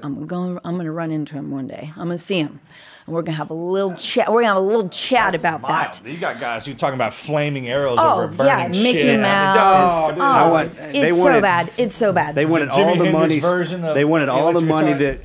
I'm 0.01 0.25
going. 0.25 0.57
I'm 0.63 0.75
going 0.75 0.85
to 0.85 0.91
run 0.91 1.11
into 1.11 1.35
him 1.35 1.51
one 1.51 1.67
day. 1.67 1.91
I'm 1.97 2.05
going 2.07 2.17
to 2.17 2.23
see 2.23 2.39
him, 2.39 2.61
and 3.11 3.15
we're 3.17 3.23
going 3.23 3.33
to 3.33 3.37
have 3.37 3.49
a 3.49 3.53
little 3.53 3.93
chat. 3.95 4.29
We're 4.29 4.35
going 4.35 4.45
to 4.45 4.53
have 4.53 4.57
a 4.57 4.65
little 4.65 4.87
chat 4.87 5.35
about 5.35 5.61
that. 5.63 6.01
You 6.05 6.17
got 6.17 6.39
guys 6.39 6.65
who 6.65 6.71
are 6.71 6.75
talking 6.75 6.95
about 6.95 7.13
flaming 7.13 7.67
arrows 7.67 7.97
Oh 7.99 8.21
over 8.23 8.45
yeah, 8.45 8.67
burning 8.67 8.83
Mickey 8.83 9.01
shit. 9.01 9.19
Mouse. 9.19 9.57
Oh, 10.05 10.09
dude. 10.11 10.19
Oh, 10.19 10.23
I 10.23 10.49
want- 10.49 10.75
they 10.77 11.09
it's 11.09 11.17
so 11.17 11.23
wanted- 11.25 11.41
bad. 11.41 11.69
It's 11.77 11.93
so 11.95 12.13
bad. 12.13 12.35
They 12.35 12.45
wanted 12.45 12.69
Jimi 12.69 12.85
all 12.85 12.95
the 12.95 13.11
money. 13.11 13.39
version 13.41 13.83
of 13.83 13.95
they 13.95 14.05
wanted 14.05 14.29
all 14.29 14.53
the 14.53 14.61
money 14.61 14.93
that 14.93 15.19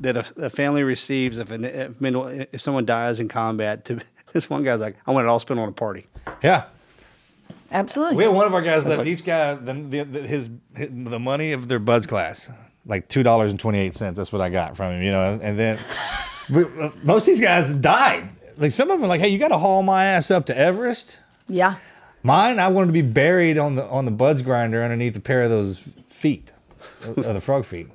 that 0.00 0.16
a, 0.16 0.44
a 0.46 0.50
family 0.50 0.82
receives 0.82 1.36
if, 1.38 1.50
an, 1.50 1.64
if 1.66 2.00
men- 2.00 2.46
if 2.52 2.62
someone 2.62 2.86
dies 2.86 3.20
in 3.20 3.28
combat. 3.28 3.84
To 3.86 3.98
this 4.32 4.48
one 4.48 4.62
guy's 4.62 4.80
like, 4.80 4.96
I 5.06 5.10
want 5.10 5.26
it 5.26 5.28
all 5.28 5.38
spent 5.38 5.60
on 5.60 5.68
a 5.68 5.72
party. 5.72 6.06
Yeah. 6.42 6.64
Absolutely. 7.70 8.16
We 8.16 8.24
had 8.24 8.32
one 8.32 8.46
of 8.46 8.54
our 8.54 8.62
guys 8.62 8.86
left 8.86 9.06
each 9.06 9.24
guy 9.26 9.56
the, 9.56 9.72
the, 9.74 10.02
the, 10.04 10.20
his, 10.22 10.48
his 10.74 10.88
the 10.90 11.18
money 11.18 11.52
of 11.52 11.68
their 11.68 11.80
BUD/S 11.80 12.06
class, 12.06 12.48
like 12.86 13.08
two 13.08 13.22
dollars 13.22 13.50
and 13.50 13.60
twenty 13.60 13.78
eight 13.78 13.94
cents. 13.94 14.16
That's 14.16 14.32
what 14.32 14.40
I 14.40 14.48
got 14.48 14.76
from 14.76 14.92
him, 14.94 15.02
you 15.02 15.10
know. 15.10 15.38
And 15.42 15.58
then 15.58 15.76
we, 15.76 15.82
most 16.48 17.22
of 17.22 17.26
these 17.26 17.40
guys 17.40 17.72
died. 17.74 18.28
Like 18.56 18.72
some 18.72 18.90
of 18.90 18.98
them, 18.98 19.04
are 19.04 19.08
like, 19.08 19.20
hey, 19.20 19.28
you 19.28 19.38
got 19.38 19.48
to 19.48 19.58
haul 19.58 19.82
my 19.82 20.04
ass 20.04 20.30
up 20.30 20.46
to 20.46 20.56
Everest. 20.56 21.18
Yeah. 21.48 21.76
Mine, 22.22 22.58
I 22.58 22.68
wanted 22.68 22.86
to 22.88 22.92
be 22.92 23.02
buried 23.02 23.56
on 23.58 23.74
the 23.76 23.84
on 23.84 24.04
the 24.04 24.10
BUD/S 24.10 24.42
grinder 24.42 24.82
underneath 24.82 25.14
a 25.16 25.20
pair 25.20 25.42
of 25.42 25.50
those 25.50 25.78
feet, 26.08 26.52
of 27.06 27.14
the 27.16 27.40
frog 27.40 27.64
feet. 27.64 27.86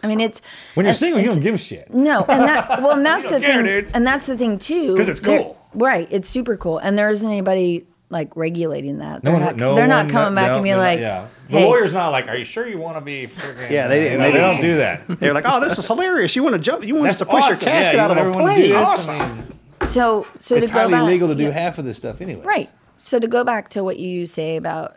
I 0.00 0.06
mean, 0.06 0.20
it's 0.20 0.40
When 0.74 0.86
you're 0.86 0.92
uh, 0.92 0.94
single, 0.94 1.20
you 1.20 1.26
don't 1.26 1.40
give 1.40 1.56
a 1.56 1.58
shit. 1.58 1.92
No, 1.92 2.20
and 2.28 2.42
that 2.42 2.80
well, 2.80 2.92
and 2.92 3.04
that's 3.06 3.24
the 3.24 3.40
care, 3.40 3.54
thing, 3.56 3.64
dude. 3.64 3.90
and 3.94 4.06
that's 4.06 4.26
the 4.26 4.36
thing 4.38 4.58
too. 4.58 4.94
'Cause 4.94 5.08
it's 5.08 5.18
cool. 5.18 5.58
right? 5.74 6.06
It's 6.12 6.28
super 6.28 6.56
cool, 6.56 6.78
and 6.78 6.96
there 6.96 7.10
isn't 7.10 7.28
anybody 7.28 7.84
like 8.10 8.34
regulating 8.36 8.98
that. 8.98 9.22
No 9.22 9.30
They're 9.30 9.32
one, 9.32 9.42
not. 9.42 9.56
no 9.56 9.74
they're 9.74 9.86
not 9.86 10.06
one- 10.06 10.12
coming 10.12 10.34
back 10.34 10.48
no, 10.48 10.54
and 10.56 10.64
being 10.64 10.76
they're 10.76 10.82
not- 10.84 10.90
like, 10.90 11.00
yeah. 11.00 11.26
The 11.50 11.58
"Hey, 11.58 11.64
lawyer's 11.66 11.92
not 11.94 12.10
like, 12.12 12.28
are 12.28 12.36
you 12.36 12.44
sure 12.44 12.66
you 12.68 12.78
want 12.78 12.96
to 12.98 13.00
be? 13.02 13.26
Freaking, 13.26 13.70
Yeah, 13.70 13.88
they 13.88 14.00
didn't. 14.00 14.20
They, 14.20 14.32
They, 14.32 14.38
don't 14.38 14.60
do 14.60 14.76
that. 14.76 15.06
They're 15.08 15.32
like, 15.32 15.44
oh, 15.46 15.60
this 15.60 15.78
is 15.78 15.86
hilarious. 15.86 16.36
You 16.36 16.42
want 16.42 16.54
to 16.54 16.58
jump? 16.60 16.84
You 16.86 16.94
want 16.94 17.08
us 17.08 17.18
That's 17.18 17.30
to 17.30 17.36
push 17.36 17.46
your 17.48 17.56
casket 17.56 17.94
Yeah, 17.94 18.04
out 18.04 18.10
of 18.10 18.16
you 18.18 18.22
a 18.22 18.26
everyone 18.26 18.54
to 18.54 18.60
plane? 18.60 18.74
Awesome. 18.76 19.10
I 19.20 19.28
mean, 19.34 19.88
So, 19.88 20.26
so 20.38 20.56
it's 20.56 20.66
to 20.68 20.72
go 20.72 20.78
highly 20.80 20.92
back, 20.92 21.02
illegal 21.04 21.28
to 21.28 21.34
do 21.34 21.44
yeah. 21.44 21.50
half 21.50 21.78
of 21.78 21.84
this 21.86 21.96
stuff 21.96 22.20
anyway. 22.20 22.44
Right. 22.44 22.70
So 22.98 23.18
to 23.18 23.26
go 23.28 23.44
back 23.44 23.70
to 23.70 23.82
what 23.84 23.98
you 23.98 24.26
say 24.26 24.56
about 24.56 24.96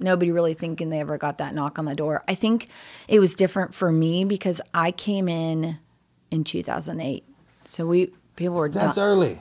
nobody 0.00 0.30
really 0.32 0.52
thinking 0.52 0.90
they 0.90 1.00
ever 1.00 1.16
got 1.16 1.38
that 1.38 1.54
knock 1.54 1.78
on 1.78 1.84
the 1.86 1.94
door, 1.94 2.22
I 2.28 2.34
think 2.34 2.68
it 3.08 3.18
was 3.20 3.34
different 3.34 3.74
for 3.74 3.90
me 3.90 4.24
because 4.26 4.60
I 4.74 4.90
came 4.92 5.28
in 5.28 5.78
in 6.30 6.44
2008. 6.44 7.24
So 7.68 7.86
we 7.86 8.12
people 8.36 8.56
were 8.56 8.68
That's 8.68 8.96
done. 8.96 9.08
early. 9.08 9.38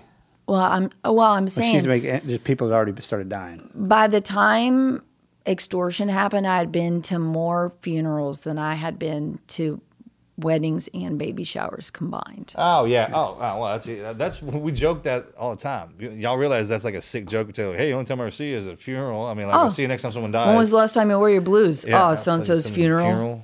Well, 0.47 0.59
I'm 0.61 0.91
well. 1.03 1.19
I'm 1.31 1.49
saying 1.49 1.73
She's 1.75 1.87
making 1.87 2.09
eh, 2.09 2.37
people 2.43 2.67
had 2.69 2.75
already 2.75 3.01
started 3.01 3.29
dying. 3.29 3.69
by 3.73 4.07
the 4.07 4.21
time 4.21 5.01
Extortion 5.47 6.09
happened, 6.09 6.45
I 6.47 6.57
had 6.57 6.71
been 6.71 7.01
to 7.03 7.19
more 7.19 7.73
funerals 7.81 8.41
than 8.41 8.57
I 8.57 8.75
had 8.75 8.97
been 8.99 9.39
to 9.49 9.81
weddings 10.37 10.89
and 10.93 11.17
baby 11.17 11.43
showers 11.45 11.89
combined. 11.89 12.53
Oh 12.57 12.85
yeah. 12.85 13.09
Oh, 13.13 13.37
oh 13.39 13.59
well, 13.59 13.77
that's 13.79 14.17
that's 14.17 14.41
we 14.41 14.71
joke 14.71 15.03
that 15.03 15.27
all 15.37 15.55
the 15.55 15.61
time. 15.61 15.93
Y'all 15.99 16.37
realize 16.37 16.67
that's 16.67 16.83
like 16.83 16.95
a 16.95 17.01
sick 17.01 17.25
joke 17.27 17.47
to 17.47 17.53
tell. 17.53 17.71
Hey, 17.73 17.87
the 17.89 17.93
only 17.93 18.05
time 18.05 18.19
I 18.19 18.23
ever 18.25 18.31
see 18.31 18.49
you 18.51 18.57
is 18.57 18.67
a 18.67 18.75
funeral. 18.75 19.25
I 19.25 19.33
mean, 19.33 19.47
like 19.47 19.55
Oh. 19.55 19.59
I'll 19.61 19.71
see 19.71 19.81
you 19.81 19.87
next 19.87 20.01
time 20.03 20.11
someone 20.11 20.31
dies. 20.31 20.47
When 20.47 20.57
was 20.57 20.71
the 20.71 20.75
last 20.77 20.93
time 20.93 21.09
you 21.09 21.17
wore 21.17 21.29
your 21.29 21.41
blues? 21.41 21.85
Yeah, 21.87 22.09
oh, 22.09 22.15
so 22.15 22.33
and 22.33 22.45
so's 22.45 22.63
some 22.65 22.73
funeral. 22.73 23.43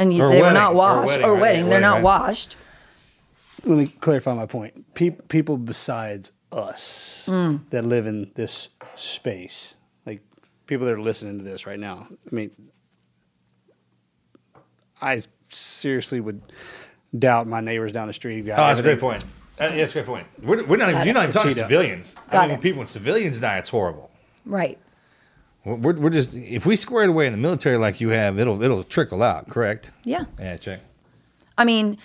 And 0.00 0.12
you, 0.12 0.22
Or 0.22 0.28
they 0.30 0.36
were 0.36 0.42
wedding, 0.42 0.54
not 0.54 0.72
or 0.72 0.76
washed. 0.76 1.06
wedding, 1.08 1.24
Or 1.26 1.34
wedding. 1.34 1.40
Yeah, 1.40 1.62
They're 1.62 1.70
wedding, 1.70 1.82
not 1.82 1.94
right. 1.94 2.02
washed. 2.04 2.56
Let 3.64 3.78
me 3.78 3.86
clarify 4.00 4.34
my 4.34 4.46
point. 4.46 4.94
Pe- 4.94 5.10
people 5.28 5.56
besides 5.56 6.32
us 6.52 7.28
Mm. 7.30 7.60
that 7.70 7.84
live 7.84 8.06
in 8.06 8.30
this 8.34 8.68
space, 8.96 9.74
like 10.06 10.20
people 10.66 10.86
that 10.86 10.92
are 10.94 11.00
listening 11.00 11.38
to 11.38 11.44
this 11.44 11.66
right 11.66 11.78
now. 11.78 12.06
I 12.10 12.34
mean, 12.34 12.50
I 15.00 15.22
seriously 15.50 16.20
would 16.20 16.42
doubt 17.16 17.46
my 17.46 17.60
neighbors 17.60 17.92
down 17.92 18.06
the 18.08 18.12
street. 18.12 18.42
got 18.46 18.58
Oh, 18.58 18.62
that's 18.68 18.80
a 18.80 18.82
great 18.82 19.00
point. 19.00 19.24
Uh, 19.60 19.64
yeah, 19.64 19.76
that's 19.76 19.92
a 19.92 19.94
great 19.94 20.06
point. 20.06 20.26
We're, 20.42 20.64
we're 20.64 20.76
not. 20.76 20.92
Got 20.92 21.04
You're 21.04 21.14
not 21.14 21.24
even 21.24 21.32
talking 21.32 21.50
Cheetah. 21.50 21.62
civilians. 21.66 22.14
I 22.30 22.46
mean, 22.46 22.56
it. 22.56 22.60
people 22.60 22.78
when 22.78 22.86
civilians 22.86 23.38
die, 23.40 23.58
it's 23.58 23.68
horrible. 23.68 24.10
Right. 24.44 24.78
We're, 25.64 25.74
we're, 25.74 25.92
we're 25.94 26.10
just 26.10 26.34
if 26.34 26.64
we 26.64 26.76
square 26.76 27.04
it 27.04 27.10
away 27.10 27.26
in 27.26 27.32
the 27.32 27.38
military 27.38 27.76
like 27.76 28.00
you 28.00 28.10
have, 28.10 28.38
it'll 28.38 28.62
it'll 28.62 28.84
trickle 28.84 29.22
out. 29.22 29.48
Correct? 29.48 29.90
Yeah. 30.04 30.24
Yeah. 30.38 30.56
Check. 30.58 30.80
I 31.56 31.64
mean, 31.64 31.92
it, 31.94 31.98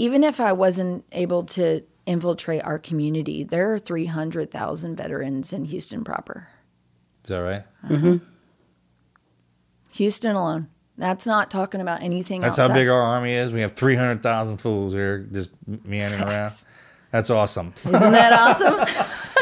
even 0.00 0.24
if 0.24 0.40
I 0.40 0.54
wasn't 0.54 1.04
able 1.12 1.44
to 1.44 1.82
infiltrate 2.06 2.64
our 2.64 2.78
community, 2.78 3.44
there 3.44 3.74
are 3.74 3.78
300,000 3.78 4.96
veterans 4.96 5.52
in 5.52 5.66
Houston 5.66 6.04
proper. 6.04 6.48
Is 7.24 7.28
that 7.28 7.36
right? 7.36 7.64
Uh-huh. 7.84 7.94
Mm-hmm. 7.94 8.16
Houston 9.90 10.36
alone. 10.36 10.68
That's 10.96 11.26
not 11.26 11.50
talking 11.50 11.82
about 11.82 12.02
anything 12.02 12.40
That's 12.40 12.58
outside. 12.58 12.70
how 12.70 12.74
big 12.74 12.88
our 12.88 13.00
army 13.00 13.34
is. 13.34 13.52
We 13.52 13.60
have 13.60 13.72
three 13.72 13.94
hundred 13.94 14.22
thousand 14.22 14.58
fools 14.58 14.92
here 14.92 15.26
just 15.32 15.50
meandering 15.66 16.22
around. 16.22 16.52
That's 17.10 17.28
awesome. 17.28 17.74
Isn't 17.84 18.12
that 18.12 18.32
awesome? 18.38 18.76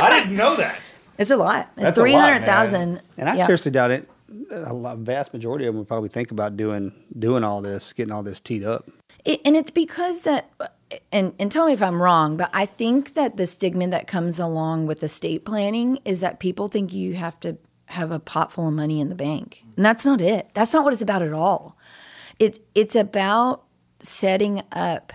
I 0.00 0.10
didn't 0.10 0.34
know 0.34 0.56
that. 0.56 0.78
It's 1.18 1.30
a 1.30 1.36
lot. 1.36 1.70
That's 1.76 1.98
a 1.98 2.00
lot, 2.00 2.06
man. 2.06 2.40
300,000. 2.40 3.02
And 3.16 3.28
I 3.28 3.36
yeah. 3.36 3.46
seriously 3.46 3.72
doubt 3.72 3.90
it. 3.90 4.08
A 4.50 4.96
vast 4.96 5.32
majority 5.32 5.66
of 5.66 5.74
them 5.74 5.80
would 5.80 5.88
probably 5.88 6.08
think 6.08 6.30
about 6.30 6.56
doing 6.56 6.92
doing 7.18 7.44
all 7.44 7.60
this, 7.60 7.92
getting 7.92 8.12
all 8.12 8.22
this 8.22 8.40
teed 8.40 8.64
up. 8.64 8.88
It, 9.28 9.42
and 9.44 9.54
it's 9.54 9.70
because 9.70 10.22
that, 10.22 10.50
and, 11.12 11.34
and 11.38 11.52
tell 11.52 11.66
me 11.66 11.74
if 11.74 11.82
I'm 11.82 12.00
wrong, 12.00 12.38
but 12.38 12.48
I 12.54 12.64
think 12.64 13.12
that 13.12 13.36
the 13.36 13.46
stigma 13.46 13.86
that 13.88 14.06
comes 14.06 14.40
along 14.40 14.86
with 14.86 15.02
estate 15.02 15.44
planning 15.44 15.98
is 16.06 16.20
that 16.20 16.40
people 16.40 16.68
think 16.68 16.94
you 16.94 17.12
have 17.14 17.38
to 17.40 17.58
have 17.84 18.10
a 18.10 18.18
pot 18.18 18.52
full 18.52 18.68
of 18.68 18.72
money 18.72 19.00
in 19.00 19.10
the 19.10 19.14
bank. 19.14 19.64
And 19.76 19.84
that's 19.84 20.06
not 20.06 20.22
it. 20.22 20.48
That's 20.54 20.72
not 20.72 20.82
what 20.82 20.94
it's 20.94 21.02
about 21.02 21.20
at 21.20 21.34
all. 21.34 21.76
It's, 22.38 22.58
it's 22.74 22.96
about 22.96 23.64
setting 24.00 24.62
up, 24.72 25.12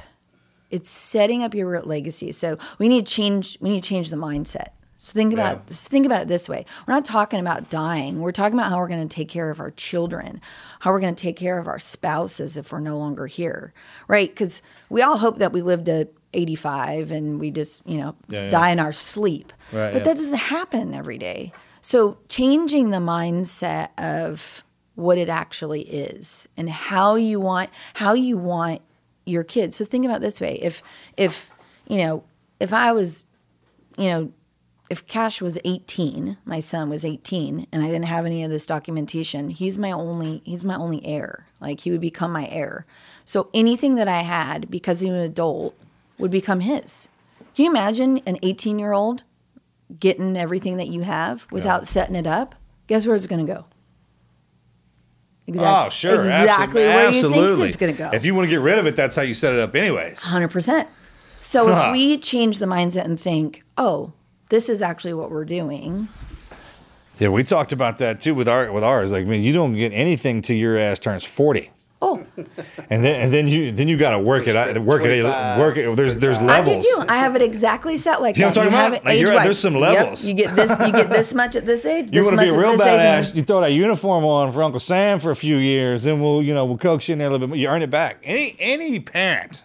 it's 0.70 0.92
setting 0.92 1.44
up 1.44 1.56
your 1.56 1.82
legacy. 1.82 2.34
So 2.34 2.60
we 2.78 2.88
need 2.88 3.08
change, 3.08 3.58
we 3.62 3.72
need 3.72 3.82
to 3.82 3.90
change 3.90 4.12
the 4.12 4.16
mindset. 4.16 4.70
So 5.04 5.12
think 5.12 5.34
about 5.34 5.68
think 5.68 6.06
about 6.06 6.22
it 6.22 6.28
this 6.30 6.48
way. 6.48 6.66
We're 6.88 6.94
not 6.94 7.04
talking 7.04 7.42
about 7.42 7.70
dying. 7.70 8.22
We're 8.22 8.32
talking 8.32 8.58
about 8.58 8.70
how 8.72 8.78
we're 8.78 8.88
going 8.88 9.06
to 9.06 9.14
take 9.14 9.28
care 9.28 9.50
of 9.50 9.60
our 9.60 9.72
children, 9.72 10.40
how 10.80 10.92
we're 10.94 11.02
going 11.02 11.14
to 11.14 11.22
take 11.22 11.36
care 11.36 11.58
of 11.58 11.68
our 11.68 11.78
spouses 11.78 12.56
if 12.56 12.72
we're 12.72 12.80
no 12.80 12.98
longer 12.98 13.28
here, 13.28 13.74
right? 14.08 14.30
Because 14.30 14.62
we 14.90 15.02
all 15.02 15.18
hope 15.18 15.40
that 15.40 15.52
we 15.52 15.62
live 15.62 15.84
to 15.84 16.08
85 16.34 17.12
and 17.12 17.38
we 17.38 17.52
just 17.52 17.86
you 17.86 17.98
know 17.98 18.16
Yeah, 18.30 18.46
yeah. 18.46 18.50
die 18.50 18.70
in 18.70 18.80
our 18.80 18.94
sleep, 18.94 19.52
Right, 19.74 19.92
but 19.92 19.98
yeah. 20.00 20.04
that 20.06 20.16
doesn't 20.16 20.38
happen 20.38 20.94
every 20.94 21.18
day. 21.18 21.52
So 21.82 22.18
changing 22.30 22.92
the 22.92 23.00
mindset 23.00 23.90
of 23.98 24.64
what 24.96 25.18
it 25.18 25.28
actually 25.28 25.82
is 25.82 26.48
and 26.56 26.70
how 26.70 27.16
you 27.16 27.42
want 27.42 27.72
how 27.96 28.14
you 28.14 28.38
want 28.38 28.82
your 29.26 29.44
kids. 29.44 29.76
So 29.76 29.84
think 29.84 30.06
about 30.06 30.18
it 30.18 30.22
this 30.22 30.40
way: 30.40 30.58
if 30.62 30.82
if 31.18 31.52
you 31.90 31.98
know 31.98 32.24
if 32.62 32.72
I 32.72 32.94
was 32.94 33.26
you 33.98 34.06
know 34.06 34.32
if 34.90 35.08
Cash 35.08 35.42
was 35.42 35.58
18, 35.64 36.38
my 36.46 36.60
son 36.60 36.90
was 36.90 37.04
18, 37.06 37.68
and 37.72 37.84
I 37.84 37.88
didn't 37.88 38.04
have 38.06 38.26
any 38.26 38.44
of 38.44 38.52
this 38.52 38.66
documentation, 38.66 39.50
he's 39.50 39.80
my 39.80 39.92
only 39.92 40.42
he's 40.46 40.64
my 40.64 40.76
only 40.76 41.04
heir. 41.06 41.48
Like 41.60 41.82
he 41.82 41.92
would 41.92 42.02
become 42.02 42.32
my 42.32 42.48
heir. 42.50 42.86
So 43.26 43.50
anything 43.54 43.96
that 43.96 44.08
I 44.08 44.22
had 44.22 44.70
because 44.70 45.00
he 45.00 45.10
was 45.10 45.20
an 45.20 45.26
adult 45.26 45.76
would 46.20 46.32
become 46.32 46.60
his. 46.60 47.08
Can 47.56 47.66
you 47.66 47.72
imagine 47.72 48.22
an 48.26 48.38
18 48.44 48.78
year 48.80 48.92
old 48.94 49.24
getting 50.00 50.36
everything 50.38 50.78
that 50.78 50.88
you 50.90 51.02
have 51.02 51.48
without 51.52 51.88
setting 51.88 52.16
it 52.16 52.28
up? 52.28 52.56
Guess 52.88 53.06
where 53.08 53.16
it's 53.16 53.28
going 53.28 53.46
to 53.46 53.52
go? 53.54 53.66
Exactly. 55.48 55.86
Oh, 55.86 55.90
sure. 55.90 56.20
Exactly 56.20 56.82
Absol- 56.82 56.86
where 56.96 57.12
you 57.12 57.56
think 57.56 57.68
it's 57.68 57.78
going 57.78 57.94
to 57.94 57.98
go. 57.98 58.10
If 58.14 58.26
you 58.26 58.34
want 58.34 58.46
to 58.46 58.50
get 58.50 58.62
rid 58.62 58.80
of 58.80 58.86
it, 58.86 58.96
that's 58.96 59.16
how 59.16 59.22
you 59.24 59.34
set 59.34 59.54
it 59.54 59.60
up, 59.60 59.76
anyways. 59.76 60.22
Hundred 60.22 60.50
percent. 60.50 60.88
So 61.40 61.68
Huh. 61.68 61.86
if 61.88 61.92
we 61.92 62.18
change 62.18 62.60
the 62.60 62.66
mindset 62.66 63.04
and 63.06 63.20
think, 63.20 63.64
oh, 63.78 64.14
this 64.50 64.70
is 64.70 64.82
actually 64.82 65.14
what 65.14 65.32
we're 65.32 65.46
doing. 65.46 66.08
Yeah, 67.20 67.30
we 67.30 67.44
talked 67.44 67.72
about 67.72 68.00
that 68.00 68.20
too 68.20 68.34
with 68.36 68.48
our 68.48 68.72
with 68.72 68.84
ours. 68.84 69.12
Like, 69.12 69.26
man, 69.28 69.42
you 69.44 69.54
don't 69.54 69.74
get 69.76 69.92
anything 69.94 70.42
till 70.42 70.56
your 70.56 70.78
ass 70.78 71.00
turns 71.00 71.24
forty. 71.24 71.70
Oh, 72.02 72.26
and 72.90 73.02
then 73.02 73.22
and 73.22 73.34
then 73.34 73.48
you 73.48 73.72
then 73.72 73.88
you 73.88 73.98
got 73.98 74.10
to 74.10 74.20
work 74.20 74.46
it 74.48 74.58
out, 74.58 74.78
work 74.80 75.04
it, 75.04 75.24
work 75.24 75.78
it. 75.78 75.96
There's 75.96 76.18
there's 76.18 76.42
levels. 76.42 76.84
I 76.86 76.90
do 76.90 76.96
too. 76.98 77.06
I 77.08 77.18
have 77.20 77.38
it 77.38 77.42
exactly 77.42 77.98
set 77.98 78.22
like 78.22 78.36
You 78.36 78.42
know 78.42 78.48
what 78.50 78.58
I'm 78.58 78.64
talking 78.66 78.78
have 78.78 78.92
about? 78.94 79.06
Like, 79.06 79.20
you're 79.20 79.30
right, 79.30 79.44
there's 79.46 79.60
some 79.60 79.76
Yep. 79.76 79.82
levels. 79.82 80.26
You 80.28 80.34
get 80.34 80.54
this. 80.54 80.70
You 80.72 80.92
get 80.92 81.10
this 81.10 81.34
much 81.34 81.56
at 81.56 81.66
this 81.66 81.86
age. 81.86 82.10
You 82.14 82.26
want 82.26 82.38
to 82.40 82.46
be 82.46 82.52
a 82.52 82.58
real 82.58 82.72
age, 82.74 82.80
badass? 82.80 83.36
You 83.36 83.44
throw 83.44 83.62
that 83.62 83.72
uniform 83.72 84.26
on 84.26 84.52
for 84.52 84.64
Uncle 84.64 84.82
Sam 84.82 85.22
for 85.22 85.32
a 85.32 85.36
few 85.36 85.56
years, 85.58 86.04
then 86.04 86.20
we'll 86.22 86.44
you 86.44 86.54
know 86.54 86.66
we'll 86.66 86.78
coax 86.78 87.08
you 87.08 87.14
in 87.14 87.20
there 87.20 87.30
a 87.30 87.32
little 87.32 87.48
bit. 87.48 87.50
more. 87.52 87.58
You 87.58 87.70
earn 87.70 87.82
it 87.84 87.90
back. 87.90 88.18
Any 88.26 88.58
any 88.60 89.00
parent 89.00 89.64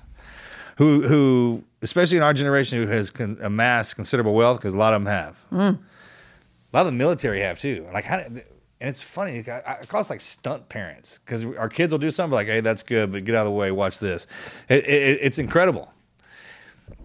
who 0.79 1.03
who 1.03 1.65
especially 1.83 2.17
in 2.17 2.23
our 2.23 2.33
generation 2.33 2.79
who 2.79 2.87
has 2.87 3.11
con- 3.11 3.37
amassed 3.43 3.97
considerable 3.97 4.33
wealth 4.33 4.59
because 4.59 4.75
a 4.75 4.79
lot 4.79 4.95
of 4.95 5.03
them 5.03 5.13
have. 5.13 5.45
Mm. 5.53 5.79
A 6.73 6.77
lot 6.77 6.81
of 6.81 6.87
the 6.87 6.93
military 6.93 7.41
have 7.41 7.59
too. 7.59 7.87
Like 7.93 8.05
how, 8.05 8.19
and 8.19 8.43
it's 8.81 9.03
funny. 9.03 9.45
I, 9.49 9.63
I 9.67 9.85
call 9.87 10.01
us 10.01 10.09
like 10.09 10.21
stunt 10.21 10.69
parents 10.69 11.19
because 11.19 11.45
our 11.45 11.69
kids 11.69 11.93
will 11.93 11.99
do 11.99 12.13
something 12.13 12.35
like, 12.35 12.47
"Hey, 12.47 12.61
that's 12.61 12.85
good, 12.85 13.11
but 13.11 13.25
get 13.25 13.35
out 13.35 13.47
of 13.47 13.53
the 13.53 13.59
way. 13.59 13.73
Watch 13.73 13.99
this." 13.99 14.29
It, 14.69 14.85
it, 14.85 15.19
it's 15.21 15.39
incredible. 15.39 15.93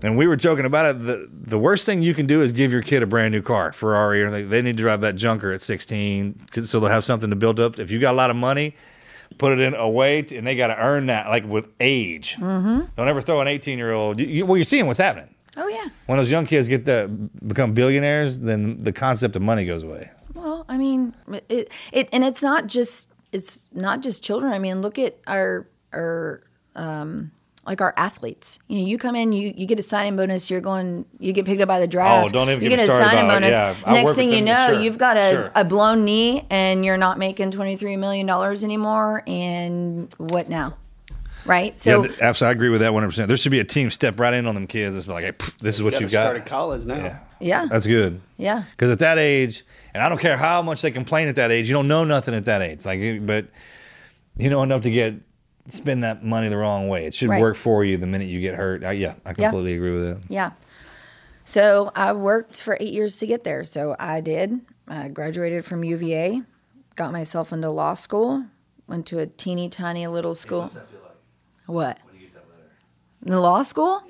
And 0.03 0.17
we 0.17 0.27
were 0.27 0.35
joking 0.35 0.65
about 0.65 0.95
it. 0.95 1.05
The, 1.05 1.29
the 1.31 1.57
worst 1.57 1.85
thing 1.85 2.01
you 2.01 2.13
can 2.13 2.25
do 2.25 2.41
is 2.41 2.53
give 2.53 2.71
your 2.71 2.81
kid 2.81 3.03
a 3.03 3.07
brand 3.07 3.33
new 3.33 3.41
car, 3.41 3.73
Ferrari, 3.73 4.21
or 4.21 4.29
they, 4.29 4.43
they 4.43 4.61
need 4.61 4.77
to 4.77 4.83
drive 4.83 5.01
that 5.01 5.15
junker 5.15 5.51
at 5.51 5.61
16 5.61 6.47
so 6.63 6.79
they'll 6.79 6.89
have 6.89 7.05
something 7.05 7.29
to 7.29 7.35
build 7.35 7.59
up. 7.59 7.79
If 7.79 7.89
you 7.89 7.99
got 7.99 8.13
a 8.13 8.17
lot 8.17 8.29
of 8.29 8.35
money, 8.35 8.75
put 9.37 9.51
it 9.53 9.59
in 9.59 9.73
away, 9.75 10.21
t- 10.23 10.37
and 10.37 10.45
they 10.47 10.55
got 10.55 10.67
to 10.67 10.77
earn 10.77 11.07
that 11.07 11.27
like 11.27 11.45
with 11.45 11.67
age. 11.79 12.35
Mhm. 12.37 12.89
Don't 12.95 13.07
ever 13.07 13.21
throw 13.21 13.41
an 13.41 13.47
18 13.47 13.77
year 13.77 13.91
old. 13.93 14.19
You, 14.19 14.25
you, 14.27 14.45
well, 14.45 14.57
you're 14.57 14.65
seeing 14.65 14.87
what's 14.87 14.99
happening. 14.99 15.33
Oh 15.57 15.67
yeah. 15.67 15.87
When 16.07 16.17
those 16.17 16.31
young 16.31 16.45
kids 16.45 16.67
get 16.67 16.85
the 16.85 17.07
become 17.47 17.73
billionaires, 17.73 18.39
then 18.39 18.81
the 18.83 18.91
concept 18.91 19.35
of 19.35 19.41
money 19.41 19.65
goes 19.65 19.83
away. 19.83 20.09
Well, 20.33 20.65
I 20.67 20.77
mean, 20.77 21.13
it, 21.49 21.71
it 21.91 22.09
and 22.11 22.23
it's 22.23 22.41
not 22.41 22.67
just 22.67 23.11
it's 23.31 23.67
not 23.71 24.01
just 24.01 24.23
children. 24.23 24.51
I 24.53 24.59
mean, 24.59 24.81
look 24.81 24.97
at 24.97 25.17
our 25.27 25.67
our 25.93 26.41
um, 26.75 27.31
like 27.65 27.81
our 27.81 27.93
athletes. 27.97 28.59
You 28.67 28.79
know, 28.79 28.85
you 28.85 28.97
come 28.97 29.15
in, 29.15 29.31
you 29.31 29.53
you 29.55 29.65
get 29.65 29.79
a 29.79 29.83
signing 29.83 30.15
bonus. 30.15 30.49
You're 30.49 30.61
going, 30.61 31.05
you 31.19 31.33
get 31.33 31.45
picked 31.45 31.61
up 31.61 31.67
by 31.67 31.79
the 31.79 31.85
oh, 31.85 31.87
draft. 31.87 32.27
Oh, 32.27 32.29
don't 32.29 32.49
even 32.49 32.63
you 32.63 32.69
get 32.69 32.77
get 32.79 32.87
me 32.87 32.93
a 32.93 32.97
signing 32.97 33.27
bonus. 33.27 33.49
Yeah, 33.49 33.75
Next 33.91 34.15
thing 34.15 34.31
you 34.31 34.41
know, 34.41 34.67
sure, 34.71 34.81
you've 34.81 34.97
got 34.97 35.17
a, 35.17 35.29
sure. 35.29 35.51
a 35.55 35.63
blown 35.63 36.03
knee, 36.03 36.45
and 36.49 36.83
you're 36.83 36.97
not 36.97 37.17
making 37.17 37.51
twenty 37.51 37.77
three 37.77 37.97
million 37.97 38.25
dollars 38.25 38.63
anymore. 38.63 39.23
And 39.27 40.13
what 40.17 40.49
now? 40.49 40.77
Right. 41.45 41.77
So 41.79 42.01
yeah, 42.01 42.07
th- 42.07 42.21
absolutely, 42.21 42.49
I 42.49 42.51
agree 42.53 42.69
with 42.69 42.81
that 42.81 42.93
100. 42.93 43.07
percent 43.07 43.27
There 43.27 43.35
should 43.35 43.51
be 43.51 43.59
a 43.59 43.65
team 43.65 43.91
step 43.91 44.19
right 44.19 44.33
in 44.33 44.45
on 44.45 44.55
them 44.55 44.67
kids. 44.67 44.95
It's 44.95 45.07
like, 45.07 45.25
hey, 45.25 45.33
pff, 45.33 45.57
this 45.59 45.75
is 45.75 45.83
what 45.83 45.91
gotta 45.91 46.05
you 46.05 46.09
got. 46.09 46.21
Started 46.21 46.45
college 46.45 46.85
now. 46.85 47.19
yeah, 47.41 47.65
That's 47.65 47.85
good. 47.85 48.21
yeah. 48.37 48.63
Because 48.71 48.89
at 48.89 48.99
that 48.99 49.17
age, 49.17 49.65
and 49.93 50.01
I 50.01 50.07
don't 50.07 50.19
care 50.19 50.37
how 50.37 50.61
much 50.61 50.81
they 50.81 50.91
complain 50.91 51.27
at 51.27 51.35
that 51.35 51.51
age, 51.51 51.67
you 51.67 51.73
don't 51.73 51.89
know 51.89 52.05
nothing 52.05 52.33
at 52.33 52.45
that 52.45 52.61
age. 52.61 52.85
Like, 52.85 53.25
but 53.25 53.47
you 54.37 54.49
know 54.49 54.63
enough 54.63 54.83
to 54.83 54.89
get 54.89 55.15
spend 55.69 56.03
that 56.03 56.23
money 56.23 56.49
the 56.49 56.57
wrong 56.57 56.87
way. 56.87 57.05
It 57.05 57.13
should 57.13 57.29
Right. 57.29 57.41
work 57.41 57.55
for 57.55 57.83
you 57.85 57.97
the 57.97 58.05
minute 58.07 58.27
you 58.27 58.39
get 58.41 58.55
hurt. 58.55 58.83
I, 58.83 58.91
yeah, 58.93 59.15
I 59.25 59.29
Yeah. 59.29 59.49
completely 59.49 59.73
agree 59.75 59.91
with 59.97 60.03
that. 60.21 60.29
Yeah. 60.31 60.51
So 61.45 61.91
I 61.95 62.13
worked 62.13 62.61
for 62.61 62.77
eight 62.79 62.93
years 62.93 63.17
to 63.17 63.27
get 63.27 63.43
there. 63.43 63.63
So 63.63 63.95
I 63.99 64.21
did. 64.21 64.59
I 64.87 65.07
graduated 65.07 65.65
from 65.65 65.83
UVA, 65.83 66.41
got 66.95 67.11
myself 67.11 67.51
into 67.53 67.69
law 67.69 67.93
school, 67.93 68.45
went 68.87 69.05
to 69.07 69.19
a 69.19 69.25
teeny 69.27 69.69
tiny 69.69 70.05
little 70.07 70.35
school. 70.35 70.69
What? 71.65 71.97
In 73.25 73.31
the 73.31 73.39
law 73.39 73.63
school? 73.63 74.03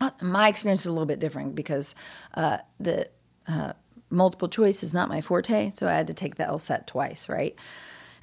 Uh, 0.00 0.10
my 0.22 0.48
experience 0.48 0.82
is 0.82 0.86
a 0.86 0.92
little 0.92 1.06
bit 1.06 1.18
different 1.18 1.54
because 1.54 1.94
uh, 2.34 2.58
the 2.78 3.08
uh, 3.48 3.72
multiple 4.10 4.48
choice 4.48 4.82
is 4.82 4.92
not 4.92 5.08
my 5.08 5.20
forte, 5.20 5.70
so 5.70 5.86
I 5.88 5.92
had 5.92 6.06
to 6.08 6.14
take 6.14 6.36
the 6.36 6.44
LSAT 6.44 6.86
twice, 6.86 7.28
right? 7.28 7.54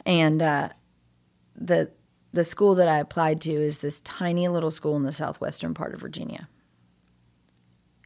And 0.06 0.42
uh, 0.42 0.70
the 1.56 1.92
the 2.34 2.44
school 2.44 2.76
that 2.76 2.88
I 2.88 3.00
applied 3.00 3.42
to 3.42 3.52
is 3.52 3.80
this 3.80 4.00
tiny 4.02 4.48
little 4.48 4.72
school 4.72 4.96
in 4.96 5.04
the 5.04 5.12
southwestern 5.12 5.74
part 5.74 5.94
of 5.94 6.00
Virginia. 6.00 6.48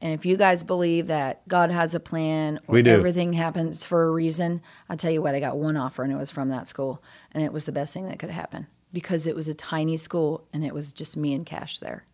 And 0.02 0.14
if 0.14 0.26
you 0.26 0.36
guys 0.36 0.64
believe 0.64 1.08
that 1.08 1.48
God 1.48 1.72
has 1.72 1.96
a 1.96 2.00
plan 2.00 2.60
or 2.68 2.74
We 2.74 2.82
do. 2.82 2.92
everything 2.92 3.34
happens 3.34 3.86
for 3.86 4.08
a 4.08 4.12
reason, 4.12 4.62
I'll 4.90 4.98
tell 4.98 5.12
you 5.12 5.22
what, 5.22 5.36
I 5.36 5.40
got 5.40 5.58
one 5.58 5.78
offer 5.78 6.04
and 6.04 6.12
it 6.12 6.18
was 6.18 6.32
from 6.32 6.50
that 6.50 6.68
school. 6.68 7.02
And 7.32 7.44
it 7.44 7.54
was 7.54 7.66
the 7.66 7.72
best 7.72 7.94
thing 7.94 8.08
that 8.08 8.20
could 8.20 8.32
happen 8.32 8.68
because 8.92 9.28
it 9.28 9.36
was 9.36 9.48
a 9.48 9.54
tiny 9.54 9.98
school 9.98 10.48
and 10.52 10.66
it 10.66 10.74
was 10.74 10.92
just 10.92 11.16
me 11.18 11.34
and 11.34 11.46
Cash 11.46 11.80
there. 11.80 12.06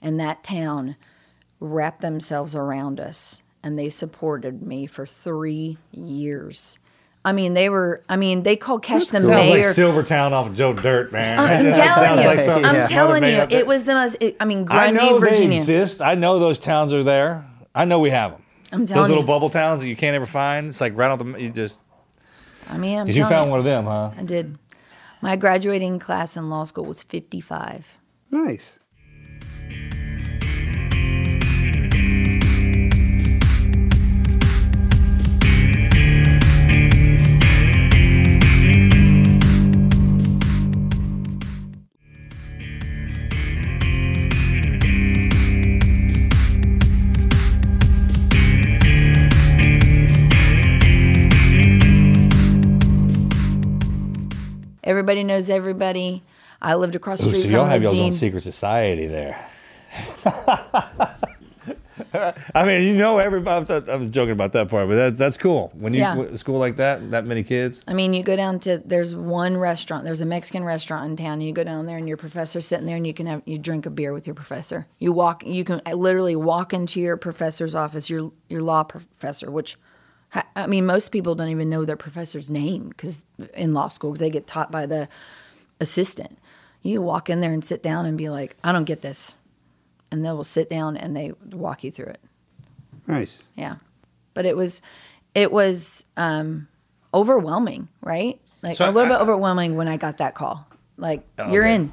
And 0.00 0.18
that 0.20 0.44
town 0.44 0.96
wrapped 1.60 2.00
themselves 2.00 2.54
around 2.54 3.00
us 3.00 3.42
and 3.62 3.78
they 3.78 3.90
supported 3.90 4.62
me 4.62 4.86
for 4.86 5.06
three 5.06 5.78
years. 5.90 6.78
I 7.26 7.32
mean, 7.32 7.54
they 7.54 7.68
were, 7.68 8.04
I 8.08 8.14
mean, 8.14 8.44
they 8.44 8.54
called 8.54 8.84
Cash 8.84 9.00
the 9.00 9.06
Sounds 9.06 9.28
mayor. 9.28 9.64
like 9.64 9.74
Silvertown 9.74 10.32
off 10.32 10.46
of 10.46 10.54
Joe 10.54 10.72
Dirt, 10.72 11.10
man. 11.10 11.40
I'm 11.40 11.64
telling 11.74 12.20
you. 12.20 12.26
like 12.28 12.38
I'm 12.38 12.62
Mother 12.62 12.86
telling 12.86 13.24
you. 13.24 13.58
It 13.58 13.66
was 13.66 13.82
the 13.82 13.94
most, 13.94 14.16
it, 14.20 14.36
I 14.38 14.44
mean, 14.44 14.60
I 14.70 14.92
Grundy, 14.92 14.96
know 14.96 15.18
they 15.18 15.56
exist. 15.56 16.00
I 16.00 16.14
know 16.14 16.38
those 16.38 16.60
towns 16.60 16.92
are 16.92 17.02
there. 17.02 17.44
I 17.74 17.84
know 17.84 17.98
we 17.98 18.10
have 18.10 18.30
them. 18.30 18.42
I'm 18.70 18.86
telling 18.86 19.02
Those 19.02 19.08
little 19.08 19.24
you. 19.24 19.26
bubble 19.26 19.50
towns 19.50 19.80
that 19.80 19.88
you 19.88 19.96
can't 19.96 20.14
ever 20.14 20.24
find. 20.24 20.68
It's 20.68 20.80
like 20.80 20.96
right 20.96 21.10
off 21.10 21.18
the. 21.18 21.36
You 21.36 21.50
just. 21.50 21.80
I 22.70 22.78
mean, 22.78 23.00
I'm 23.00 23.08
you 23.08 23.14
telling 23.14 23.28
found 23.28 23.46
you. 23.46 23.50
one 23.50 23.58
of 23.58 23.64
them, 23.64 23.84
huh? 23.86 24.12
I 24.16 24.22
did. 24.22 24.56
My 25.20 25.34
graduating 25.34 25.98
class 25.98 26.36
in 26.36 26.48
law 26.48 26.62
school 26.62 26.84
was 26.84 27.02
55. 27.02 27.98
Nice. 28.30 28.78
Everybody 55.06 55.22
knows 55.22 55.48
everybody. 55.48 56.24
I 56.60 56.74
lived 56.74 56.96
across 56.96 57.20
the 57.20 57.26
Ooh, 57.26 57.28
street 57.28 57.42
so 57.42 57.48
y'all 57.48 57.64
have 57.64 57.80
y'all's 57.80 58.00
own 58.00 58.10
secret 58.10 58.42
society 58.42 59.06
there. 59.06 59.48
I 62.56 62.66
mean, 62.66 62.82
you 62.82 62.96
know, 62.96 63.18
everybody. 63.18 63.72
I'm, 63.88 64.10
joking 64.10 64.32
about 64.32 64.50
that 64.54 64.68
part, 64.68 64.88
but 64.88 64.96
that, 64.96 65.16
that's 65.16 65.36
cool. 65.38 65.70
When 65.74 65.94
you 65.94 66.00
Yeah. 66.00 66.34
school 66.34 66.58
like 66.58 66.74
that, 66.76 67.12
that 67.12 67.24
many 67.24 67.44
kids. 67.44 67.84
I 67.86 67.94
mean, 67.94 68.14
you 68.14 68.24
go 68.24 68.34
down 68.34 68.58
to 68.60 68.82
there's 68.84 69.14
one 69.14 69.56
restaurant. 69.56 70.04
There's 70.04 70.22
a 70.22 70.26
Mexican 70.26 70.64
restaurant 70.64 71.08
in 71.08 71.16
town. 71.16 71.34
And 71.34 71.44
you 71.44 71.52
go 71.52 71.62
down 71.62 71.86
there, 71.86 71.98
and 71.98 72.08
your 72.08 72.16
professor's 72.16 72.66
sitting 72.66 72.86
there, 72.86 72.96
and 72.96 73.06
you 73.06 73.14
can 73.14 73.26
have 73.26 73.42
you 73.44 73.58
drink 73.58 73.86
a 73.86 73.90
beer 73.90 74.12
with 74.12 74.26
your 74.26 74.34
professor. 74.34 74.88
You 74.98 75.12
walk, 75.12 75.46
you 75.46 75.62
can 75.62 75.80
literally 75.86 76.34
walk 76.34 76.74
into 76.74 77.00
your 77.00 77.16
professor's 77.16 77.76
office, 77.76 78.10
your 78.10 78.32
your 78.48 78.60
law 78.60 78.82
professor, 78.82 79.52
which 79.52 79.76
I 80.54 80.66
mean, 80.66 80.86
most 80.86 81.10
people 81.10 81.34
don't 81.34 81.48
even 81.48 81.68
know 81.70 81.84
their 81.84 81.96
professor's 81.96 82.50
name 82.50 82.88
because 82.88 83.24
in 83.54 83.72
law 83.74 83.88
school, 83.88 84.10
because 84.12 84.20
they 84.20 84.30
get 84.30 84.46
taught 84.46 84.70
by 84.70 84.86
the 84.86 85.08
assistant. 85.80 86.38
You 86.82 87.02
walk 87.02 87.28
in 87.30 87.40
there 87.40 87.52
and 87.52 87.64
sit 87.64 87.82
down 87.82 88.06
and 88.06 88.16
be 88.16 88.28
like, 88.28 88.56
I 88.62 88.72
don't 88.72 88.84
get 88.84 89.02
this, 89.02 89.34
and 90.10 90.24
they 90.24 90.30
will 90.32 90.44
sit 90.44 90.70
down 90.70 90.96
and 90.96 91.16
they 91.16 91.32
walk 91.52 91.82
you 91.84 91.90
through 91.90 92.06
it. 92.06 92.20
Nice. 93.06 93.42
Yeah. 93.56 93.76
But 94.34 94.46
it 94.46 94.56
was 94.56 94.80
it 95.34 95.50
was 95.52 96.04
um 96.16 96.68
overwhelming, 97.12 97.88
right? 98.02 98.40
Like 98.62 98.76
So 98.76 98.88
a 98.88 98.92
little 98.92 99.12
I- 99.12 99.16
bit 99.16 99.22
overwhelming 99.22 99.76
when 99.76 99.88
I 99.88 99.96
got 99.96 100.18
that 100.18 100.34
call. 100.34 100.66
Like 100.96 101.22
Oh, 101.38 101.52
you're 101.52 101.64
okay. 101.64 101.74
in. 101.74 101.92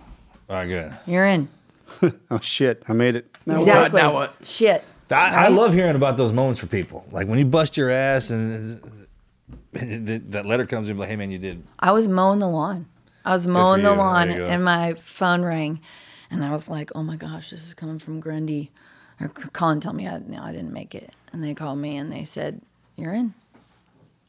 All 0.49 0.55
right, 0.57 0.67
good. 0.67 0.93
You're 1.05 1.25
in. 1.25 1.47
oh 2.31 2.39
shit! 2.39 2.83
I 2.87 2.93
made 2.93 3.15
it. 3.15 3.25
exactly. 3.47 4.01
Now 4.01 4.13
what? 4.13 4.33
Shit. 4.43 4.83
I, 5.09 5.45
I 5.45 5.47
love 5.49 5.73
hearing 5.73 5.95
about 5.95 6.17
those 6.17 6.31
moments 6.31 6.59
for 6.59 6.67
people. 6.67 7.05
Like 7.11 7.27
when 7.27 7.39
you 7.39 7.45
bust 7.45 7.77
your 7.77 7.89
ass 7.89 8.29
and 8.29 8.79
that 9.73 10.31
that 10.31 10.45
letter 10.45 10.65
comes 10.65 10.89
in, 10.89 10.97
like, 10.97 11.09
hey 11.09 11.15
man, 11.15 11.31
you 11.31 11.37
did. 11.39 11.63
I 11.79 11.91
was 11.91 12.07
mowing 12.07 12.39
the 12.39 12.47
lawn. 12.47 12.87
I 13.25 13.33
was 13.33 13.47
mowing 13.47 13.83
the 13.83 13.93
lawn 13.93 14.29
and 14.31 14.63
my 14.63 14.95
phone 14.95 15.43
rang 15.43 15.79
and 16.29 16.43
I 16.43 16.51
was 16.51 16.69
like, 16.69 16.91
"Oh 16.95 17.03
my 17.03 17.15
gosh, 17.15 17.51
this 17.51 17.65
is 17.65 17.73
coming 17.73 17.99
from 17.99 18.19
Grundy." 18.19 18.71
Or 19.21 19.31
C- 19.37 19.49
Colin 19.53 19.79
told 19.79 19.95
me 19.95 20.07
I, 20.07 20.17
no, 20.17 20.41
I 20.41 20.51
didn't 20.51 20.73
make 20.73 20.95
it. 20.95 21.13
And 21.31 21.43
they 21.43 21.53
called 21.53 21.77
me 21.77 21.95
and 21.97 22.11
they 22.11 22.23
said, 22.23 22.61
"You're 22.95 23.13
in. 23.13 23.33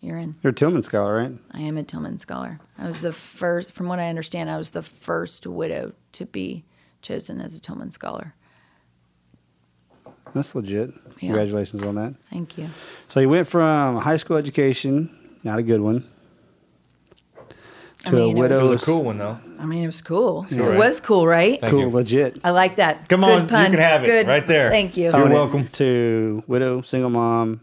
You're 0.00 0.18
in." 0.18 0.34
You're 0.42 0.50
a 0.52 0.54
Tillman 0.54 0.82
scholar, 0.82 1.16
right? 1.16 1.32
I 1.52 1.60
am 1.62 1.78
a 1.78 1.82
Tillman 1.82 2.18
scholar. 2.18 2.60
I 2.78 2.86
was 2.86 3.00
the 3.00 3.12
first, 3.12 3.72
from 3.72 3.88
what 3.88 3.98
I 3.98 4.08
understand, 4.08 4.50
I 4.50 4.58
was 4.58 4.72
the 4.72 4.82
first 4.82 5.46
widow 5.46 5.94
to 6.12 6.26
be 6.26 6.64
chosen 7.00 7.40
as 7.40 7.54
a 7.54 7.60
Tillman 7.60 7.90
scholar. 7.90 8.34
That's 10.34 10.54
legit. 10.54 10.90
Yeah. 10.90 11.28
Congratulations 11.28 11.82
on 11.82 11.94
that. 11.94 12.14
Thank 12.30 12.58
you. 12.58 12.68
So 13.08 13.20
you 13.20 13.28
went 13.28 13.46
from 13.48 13.98
high 13.98 14.16
school 14.16 14.36
education, 14.36 15.14
not 15.44 15.58
a 15.58 15.62
good 15.62 15.80
one, 15.80 16.04
I 18.04 18.10
to 18.10 18.16
mean, 18.16 18.36
a 18.36 18.38
it 18.38 18.40
widow. 18.42 18.66
It 18.66 18.70
was 18.70 18.82
a 18.82 18.86
cool 18.86 19.04
one 19.04 19.18
though. 19.18 19.38
I 19.58 19.64
mean, 19.64 19.84
it 19.84 19.86
was 19.86 20.02
cool. 20.02 20.44
cool, 20.44 20.58
it 20.58 20.68
right? 20.70 20.78
was 20.78 21.00
cool, 21.00 21.26
right? 21.26 21.60
Thank 21.60 21.70
cool, 21.70 21.80
you. 21.80 21.88
legit. 21.88 22.40
I 22.44 22.50
like 22.50 22.76
that. 22.76 23.08
Come 23.08 23.20
Good 23.20 23.30
on, 23.30 23.42
you 23.42 23.48
pun. 23.48 23.70
can 23.70 23.78
have 23.80 24.04
it 24.04 24.08
Good. 24.08 24.26
right 24.26 24.46
there. 24.46 24.70
Thank 24.70 24.96
you. 24.96 25.04
You're 25.10 25.28
welcome. 25.28 25.68
To 25.68 26.42
widow, 26.46 26.82
single 26.82 27.10
mom, 27.10 27.60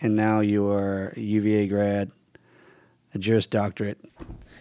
and 0.00 0.16
now 0.16 0.40
you 0.40 0.66
are 0.68 1.12
a 1.16 1.20
UVA 1.20 1.68
grad, 1.68 2.10
a 3.14 3.18
Juris 3.18 3.46
Doctorate. 3.46 3.98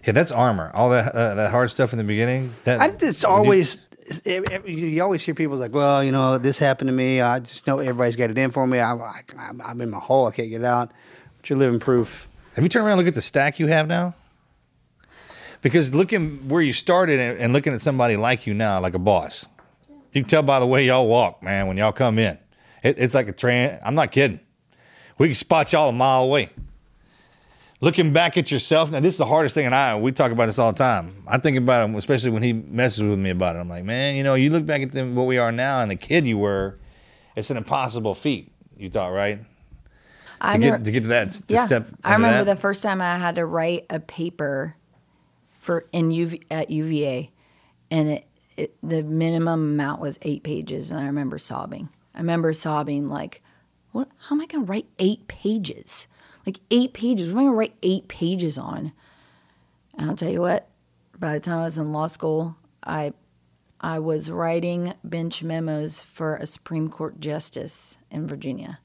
Yeah, 0.06 0.12
that's 0.14 0.32
armor. 0.32 0.72
All 0.74 0.90
that 0.92 1.16
uh, 1.16 1.36
that 1.36 1.52
hard 1.52 1.72
stuff 1.72 1.94
in 1.94 1.98
the 1.98 2.04
beginning. 2.04 2.54
That 2.66 2.82
I, 2.82 2.94
it's 3.00 3.24
always 3.24 3.80
it- 4.26 4.52
it- 4.52 4.68
you 4.68 5.02
always 5.04 5.22
hear 5.24 5.36
people's 5.36 5.60
like, 5.60 5.74
well, 5.74 6.04
you 6.04 6.12
know, 6.12 6.38
this 6.38 6.60
happened 6.60 6.88
to 6.88 6.94
me. 6.94 7.22
I 7.22 7.40
just 7.40 7.68
know 7.68 7.80
everybody's 7.80 8.16
got 8.16 8.30
it 8.30 8.38
in 8.38 8.52
for 8.52 8.66
me. 8.66 8.80
I, 8.80 8.94
I, 8.96 9.22
I'm- 9.38 9.82
in 9.82 9.90
my 9.90 10.00
hole. 10.00 10.28
I 10.28 10.32
can't 10.32 10.50
get 10.50 10.64
out. 10.64 10.92
But 11.38 11.50
you're 11.50 11.60
living 11.60 11.80
proof. 11.80 12.28
Have 12.56 12.64
you 12.64 12.70
turned 12.70 12.86
around 12.86 12.94
and 12.94 13.06
look 13.06 13.08
at 13.10 13.16
the 13.16 13.22
stack 13.22 13.60
you 13.60 13.68
have 13.68 13.88
now? 13.88 14.16
Because 15.62 15.94
looking 15.94 16.48
where 16.50 16.62
you 16.62 16.74
started 16.74 17.20
and, 17.20 17.38
and 17.40 17.54
looking 17.54 17.74
at 17.74 17.82
somebody 17.82 18.16
like 18.16 18.48
you 18.48 18.54
now, 18.54 18.80
like 18.80 18.94
a 18.94 19.00
boss, 19.00 19.48
you 20.14 20.22
can 20.22 20.26
tell 20.30 20.44
by 20.44 20.60
the 20.60 20.68
way 20.68 20.86
y'all 20.86 21.08
walk, 21.08 21.42
man, 21.44 21.68
when 21.68 21.78
y'all 21.78 21.92
come 21.92 22.20
in. 22.20 22.38
It, 22.84 22.98
it's 23.00 23.14
like 23.14 23.28
a 23.28 23.32
train. 23.32 23.78
I'm 23.84 23.96
not 23.96 24.12
kidding. 24.12 24.40
We 25.18 25.28
can 25.28 25.36
spot 25.36 25.74
y'all 25.74 25.90
a 25.90 25.94
mile 25.94 26.22
away. 26.24 26.52
Looking 27.80 28.12
back 28.12 28.38
at 28.38 28.50
yourself, 28.50 28.90
now 28.92 29.00
this 29.00 29.14
is 29.14 29.18
the 29.20 29.26
hardest 29.26 29.54
thing, 29.54 29.68
and 29.68 29.76
I 29.76 29.96
we 29.96 30.12
talk 30.12 30.32
about 30.32 30.48
this 30.48 30.58
all 30.58 30.72
the 30.72 30.78
time. 30.78 31.24
I 31.28 31.38
think 31.38 31.58
about 31.58 31.88
it, 31.88 31.96
especially 31.96 32.32
when 32.32 32.42
he 32.42 32.54
messes 32.54 33.04
with 33.04 33.20
me 33.20 33.30
about 33.30 33.56
it. 33.56 33.60
I'm 33.60 33.70
like, 33.70 33.84
man, 33.84 34.16
you 34.16 34.24
know, 34.24 34.34
you 34.34 34.50
look 34.50 34.66
back 34.66 34.82
at 34.82 34.92
them, 34.94 35.14
what 35.14 35.28
we 35.28 35.38
are 35.38 35.52
now, 35.52 35.82
and 35.82 35.92
the 35.92 35.96
kid 35.96 36.26
you 36.26 36.40
were. 36.40 36.78
It's 37.36 37.52
an 37.52 37.58
impossible 37.58 38.16
feat. 38.16 38.52
You 38.78 38.90
thought, 38.90 39.10
right? 39.10 39.42
I 40.42 40.54
to, 40.54 40.60
never- 40.60 40.78
get, 40.78 40.86
to 40.86 40.92
get 40.92 41.04
to 41.04 41.10
that 41.10 41.30
to 41.30 41.44
yeah. 41.50 41.66
step. 41.68 41.88
I 42.04 42.14
remember 42.14 42.46
that. 42.46 42.56
the 42.56 42.60
first 42.60 42.82
time 42.82 43.00
I 43.00 43.18
had 43.18 43.36
to 43.36 43.46
write 43.46 43.86
a 43.92 44.00
paper 44.00 44.76
for 45.60 45.86
in 45.92 46.10
UV, 46.10 46.44
at 46.50 46.72
UVA, 46.72 47.32
and 47.92 48.10
it, 48.10 48.28
it 48.56 48.76
the 48.82 49.04
minimum 49.04 49.74
amount 49.74 50.02
was 50.02 50.18
eight 50.24 50.42
pages, 50.44 50.90
and 50.90 51.00
I 51.00 51.06
remember 51.06 51.38
sobbing. 51.38 51.90
I 52.16 52.20
remember 52.20 52.54
sobbing 52.54 53.08
like, 53.08 53.44
"What? 53.92 54.10
How 54.18 54.36
am 54.36 54.42
I 54.42 54.48
going 54.48 54.66
to 54.66 54.72
write 54.72 54.88
eight 54.98 55.28
pages? 55.28 56.08
Like 56.48 56.60
eight 56.72 56.94
pages? 56.94 57.28
What 57.28 57.34
am 57.34 57.38
I 57.40 57.42
going 57.44 57.52
to 57.54 57.58
write 57.58 57.76
eight 57.84 58.08
pages 58.08 58.58
on?" 58.58 58.94
And 59.98 60.10
I'll 60.10 60.16
tell 60.18 60.32
you 60.32 60.42
what. 60.42 60.68
By 61.20 61.34
the 61.34 61.40
time 61.40 61.60
I 61.60 61.64
was 61.66 61.78
in 61.78 61.92
law 61.92 62.08
school, 62.08 62.56
I 62.84 63.14
I 63.82 64.00
was 64.00 64.32
writing 64.32 64.94
bench 65.04 65.44
memos 65.44 66.02
for 66.02 66.36
a 66.38 66.48
Supreme 66.48 66.90
Court 66.90 67.20
justice 67.20 67.98
in 68.10 68.26
Virginia. 68.28 68.80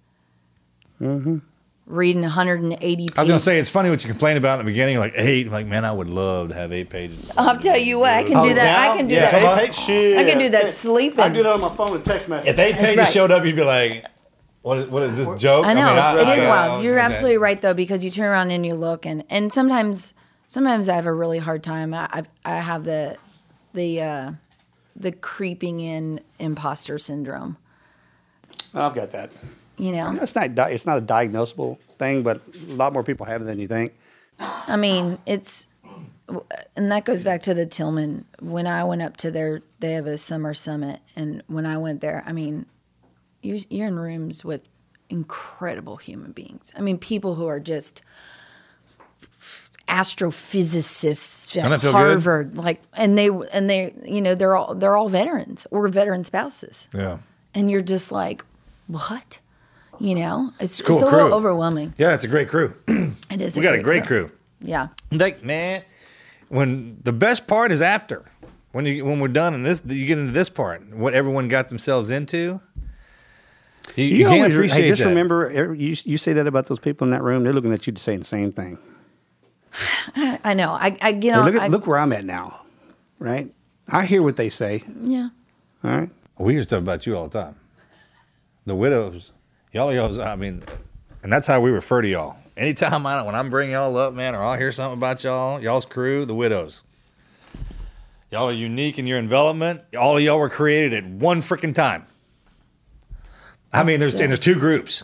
Mm-hmm. 1.01 1.39
Reading 1.87 2.23
180 2.23 2.79
pages. 2.79 3.13
I 3.17 3.21
was 3.23 3.29
gonna 3.29 3.39
say 3.41 3.59
it's 3.59 3.69
funny 3.69 3.91
what 3.91 4.03
you 4.05 4.09
complained 4.11 4.39
about 4.39 4.61
in 4.61 4.65
the 4.65 4.71
beginning, 4.71 4.99
like 4.99 5.13
eight. 5.17 5.47
I'm 5.47 5.53
Like, 5.53 5.67
man, 5.67 5.85
I 5.85 5.93
would 5.93 6.09
love 6.09 6.49
to 6.51 6.55
have 6.55 6.73
eight 6.73 6.89
pages. 6.91 7.33
I'll 7.37 7.59
tell 7.59 7.77
you 7.77 7.99
what, 7.99 8.13
I 8.15 8.23
can 8.23 8.43
do 8.43 8.55
that. 8.55 8.91
I 8.91 8.97
can 8.97 9.09
do 9.09 9.15
Yeah, 9.15 9.31
that. 9.31 9.59
eight 9.59 9.67
page- 9.69 9.77
shit. 9.77 10.17
I 10.17 10.25
can 10.25 10.39
do 10.39 10.49
that 10.51 10.73
sleeping. 10.75 11.21
I 11.21 11.29
do 11.29 11.43
that 11.43 11.53
on 11.53 11.61
my 11.61 11.75
phone 11.75 11.91
with 11.93 12.05
text 12.05 12.29
message. 12.29 12.49
If 12.51 12.59
eight 12.59 12.73
That's 12.73 12.83
pages 12.85 12.97
right. 12.99 13.09
showed 13.13 13.31
up, 13.33 13.45
you'd 13.45 13.57
be 13.57 13.65
like, 13.65 14.07
"What 14.63 14.79
is, 14.79 14.87
what 14.89 15.03
is 15.03 15.17
this 15.17 15.29
joke?" 15.41 15.67
I 15.67 15.75
know 15.75 15.87
mean, 15.95 16.27
it 16.29 16.39
is 16.39 16.45
I- 16.45 16.49
wild. 16.49 16.85
You're 16.85 16.99
okay. 16.99 17.05
absolutely 17.07 17.39
right 17.39 17.61
though, 17.61 17.75
because 17.75 18.05
you 18.05 18.11
turn 18.11 18.27
around 18.27 18.51
and 18.51 18.65
you 18.65 18.75
look, 18.75 19.05
and 19.07 19.25
and 19.29 19.53
sometimes 19.53 20.15
sometimes 20.49 20.89
I 20.89 20.95
have 20.95 21.07
a 21.07 21.13
really 21.13 21.39
hard 21.39 21.63
time. 21.63 21.93
I 21.95 22.09
I've, 22.13 22.29
I 22.45 22.57
have 22.57 22.85
the 22.85 23.17
the 23.75 24.01
uh, 24.03 24.33
the 24.97 25.13
creeping 25.13 25.81
in 25.81 26.21
imposter 26.39 26.99
syndrome. 26.99 27.57
I've 28.75 28.95
got 28.95 29.13
that. 29.13 29.31
You 29.79 29.93
know, 29.93 30.13
It's 30.21 30.35
not. 30.35 30.55
di- 30.55 30.71
It's 30.71 30.87
not 30.87 30.99
a 30.99 31.03
diagnosable 31.03 31.79
thing, 31.99 32.23
but 32.23 32.41
a 32.69 32.73
lot 32.75 32.93
more 32.93 33.03
people 33.03 33.27
have 33.27 33.43
it 33.43 33.45
than 33.47 33.59
you 33.59 33.67
think. 33.67 33.95
I 34.39 34.77
mean, 34.77 35.19
it's, 35.27 35.67
and 36.77 36.91
that 36.93 37.05
goes 37.05 37.25
back 37.25 37.43
to 37.45 37.55
the 37.55 37.67
Tillman. 37.67 38.25
When 38.41 38.67
I 38.67 38.85
went 38.85 39.03
up 39.03 39.17
to 39.19 39.31
their, 39.31 39.63
they 39.81 39.93
have 39.93 40.07
a 40.07 40.17
summer 40.19 40.55
summit, 40.55 41.01
and 41.17 41.43
when 41.49 41.67
I 41.67 41.77
went 41.79 42.01
there, 42.01 42.23
I 42.27 42.33
mean, 42.33 42.67
you're 43.43 43.59
you're 43.69 43.89
in 43.89 43.99
rooms 43.99 44.45
with 44.45 44.63
incredible 45.11 45.97
human 45.97 46.33
beings. 46.33 46.73
I 46.77 46.81
mean, 46.81 46.97
people 46.99 47.35
who 47.35 47.47
are 47.47 47.61
just 47.61 48.03
astrophysicists 49.89 51.57
at 51.57 51.81
feel 51.81 51.93
good? 51.93 51.97
Harvard, 51.99 52.57
like, 52.57 52.81
and 52.95 53.17
they 53.19 53.29
and 53.29 53.69
they, 53.69 53.93
you 54.05 54.21
know, 54.21 54.35
they're 54.35 54.57
all 54.57 54.75
they're 54.75 54.97
all 54.97 55.09
veterans 55.09 55.67
or 55.71 55.87
veteran 55.89 56.25
spouses, 56.25 56.89
Yeah, 56.95 57.19
and 57.55 57.71
you're 57.71 57.83
just 57.83 58.13
like, 58.13 58.45
what? 58.87 59.41
You 60.01 60.15
know, 60.17 60.53
it's, 60.59 60.81
It's 60.81 60.87
cool 60.89 60.97
it's 60.97 61.05
a 61.05 61.09
crew. 61.09 61.23
little 61.23 61.37
overwhelming. 61.39 61.95
yeah, 61.99 62.15
it's 62.15 62.25
a 62.25 62.29
great 62.29 62.49
crew. 62.49 62.75
It 63.31 63.41
is. 63.41 63.57
we 63.57 63.63
got 63.63 63.75
a 63.75 63.83
great 63.83 64.07
crew. 64.07 64.31
Yeah. 64.61 64.89
Like, 65.11 65.43
man, 65.43 65.85
when 66.49 66.99
the 67.03 67.13
best 67.13 67.47
part 67.47 67.73
is 67.73 67.81
after, 67.81 68.25
when 68.73 68.85
you 68.85 69.05
when 69.05 69.21
we're 69.21 69.29
done 69.29 69.55
and 69.55 69.65
this, 69.65 69.81
you 69.87 70.07
get 70.07 70.19
into 70.19 70.33
this 70.33 70.49
part, 70.51 70.83
what 70.95 71.15
everyone 71.15 71.49
got 71.49 71.69
themselves 71.69 72.11
into. 72.11 72.61
You, 73.97 74.05
you, 74.05 74.25
can't 74.27 74.41
always- 74.43 74.55
appreciate 74.55 74.83
hey, 74.83 74.89
just 74.89 75.03
that. 75.03 75.09
remember, 75.09 75.47
er, 75.47 75.75
you 75.75 75.97
you 76.05 76.17
say 76.19 76.33
that 76.35 76.47
about 76.47 76.67
those 76.67 76.79
people 76.79 77.07
in 77.07 77.11
that 77.11 77.23
room. 77.23 77.43
They're 77.45 77.53
looking 77.53 77.73
at 77.73 77.87
you 77.87 77.95
saying 77.97 78.21
the 78.21 78.25
same 78.25 78.53
thing. 78.53 78.79
I 80.17 80.55
know. 80.55 80.71
I, 80.73 80.97
I 81.01 81.13
get 81.13 81.35
Hey, 81.35 81.41
on. 81.41 81.47
look 81.47 81.55
at 81.57 81.63
I, 81.63 81.67
look 81.69 81.87
where 81.87 81.99
I'm 81.99 82.13
at 82.13 82.25
now, 82.25 82.61
right? 83.19 83.53
I 83.89 84.05
hear 84.07 84.23
what 84.23 84.37
they 84.37 84.49
say. 84.49 84.85
Yeah. 85.01 85.29
All 85.85 85.91
right. 85.91 86.11
We 86.39 86.55
hear 86.55 86.63
stuff 86.63 86.81
about 86.81 87.07
you 87.07 87.17
all 87.17 87.29
the 87.29 87.43
time. 87.43 87.57
The 88.67 88.75
widows, 88.75 89.33
y'all, 89.73 89.93
y'all. 89.93 90.21
I 90.23 90.37
mean, 90.37 90.63
and 91.23 91.33
that's 91.33 91.47
how 91.47 91.61
we 91.61 91.71
refer 91.71 92.03
to 92.03 92.09
y'all. 92.09 92.37
Anytime 92.57 93.07
I 93.07 93.23
when 93.23 93.35
I'm 93.35 93.51
bringing 93.51 93.73
y'all 93.75 93.97
up, 93.97 94.15
man, 94.15 94.35
or 94.35 94.43
I'll 94.43 94.59
hear 94.59 94.73
something 94.73 94.99
about 94.99 95.25
y'all, 95.25 95.61
y'all's 95.61 95.85
crew, 95.85 96.25
the 96.25 96.35
widows. 96.35 96.85
Y'all 98.31 98.49
are 98.49 98.53
unique 98.53 98.99
in 98.99 99.07
your 99.07 99.19
envelopment. 99.19 99.83
All 99.99 100.17
of 100.17 100.23
y'all 100.23 100.39
were 100.39 100.49
created 100.49 100.95
at 100.95 101.11
one 101.11 101.43
freaking 101.43 101.75
time. 101.75 102.07
I 103.73 103.83
mean, 103.85 104.01
there's 104.01 104.15
it. 104.15 104.21
and 104.21 104.31
there's 104.31 104.39
two 104.39 104.55
groups. 104.57 105.03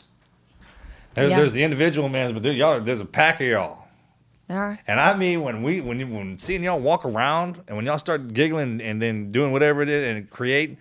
There's, 1.14 1.30
Yeah. 1.30 1.36
there's 1.38 1.52
the 1.52 1.62
individual 1.62 2.08
mans, 2.08 2.32
but 2.32 2.42
there, 2.42 2.52
y'all, 2.52 2.80
there's 2.80 3.00
a 3.00 3.06
pack 3.06 3.40
of 3.40 3.46
y'all. 3.46 3.84
There 4.46 4.58
are. 4.58 4.78
And 4.86 5.00
I 5.00 5.14
mean, 5.16 5.42
when 5.42 5.62
we 5.62 5.80
when 5.80 6.00
you, 6.00 6.06
when 6.06 6.38
seeing 6.38 6.62
y'all 6.62 6.80
walk 6.80 7.04
around 7.04 7.60
and 7.66 7.76
when 7.76 7.84
y'all 7.86 7.98
start 7.98 8.32
giggling 8.32 8.80
and 8.80 9.00
then 9.00 9.30
doing 9.32 9.52
whatever 9.52 9.82
it 9.82 9.88
is 9.88 10.04
and 10.04 10.28
create, 10.30 10.78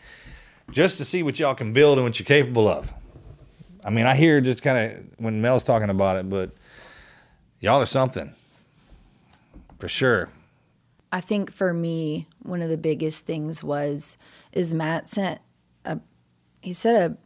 just 0.72 0.98
to 1.00 1.06
see 1.06 1.22
what 1.24 1.40
y'all 1.40 1.56
can 1.56 1.74
build 1.74 1.98
and 1.98 2.06
what 2.06 2.18
you're 2.20 2.26
capable 2.26 2.68
of. 2.68 2.94
I 3.84 3.90
mean, 3.90 4.06
I 4.06 4.16
hear 4.16 4.42
just 4.42 4.62
kind 4.62 4.78
of 4.92 5.06
when 5.18 5.42
Mel's 5.42 5.64
talking 5.64 5.90
about 5.90 6.18
it, 6.18 6.30
but 6.30 6.52
y'all 7.60 7.82
are 7.82 7.86
something 7.86 8.34
for 9.80 9.88
sure. 9.88 10.30
I 11.12 11.22
think 11.22 11.52
for 11.52 11.74
me, 11.74 12.28
one 12.44 12.62
of 12.62 12.70
the 12.70 12.78
biggest 12.78 13.26
things 13.26 13.64
was 13.64 14.18
is 14.52 14.74
Matt 14.74 15.10
sent 15.10 15.40
a 15.86 16.00
he 16.62 16.74
set 16.74 17.12
a 17.12 17.18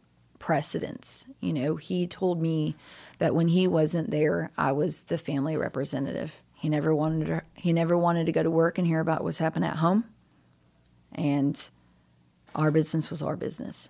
precedence. 0.42 1.24
You 1.40 1.52
know, 1.52 1.76
he 1.76 2.08
told 2.08 2.42
me 2.42 2.74
that 3.18 3.32
when 3.32 3.46
he 3.46 3.68
wasn't 3.68 4.10
there, 4.10 4.50
I 4.58 4.72
was 4.72 5.04
the 5.04 5.16
family 5.16 5.56
representative. 5.56 6.42
He 6.54 6.68
never 6.68 6.92
wanted 6.92 7.26
to, 7.26 7.42
he 7.54 7.72
never 7.72 7.96
wanted 7.96 8.26
to 8.26 8.32
go 8.32 8.42
to 8.42 8.50
work 8.50 8.76
and 8.76 8.86
hear 8.86 8.98
about 8.98 9.22
what's 9.22 9.38
happening 9.38 9.70
at 9.70 9.76
home. 9.76 10.04
And 11.12 11.70
our 12.56 12.72
business 12.72 13.08
was 13.08 13.22
our 13.22 13.36
business. 13.36 13.88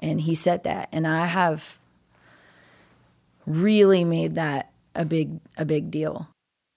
And 0.00 0.20
he 0.22 0.34
said 0.34 0.64
that 0.64 0.88
and 0.90 1.06
I 1.06 1.26
have 1.26 1.78
really 3.46 4.04
made 4.04 4.34
that 4.34 4.72
a 4.96 5.04
big 5.04 5.38
a 5.56 5.64
big 5.64 5.90
deal. 5.92 6.28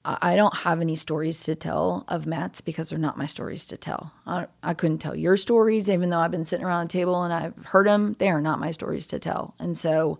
I 0.09 0.37
don't 0.37 0.55
have 0.59 0.79
any 0.79 0.95
stories 0.95 1.43
to 1.43 1.55
tell 1.55 2.05
of 2.07 2.25
Matt's 2.25 2.61
because 2.61 2.87
they're 2.87 2.97
not 2.97 3.17
my 3.17 3.25
stories 3.25 3.67
to 3.67 3.77
tell. 3.77 4.13
I, 4.25 4.47
I 4.63 4.73
couldn't 4.73 4.99
tell 4.99 5.15
your 5.15 5.35
stories, 5.35 5.89
even 5.89 6.09
though 6.09 6.19
I've 6.19 6.31
been 6.31 6.45
sitting 6.45 6.65
around 6.65 6.85
a 6.85 6.87
table 6.87 7.23
and 7.23 7.33
I've 7.33 7.65
heard 7.65 7.87
them. 7.87 8.15
They 8.17 8.29
are 8.29 8.39
not 8.39 8.59
my 8.59 8.71
stories 8.71 9.05
to 9.07 9.19
tell. 9.19 9.53
And 9.59 9.77
so 9.77 10.17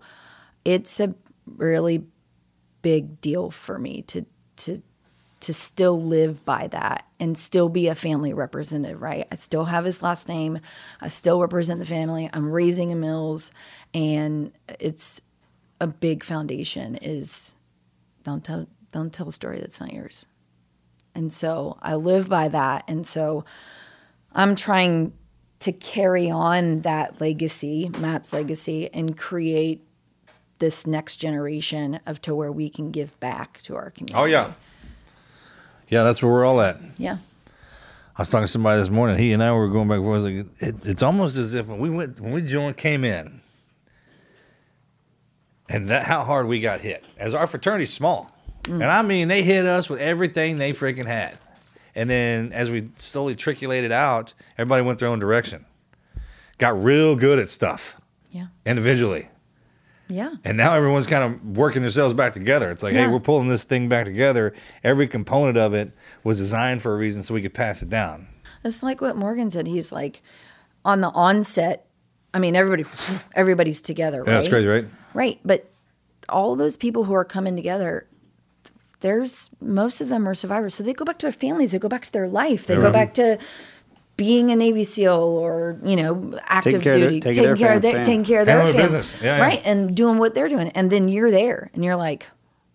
it's 0.62 1.00
a 1.00 1.14
really 1.46 2.04
big 2.82 3.22
deal 3.22 3.50
for 3.50 3.78
me 3.78 4.02
to, 4.02 4.26
to, 4.56 4.82
to 5.40 5.54
still 5.54 6.02
live 6.02 6.44
by 6.44 6.66
that 6.66 7.06
and 7.18 7.38
still 7.38 7.70
be 7.70 7.88
a 7.88 7.94
family 7.94 8.34
representative, 8.34 9.00
right? 9.00 9.26
I 9.32 9.36
still 9.36 9.64
have 9.64 9.86
his 9.86 10.02
last 10.02 10.28
name. 10.28 10.60
I 11.00 11.08
still 11.08 11.40
represent 11.40 11.80
the 11.80 11.86
family. 11.86 12.28
I'm 12.34 12.50
raising 12.50 12.92
a 12.92 12.96
Mills 12.96 13.52
and 13.94 14.52
it's 14.78 15.22
a 15.80 15.86
big 15.86 16.24
foundation 16.24 16.96
is 16.96 17.54
don't 18.24 18.44
tell 18.44 18.66
don't 18.92 19.12
tell 19.12 19.28
a 19.28 19.32
story 19.32 19.60
that's 19.60 19.80
not 19.80 19.92
yours. 19.92 20.26
And 21.14 21.32
so 21.32 21.78
I 21.82 21.94
live 21.96 22.28
by 22.28 22.48
that. 22.48 22.84
And 22.86 23.06
so 23.06 23.44
I'm 24.32 24.54
trying 24.54 25.12
to 25.60 25.72
carry 25.72 26.30
on 26.30 26.82
that 26.82 27.20
legacy, 27.20 27.90
Matt's 27.98 28.32
legacy, 28.32 28.88
and 28.92 29.16
create 29.16 29.84
this 30.58 30.86
next 30.86 31.16
generation 31.16 32.00
of 32.06 32.20
to 32.22 32.34
where 32.34 32.52
we 32.52 32.68
can 32.68 32.90
give 32.90 33.18
back 33.20 33.60
to 33.62 33.76
our 33.76 33.90
community. 33.90 34.14
Oh 34.14 34.24
yeah, 34.24 34.52
yeah. 35.88 36.04
That's 36.04 36.22
where 36.22 36.30
we're 36.30 36.44
all 36.44 36.60
at. 36.60 36.78
Yeah. 36.96 37.18
I 38.16 38.22
was 38.22 38.28
talking 38.28 38.44
to 38.44 38.48
somebody 38.48 38.80
this 38.80 38.90
morning. 38.90 39.16
He 39.16 39.32
and 39.32 39.42
I 39.42 39.52
were 39.52 39.68
going 39.68 39.86
back. 39.86 39.98
and 39.98 40.04
forth. 40.04 40.24
I 40.24 40.24
was 40.24 40.24
like, 40.24 40.46
it, 40.60 40.86
it's 40.86 41.02
almost 41.02 41.36
as 41.36 41.54
if 41.54 41.66
when 41.66 41.78
we 41.78 41.90
went 41.90 42.20
when 42.20 42.32
we 42.32 42.42
joined, 42.42 42.76
came 42.76 43.04
in, 43.04 43.40
and 45.68 45.88
that 45.90 46.04
how 46.04 46.24
hard 46.24 46.46
we 46.46 46.60
got 46.60 46.80
hit. 46.80 47.04
As 47.16 47.34
our 47.34 47.46
fraternity's 47.46 47.92
small, 47.92 48.32
Mm. 48.68 48.74
and 48.74 48.84
I 48.84 49.02
mean 49.02 49.28
they 49.28 49.42
hit 49.42 49.66
us 49.66 49.88
with 49.88 50.00
everything 50.00 50.58
they 50.58 50.72
freaking 50.72 51.06
had, 51.06 51.38
and 51.94 52.08
then 52.08 52.52
as 52.52 52.70
we 52.70 52.90
slowly 52.96 53.34
trickulated 53.34 53.92
out, 53.92 54.34
everybody 54.56 54.82
went 54.84 54.98
their 54.98 55.08
own 55.08 55.18
direction. 55.18 55.64
Got 56.58 56.82
real 56.82 57.16
good 57.16 57.38
at 57.38 57.48
stuff. 57.50 58.00
Yeah. 58.30 58.46
Individually. 58.66 59.28
Yeah. 60.08 60.34
And 60.44 60.56
now 60.56 60.72
everyone's 60.74 61.06
kind 61.06 61.22
of 61.34 61.56
working 61.56 61.82
themselves 61.82 62.14
back 62.14 62.32
together. 62.32 62.70
It's 62.70 62.82
like, 62.82 62.94
Yeah. 62.94 63.06
hey, 63.06 63.12
we're 63.12 63.20
pulling 63.20 63.48
this 63.48 63.64
thing 63.64 63.88
back 63.88 64.06
together. 64.06 64.54
Every 64.82 65.06
component 65.06 65.56
of 65.58 65.74
it 65.74 65.92
was 66.24 66.38
designed 66.38 66.82
for 66.82 66.94
a 66.94 66.96
reason 66.98 67.22
so 67.22 67.34
we 67.34 67.42
could 67.42 67.54
pass 67.54 67.82
it 67.82 67.90
down. 67.90 68.26
It's 68.64 68.82
like 68.82 69.00
what 69.00 69.16
Morgan 69.16 69.50
said. 69.50 69.66
He's 69.66 69.92
like 69.92 70.22
on 70.84 71.00
the 71.00 71.10
onset. 71.10 71.86
I 72.34 72.38
mean, 72.38 72.56
everybody, 72.56 72.84
everybody's 73.34 73.80
together, 73.80 74.24
right? 74.24 74.32
Yeah, 74.32 74.38
it's 74.38 74.48
crazy, 74.48 74.66
right? 74.66 74.86
Right, 75.14 75.40
but 75.44 75.70
all 76.28 76.56
those 76.56 76.76
people 76.76 77.04
who 77.04 77.12
are 77.14 77.24
coming 77.24 77.54
together, 77.54 78.07
there's 79.00 79.50
most 79.60 80.00
of 80.00 80.08
them 80.08 80.28
are 80.28 80.34
survivors. 80.34 80.74
So 80.74 80.82
they 80.82 80.92
go 80.92 81.04
back 81.04 81.18
to 81.20 81.26
their 81.26 81.32
families. 81.32 81.72
They 81.72 81.78
go 81.78 81.88
back 81.88 82.04
to 82.04 82.12
their 82.12 82.28
life. 82.28 82.66
They 82.66 82.74
Yeah, 82.74 82.80
go 82.82 82.92
back 82.92 83.14
to 83.14 83.38
being 84.16 84.50
a 84.50 84.56
Navy 84.56 84.82
SEAL 84.84 85.12
or 85.12 85.78
you 85.84 85.94
know 85.96 86.38
active 86.44 86.82
care 86.82 86.94
of 86.94 87.00
their- 87.00 87.08
duty, 87.08 87.20
taking 87.20 87.34
taking 87.34 87.42
their 87.44 87.56
care 87.56 87.72
of 87.76 87.82
their, 87.82 88.04
taking 88.04 88.24
care 88.24 88.40
of 88.40 88.46
their 88.46 88.56
Handling 88.56 88.76
family, 88.76 88.98
business. 88.98 89.22
Yeah, 89.22 89.36
yeah. 89.36 89.42
right, 89.42 89.62
and 89.64 89.94
doing 89.96 90.18
what 90.18 90.34
they're 90.34 90.48
doing. 90.48 90.70
And 90.70 90.90
then 90.90 91.08
you're 91.08 91.30
there, 91.30 91.70
and 91.74 91.84
you're 91.84 91.94
like, 91.96 92.26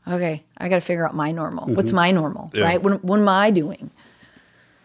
okay, 0.07 0.43
I 0.57 0.69
got 0.69 0.76
to 0.76 0.82
figure 0.82 1.05
out 1.05 1.13
my 1.15 1.32
normal. 1.32 1.65
What's 1.74 1.91
Mhm. 1.91 1.95
my 1.95 2.11
normal, 2.11 2.49
Yeah. 2.53 2.63
right? 2.63 2.82
What, 2.82 3.03
what 3.03 3.19
am 3.19 3.28
I 3.28 3.51
doing? 3.51 3.91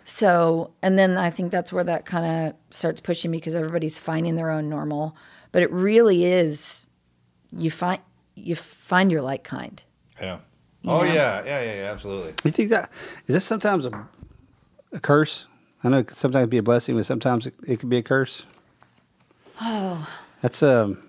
So, 0.04 0.70
and 0.82 0.98
then 0.98 1.18
I 1.18 1.30
think 1.30 1.50
that's 1.52 1.72
where 1.72 1.84
that 1.84 2.04
kind 2.06 2.48
of 2.48 2.54
starts 2.74 3.00
pushing 3.00 3.30
me 3.30 3.38
because 3.38 3.54
everybody's 3.54 3.98
finding 3.98 4.36
their 4.36 4.50
own 4.50 4.68
normal. 4.68 5.14
But 5.52 5.62
it 5.62 5.70
really 5.70 6.24
is, 6.24 6.88
you 7.56 7.70
find 7.70 8.00
you 8.34 8.54
find 8.56 9.10
your 9.10 9.20
like 9.22 9.42
kind. 9.44 9.82
Yeah. 10.20 10.38
You 10.82 10.90
oh 10.90 10.98
know? 11.00 11.04
yeah, 11.12 11.44
yeah, 11.44 11.62
yeah, 11.62 11.74
yeah, 11.82 11.92
absolutely. 11.92 12.34
You 12.44 12.50
think 12.50 12.70
that 12.70 12.90
is 13.26 13.34
this 13.34 13.44
sometimes 13.44 13.84
a, 13.86 14.08
a 14.92 15.00
curse? 15.00 15.46
I 15.82 15.88
know 15.88 15.98
it 15.98 16.08
could 16.08 16.16
sometimes 16.16 16.48
be 16.48 16.58
a 16.58 16.62
blessing, 16.62 16.96
but 16.96 17.06
sometimes 17.06 17.46
it, 17.46 17.54
it 17.66 17.78
could 17.80 17.88
be 17.88 17.98
a 17.98 18.02
curse. 18.02 18.46
Oh, 19.60 20.08
That's 20.40 20.62
um, 20.62 21.02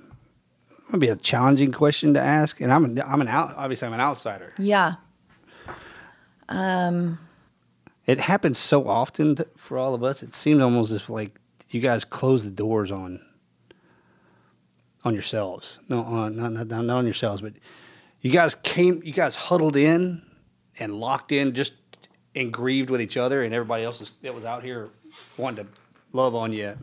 gonna 0.88 0.97
be 0.99 1.07
a 1.09 1.15
challenging 1.15 1.72
question 1.72 2.13
to 2.15 2.20
ask, 2.20 2.59
and 2.61 2.72
I'm 2.72 2.84
an, 2.86 3.01
I'm 3.05 3.22
an 3.22 3.28
out. 3.28 3.53
Obviously, 3.55 3.88
I'm 3.88 3.93
an 3.93 3.99
outsider. 4.01 4.53
yeah. 4.57 4.95
Um, 6.49 7.20
It 8.07 8.20
happens 8.22 8.57
so 8.57 8.88
often 8.88 9.36
to, 9.36 9.47
for 9.55 9.78
all 9.78 9.93
of 9.93 10.03
us. 10.03 10.24
It 10.24 10.34
seemed 10.34 10.61
almost 10.61 10.91
as 10.91 11.07
like 11.09 11.39
you 11.70 11.80
guys 11.80 12.03
close 12.05 12.43
the 12.43 12.49
doors 12.51 12.91
on 12.91 13.20
on 15.03 15.13
yourselves. 15.13 15.78
No, 15.89 16.01
on 16.01 16.36
not, 16.36 16.51
not 16.53 16.67
not 16.86 16.97
on 16.97 17.05
yourselves, 17.05 17.41
but 17.41 17.53
you 18.22 18.32
guys 18.32 18.55
came. 18.55 19.01
You 19.03 19.13
guys 19.13 19.36
huddled 19.36 19.76
in 19.76 20.22
and 20.80 20.93
locked 20.93 21.32
in, 21.32 21.53
just 21.53 21.74
and 22.36 22.53
grieved 22.53 22.89
with 22.89 23.01
each 23.01 23.17
other, 23.17 23.41
and 23.43 23.53
everybody 23.53 23.84
else 23.84 24.01
is, 24.01 24.11
that 24.22 24.34
was 24.36 24.45
out 24.45 24.63
here 24.63 24.89
wanting 25.38 25.65
to 25.65 25.72
love 26.13 26.36
on 26.36 26.53
you. 26.53 26.76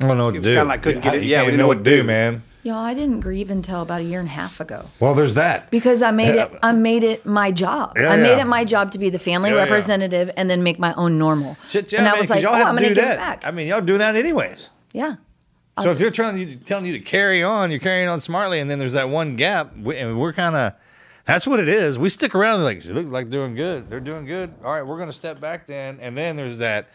I 0.00 0.06
don't 0.08 0.16
know 0.18 0.24
what 0.26 0.30
It 0.30 0.34
to 0.34 0.40
was 0.40 0.46
do. 0.48 0.54
kinda 0.54 0.64
like 0.68 0.82
couldn't 0.82 1.02
get 1.02 1.14
it- 1.14 1.22
You 1.22 1.28
yeah, 1.30 1.42
we 1.42 1.48
even 1.48 1.56
know 1.58 1.64
know 1.64 1.68
what 1.68 1.76
what 1.78 1.84
to 1.84 1.90
to 1.90 1.96
do, 1.98 2.02
do. 2.02 2.06
man. 2.06 2.42
y'all, 2.64 2.76
I 2.78 2.94
didn't 2.94 3.20
grieve 3.20 3.50
until 3.50 3.82
about 3.82 4.00
a 4.00 4.04
year 4.04 4.18
and 4.18 4.28
a 4.28 4.32
half 4.32 4.58
ago. 4.58 4.86
Well, 4.98 5.14
there's 5.14 5.34
that. 5.34 5.70
Because 5.70 6.00
I 6.02 6.10
made 6.10 6.34
Yeah. 6.34 6.44
it, 6.46 6.52
I 6.62 6.72
made 6.72 7.04
it 7.04 7.24
my 7.26 7.50
job. 7.52 7.92
Yeah, 7.96 8.08
I 8.10 8.16
made 8.16 8.38
it 8.40 8.46
my 8.46 8.64
job 8.64 8.90
to 8.92 8.98
be 8.98 9.10
the 9.10 9.18
family 9.18 9.50
Yeah, 9.50 9.56
yeah. 9.56 9.62
representative 9.62 10.30
and 10.36 10.48
then 10.50 10.62
make 10.62 10.78
my 10.78 10.94
own 10.94 11.18
normal. 11.18 11.56
Shit, 11.68 11.92
yeah, 11.92 11.98
and 11.98 12.06
man, 12.06 12.14
I 12.14 12.18
was 12.18 12.22
'cause 12.26 12.30
like, 12.36 12.42
y'all 12.42 12.54
oh, 12.54 12.64
I'm 12.64 12.74
going 12.76 12.82
to 12.84 12.88
do 12.88 12.94
give 12.94 13.04
that. 13.04 13.18
back. 13.18 13.44
I 13.46 13.50
mean, 13.50 13.68
y'all 13.68 13.80
do 13.82 13.98
that 13.98 14.16
anyways. 14.16 14.70
Yeah. 14.92 15.16
So 15.82 15.90
if 15.90 16.00
you're 16.00 16.10
trying 16.10 16.36
to 16.48 16.56
telling 16.56 16.86
you 16.86 16.92
to 16.94 17.00
carry 17.00 17.42
on, 17.42 17.70
you're 17.70 17.80
carrying 17.80 18.08
on 18.08 18.20
smartly, 18.20 18.60
and 18.60 18.70
then 18.70 18.78
there's 18.78 18.92
that 18.94 19.10
one 19.10 19.36
gap, 19.36 19.72
and 19.76 20.18
we're 20.18 20.32
kind 20.32 20.56
of. 20.56 20.72
That's 21.26 21.46
what 21.46 21.58
it 21.58 21.68
is. 21.68 21.98
We 21.98 22.08
stick 22.10 22.34
around. 22.34 22.62
Like 22.64 22.82
she 22.82 22.90
looks 22.92 23.10
like 23.10 23.30
doing 23.30 23.54
good. 23.54 23.88
They're 23.88 24.00
doing 24.00 24.26
good. 24.26 24.54
All 24.62 24.72
right, 24.72 24.82
we're 24.82 24.96
going 24.96 25.08
to 25.08 25.12
step 25.14 25.40
back 25.40 25.66
then, 25.66 25.98
and 26.00 26.16
then 26.16 26.36
there's 26.36 26.58
that. 26.58 26.88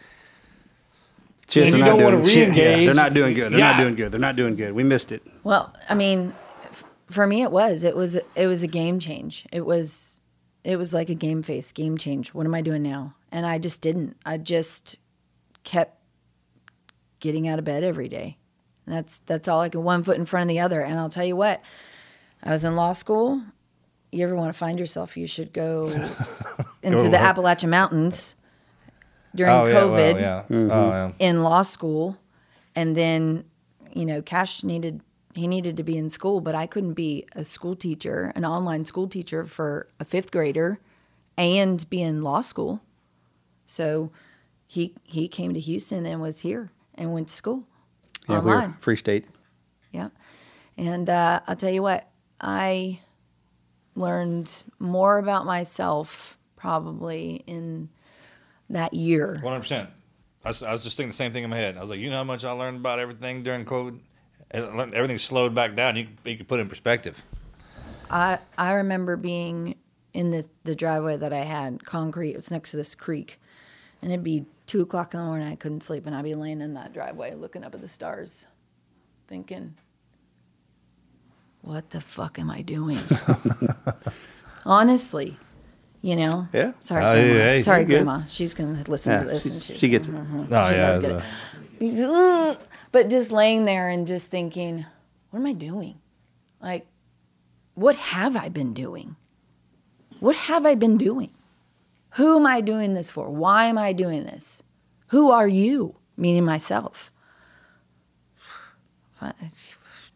Shit, 1.48 1.64
and 1.64 1.72
they're 1.72 1.78
you 1.80 1.84
not 1.84 1.90
don't 1.98 2.02
want 2.04 2.14
to 2.26 2.32
doing- 2.32 2.54
shit, 2.54 2.56
yeah, 2.56 2.84
they're 2.86 2.94
not 2.94 3.12
doing 3.12 3.34
good. 3.34 3.52
They're 3.52 3.58
Yeah. 3.58 3.72
not 3.72 3.80
doing 3.82 3.94
good. 3.96 4.12
They're 4.12 4.20
not 4.20 4.36
doing 4.36 4.54
good. 4.54 4.72
We 4.72 4.84
missed 4.84 5.10
it. 5.10 5.22
Well, 5.42 5.74
I 5.88 5.94
mean, 5.94 6.32
f- 6.66 6.84
for 7.10 7.26
me, 7.26 7.42
it 7.42 7.50
was 7.50 7.82
it 7.82 7.96
was 7.96 8.14
it 8.14 8.46
was 8.46 8.62
a 8.62 8.68
game 8.68 9.00
change. 9.00 9.46
It 9.50 9.66
was 9.66 10.20
it 10.62 10.76
was 10.76 10.92
like 10.92 11.08
a 11.10 11.14
game 11.14 11.42
face, 11.42 11.72
game 11.72 11.98
change. 11.98 12.32
What 12.34 12.46
am 12.46 12.54
I 12.54 12.60
doing 12.60 12.84
now? 12.84 13.14
And 13.32 13.46
I 13.46 13.58
just 13.58 13.80
didn't. 13.80 14.16
I 14.24 14.36
just 14.38 14.96
kept 15.64 15.96
getting 17.18 17.48
out 17.48 17.58
of 17.58 17.64
bed 17.64 17.82
every 17.82 18.08
day. 18.08 18.36
And 18.86 18.94
that's 18.94 19.18
that's 19.26 19.48
all 19.48 19.60
I 19.60 19.70
could 19.70 19.80
one 19.80 20.04
foot 20.04 20.18
in 20.18 20.26
front 20.26 20.42
of 20.44 20.48
the 20.54 20.60
other. 20.60 20.80
And 20.82 21.00
I'll 21.00 21.08
tell 21.10 21.24
you 21.24 21.34
what, 21.36 21.60
I 22.44 22.52
was 22.52 22.64
in 22.64 22.76
law 22.76 22.92
school. 22.92 23.42
You 24.12 24.24
ever 24.24 24.34
want 24.34 24.52
to 24.52 24.58
find 24.58 24.78
yourself, 24.78 25.16
you 25.16 25.26
should 25.26 25.52
go 25.52 25.82
into 26.82 26.98
Go 26.98 27.02
the 27.04 27.10
what? 27.10 27.20
Appalachian 27.20 27.70
Mountains 27.70 28.34
during 29.34 29.52
Oh, 29.52 29.66
yeah, 29.66 29.84
well, 29.84 29.88
COVID 29.90 30.20
yeah. 30.20 30.42
Mhm. 30.48 30.70
Oh, 30.70 30.90
yeah. 30.90 31.12
in 31.18 31.42
law 31.42 31.62
school. 31.62 32.16
And 32.74 32.96
then, 32.96 33.44
you 33.92 34.04
know, 34.06 34.22
Cash 34.22 34.64
needed 34.64 35.00
he 35.34 35.46
needed 35.46 35.76
to 35.76 35.84
be 35.84 35.96
in 35.96 36.10
school, 36.10 36.40
but 36.40 36.56
I 36.56 36.66
couldn't 36.66 36.94
be 36.94 37.24
a 37.36 37.44
school 37.44 37.76
teacher, 37.76 38.32
an 38.34 38.44
online 38.44 38.84
school 38.84 39.06
teacher 39.06 39.46
for 39.46 39.86
a 40.00 40.04
fifth 40.04 40.32
grader 40.32 40.80
and 41.38 41.88
be 41.88 42.02
in 42.02 42.22
law 42.22 42.40
school. 42.40 42.80
So 43.64 44.10
he 44.66 44.94
he 45.04 45.28
came 45.28 45.54
to 45.54 45.60
Houston 45.60 46.04
and 46.04 46.20
was 46.20 46.40
here 46.40 46.72
and 46.96 47.12
went 47.14 47.28
to 47.28 47.34
school 47.34 47.64
Yeah, 48.28 48.40
we're 48.40 48.54
online. 48.56 48.72
free 48.74 48.96
state. 48.96 49.26
Yeah. 49.92 50.08
And 50.76 51.08
uh, 51.08 51.40
I'll 51.46 51.56
tell 51.56 51.70
you 51.70 51.82
what, 51.82 52.08
I 52.40 52.98
learned 53.94 54.62
more 54.78 55.18
about 55.18 55.46
myself 55.46 56.36
probably 56.56 57.42
in 57.46 57.88
that 58.68 58.94
year. 58.94 59.38
One 59.42 59.52
hundred 59.52 59.60
percent. 59.60 59.90
I 60.44 60.48
was 60.48 60.62
I 60.62 60.72
was 60.72 60.84
just 60.84 60.96
thinking 60.96 61.10
the 61.10 61.16
same 61.16 61.32
thing 61.32 61.44
in 61.44 61.50
my 61.50 61.56
head. 61.56 61.76
I 61.76 61.80
was 61.80 61.90
like, 61.90 62.00
you 62.00 62.10
know 62.10 62.16
how 62.16 62.24
much 62.24 62.44
I 62.44 62.52
learned 62.52 62.78
about 62.78 62.98
everything 62.98 63.42
during 63.42 63.64
COVID. 63.64 63.98
And 64.52 64.64
I 64.64 64.74
learned- 64.74 64.94
Everything 64.94 65.18
slowed 65.18 65.54
back 65.54 65.74
down. 65.76 65.96
You 65.96 66.08
you 66.24 66.36
could 66.36 66.48
put 66.48 66.58
it 66.60 66.62
in 66.62 66.68
perspective. 66.68 67.22
I 68.10 68.38
I 68.58 68.72
remember 68.74 69.16
being 69.16 69.76
in 70.12 70.30
this 70.30 70.48
the 70.64 70.74
driveway 70.74 71.16
that 71.18 71.32
I 71.32 71.44
had 71.44 71.84
concrete. 71.84 72.30
It 72.30 72.36
was 72.36 72.50
next 72.50 72.70
to 72.72 72.76
this 72.76 72.94
creek, 72.94 73.40
and 74.02 74.10
it'd 74.10 74.24
be 74.24 74.46
two 74.66 74.80
o'clock 74.80 75.14
in 75.14 75.20
the 75.20 75.26
morning. 75.26 75.48
I 75.48 75.56
couldn't 75.56 75.82
sleep, 75.82 76.06
and 76.06 76.14
I'd 76.16 76.24
be 76.24 76.34
laying 76.34 76.60
in 76.60 76.74
that 76.74 76.92
driveway 76.92 77.34
looking 77.34 77.62
up 77.64 77.74
at 77.74 77.80
the 77.80 77.88
stars, 77.88 78.46
thinking, 79.28 79.74
"What 81.62 81.90
the 81.90 82.00
fuck 82.00 82.38
am 82.38 82.50
I 82.50 82.62
doing?" 82.62 82.98
Honestly, 84.66 85.38
you 86.02 86.16
know. 86.16 86.48
Yeah. 86.52 86.72
Sorry, 86.80 87.04
Oh, 87.04 87.12
grandma. 87.14 87.32
yeah, 87.34 87.44
hey, 87.44 87.62
Sorry, 87.62 87.78
you're 87.80 87.86
good. 87.88 88.04
grandma. 88.04 88.24
She's 88.28 88.54
gonna 88.54 88.84
listen 88.88 89.12
Yeah, 89.12 89.22
to 89.24 89.28
this, 89.28 89.42
she- 89.44 89.50
and 89.50 89.62
she, 89.62 89.78
she 89.78 89.88
gets 89.88 90.08
it. 90.08 90.14
Mhm. 90.14 90.46
Oh, 90.50 90.68
She 90.70 90.74
yeah, 90.76 90.92
does 90.92 90.98
get 90.98 91.22
it's 91.80 91.98
it. 91.98 92.66
But 92.92 93.08
just 93.08 93.30
laying 93.32 93.64
there 93.66 93.88
and 93.88 94.06
just 94.06 94.30
thinking, 94.30 94.84
what 95.30 95.38
am 95.40 95.46
I 95.46 95.52
doing? 95.52 96.00
Like, 96.60 96.86
what 97.74 97.96
have 97.96 98.34
I 98.36 98.48
been 98.48 98.74
doing? 98.74 99.16
What 100.18 100.36
have 100.36 100.66
I 100.66 100.74
been 100.74 100.98
doing? 100.98 101.30
Who 102.14 102.36
am 102.36 102.44
I 102.46 102.60
doing 102.60 102.94
this 102.94 103.08
for? 103.08 103.30
Why 103.30 103.66
am 103.66 103.78
I 103.78 103.92
doing 103.92 104.24
this? 104.24 104.62
Who 105.08 105.30
are 105.30 105.46
you? 105.48 105.94
Meaning 106.16 106.44
myself. 106.44 107.10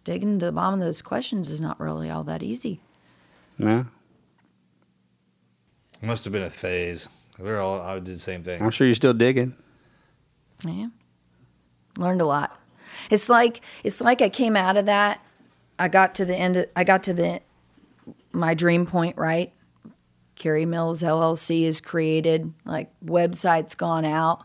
Fi- 0.05 0.12
Digging 0.12 0.38
to 0.38 0.46
the 0.46 0.52
bottom 0.52 0.80
of 0.80 0.86
those 0.86 1.02
questions 1.02 1.50
is 1.50 1.61
not 1.61 1.80
really 1.80 2.11
all 2.11 2.24
that 2.24 2.42
easy. 2.42 2.80
No. 3.59 3.86
Must 6.02 6.24
have 6.24 6.32
been 6.32 6.42
a 6.42 6.50
phase. 6.50 7.09
We 7.38 7.46
were 7.48 7.59
all. 7.59 7.80
I 7.80 7.94
did 7.94 8.07
the 8.07 8.18
same 8.18 8.42
thing. 8.42 8.61
I'm 8.62 8.70
sure 8.70 8.86
you're 8.86 8.94
still 8.94 9.14
digging. 9.14 9.55
Yeah. 10.64 10.88
Learned 11.96 12.20
a 12.20 12.26
lot. 12.26 12.59
It's 13.11 13.28
like 13.28 13.61
it's 13.82 14.00
like 14.00 14.20
I 14.22 14.28
came 14.28 14.57
out 14.57 14.76
of 14.76 14.86
that. 14.86 15.20
I 15.78 15.88
got 15.88 16.14
to 16.16 16.24
the 16.24 16.36
end 16.36 16.57
of, 16.57 16.66
I 16.76 16.84
got 16.84 17.02
to 17.05 17.14
the 17.14 17.40
my 18.32 18.55
dream 18.55 18.86
point, 18.86 19.16
right? 19.16 19.52
Keri 20.36 20.66
Mills 20.66 21.02
LLC 21.02 21.62
is 21.62 21.80
created, 21.80 22.52
like 22.64 22.90
website's 23.05 23.74
gone 23.74 24.05
out, 24.05 24.44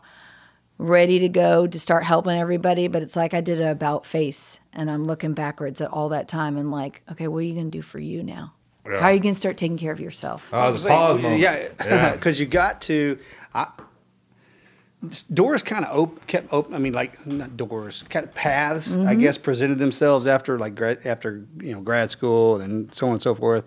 ready 0.80 1.18
to 1.20 1.28
go 1.28 1.66
to 1.66 1.78
start 1.78 2.04
helping 2.04 2.32
everybody, 2.36 2.88
but 2.88 3.02
it's 3.02 3.16
like 3.16 3.34
I 3.34 3.40
did 3.40 3.60
a 3.60 3.70
about 3.70 4.06
face 4.06 4.60
and 4.72 4.90
I'm 4.90 5.04
looking 5.04 5.34
backwards 5.34 5.80
at 5.80 5.90
all 5.90 6.08
that 6.10 6.26
time 6.28 6.56
and 6.56 6.70
like, 6.70 7.02
okay, 7.12 7.28
what 7.28 7.38
are 7.38 7.42
you 7.42 7.54
going 7.54 7.70
to 7.70 7.78
do 7.78 7.82
for 7.82 7.98
you 7.98 8.22
now? 8.22 8.54
Yeah. 8.86 9.00
How 9.00 9.06
are 9.08 9.12
you 9.12 9.20
going 9.20 9.34
to 9.34 9.38
start 9.38 9.56
taking 9.58 9.76
care 9.76 9.92
of 9.92 10.00
yourself? 10.00 10.48
Oh, 10.52 10.68
it 10.68 10.72
was 10.72 10.84
a 10.86 10.88
pause 10.88 11.20
moment. 11.20 11.40
Yeah, 11.40 11.68
Yeah. 11.84 12.12
because 12.16 12.40
you 12.40 12.46
got 12.46 12.80
to. 12.82 13.18
I, 13.54 13.66
doors 15.32 15.62
kind 15.62 15.84
of 15.84 15.96
op- 15.98 16.26
kept 16.26 16.52
open. 16.52 16.74
I 16.74 16.78
mean, 16.78 16.92
like 16.92 17.26
not 17.26 17.56
doors, 17.56 18.04
kind 18.08 18.24
of 18.26 18.34
paths. 18.34 18.94
I 18.94 19.14
Mhm. 19.14 19.20
guess 19.20 19.38
presented 19.38 19.78
themselves 19.78 20.26
after 20.26 20.58
like 20.58 20.74
grad, 20.74 21.06
after 21.06 21.44
you 21.60 21.72
know 21.74 21.80
grad 21.80 22.10
school 22.10 22.60
and 22.60 22.92
so 22.94 23.06
on 23.08 23.12
and 23.14 23.22
so 23.22 23.34
forth. 23.34 23.64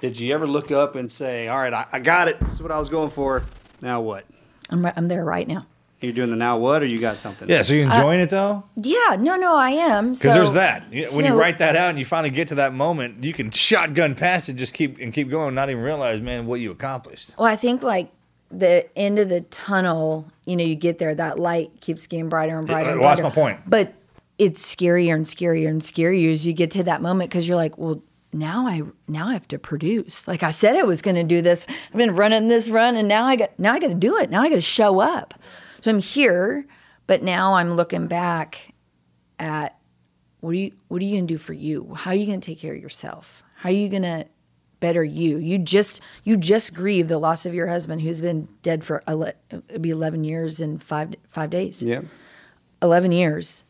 Did 0.00 0.18
you 0.18 0.32
ever 0.34 0.46
look 0.46 0.70
up 0.70 0.94
and 0.94 1.10
say, 1.10 1.48
"All 1.48 1.58
right, 1.58 1.72
I, 1.74 1.86
I 1.92 1.98
got 1.98 2.28
it. 2.28 2.38
This 2.40 2.54
is 2.54 2.62
what 2.62 2.70
I 2.70 2.78
was 2.78 2.88
going 2.88 3.10
for. 3.10 3.42
Now 3.82 4.00
what?" 4.00 4.24
I'm, 4.70 4.84
ri- 4.84 4.92
I'm 4.96 5.08
there 5.08 5.24
right 5.24 5.46
now. 5.48 5.66
You're 6.00 6.12
doing 6.12 6.30
the 6.30 6.36
now 6.36 6.58
what, 6.58 6.82
or 6.82 6.86
you 6.86 7.00
got 7.00 7.18
something? 7.18 7.48
Yeah. 7.48 7.62
So 7.62 7.74
you 7.74 7.82
uh, 7.88 7.92
enjoying 7.94 8.20
it 8.20 8.30
though? 8.30 8.62
Yeah, 8.76 9.16
no, 9.18 9.36
no, 9.36 9.56
I 9.56 9.70
am. 9.70 10.12
Because 10.12 10.20
So- 10.20 10.32
there's 10.32 10.52
that. 10.52 10.84
You- 10.92 11.08
When 11.12 11.24
you 11.24 11.34
write 11.34 11.58
that 11.58 11.74
out 11.74 11.90
and 11.90 11.98
you 11.98 12.04
finally 12.04 12.30
get 12.30 12.48
to 12.48 12.54
that 12.56 12.72
moment, 12.72 13.24
you 13.24 13.32
can 13.34 13.50
shotgun 13.50 14.14
past 14.14 14.48
it, 14.48 14.52
just 14.54 14.74
keep 14.74 14.98
and 15.00 15.12
keep 15.12 15.28
going, 15.28 15.54
not 15.56 15.70
even 15.70 15.82
realize, 15.82 16.20
man, 16.20 16.46
what 16.46 16.60
you 16.60 16.70
accomplished. 16.70 17.32
Well, 17.36 17.48
I 17.48 17.56
think 17.56 17.82
like 17.82 18.12
the 18.50 18.86
end 18.96 19.18
of 19.18 19.28
the 19.28 19.40
tunnel, 19.42 20.28
you 20.46 20.54
know, 20.56 20.64
you 20.64 20.76
get 20.76 20.98
there, 20.98 21.14
that 21.16 21.38
light 21.38 21.70
keeps 21.80 22.06
getting 22.06 22.28
brighter 22.28 22.56
and 22.58 22.66
brighter. 22.66 22.90
and 22.90 23.00
well, 23.00 23.08
that's 23.08 23.20
brighter. 23.20 23.34
my 23.36 23.42
point. 23.42 23.60
But 23.66 23.92
it's 24.38 24.62
scarier 24.64 25.14
and 25.14 25.24
scarier 25.26 25.68
and 25.68 25.82
scarier 25.82 26.30
as 26.30 26.46
you 26.46 26.52
get 26.52 26.70
to 26.70 26.84
that 26.84 27.02
moment 27.02 27.28
because 27.30 27.48
you're 27.48 27.56
like, 27.56 27.76
well, 27.76 28.00
now 28.32 28.68
I 28.68 28.82
now 29.08 29.28
I 29.28 29.32
have 29.32 29.48
to 29.48 29.58
produce. 29.58 30.28
Like 30.28 30.42
I 30.44 30.50
said, 30.52 30.76
I 30.76 30.82
was 30.84 31.02
going 31.02 31.16
to 31.16 31.24
do 31.24 31.42
this. 31.42 31.66
I've 31.90 31.96
been 31.98 32.14
running 32.14 32.46
this 32.48 32.68
run, 32.68 32.94
and 32.96 33.08
now 33.08 33.24
I 33.26 33.34
got 33.36 33.58
now 33.58 33.72
I 33.72 33.80
got 33.80 33.88
to 33.88 33.94
do 33.94 34.16
it. 34.18 34.30
Now 34.30 34.42
I 34.42 34.48
got 34.48 34.56
to 34.56 34.60
show 34.60 35.00
up. 35.00 35.34
So 35.82 35.90
I'm 35.90 35.98
here, 35.98 36.66
but 37.06 37.22
now 37.22 37.54
I'm 37.54 37.72
looking 37.72 38.06
back 38.06 38.74
at 39.38 39.78
what 40.40 40.50
are 40.50 40.54
you 40.54 40.72
what 40.88 41.00
are 41.00 41.04
you 41.04 41.16
going 41.16 41.26
to 41.26 41.34
do 41.34 41.38
for 41.38 41.52
you? 41.52 41.94
How 41.94 42.10
are 42.12 42.14
you 42.14 42.26
going 42.26 42.40
to 42.40 42.46
take 42.46 42.58
care 42.58 42.74
of 42.74 42.80
yourself? 42.80 43.42
How 43.56 43.68
are 43.68 43.72
you 43.72 43.88
going 43.88 44.02
to 44.02 44.26
better 44.80 45.02
you? 45.02 45.38
You 45.38 45.58
just 45.58 46.00
you 46.24 46.36
just 46.36 46.74
grieved 46.74 47.08
the 47.08 47.18
loss 47.18 47.46
of 47.46 47.54
your 47.54 47.68
husband 47.68 48.02
who's 48.02 48.20
been 48.20 48.48
dead 48.62 48.84
for 48.84 49.02
ele- 49.06 49.32
it'll 49.50 49.80
be 49.80 49.90
11 49.90 50.24
years 50.24 50.60
and 50.60 50.82
5 50.82 51.14
5 51.30 51.50
days. 51.50 51.82
Yeah. 51.82 52.02
11 52.82 53.12
years. 53.12 53.64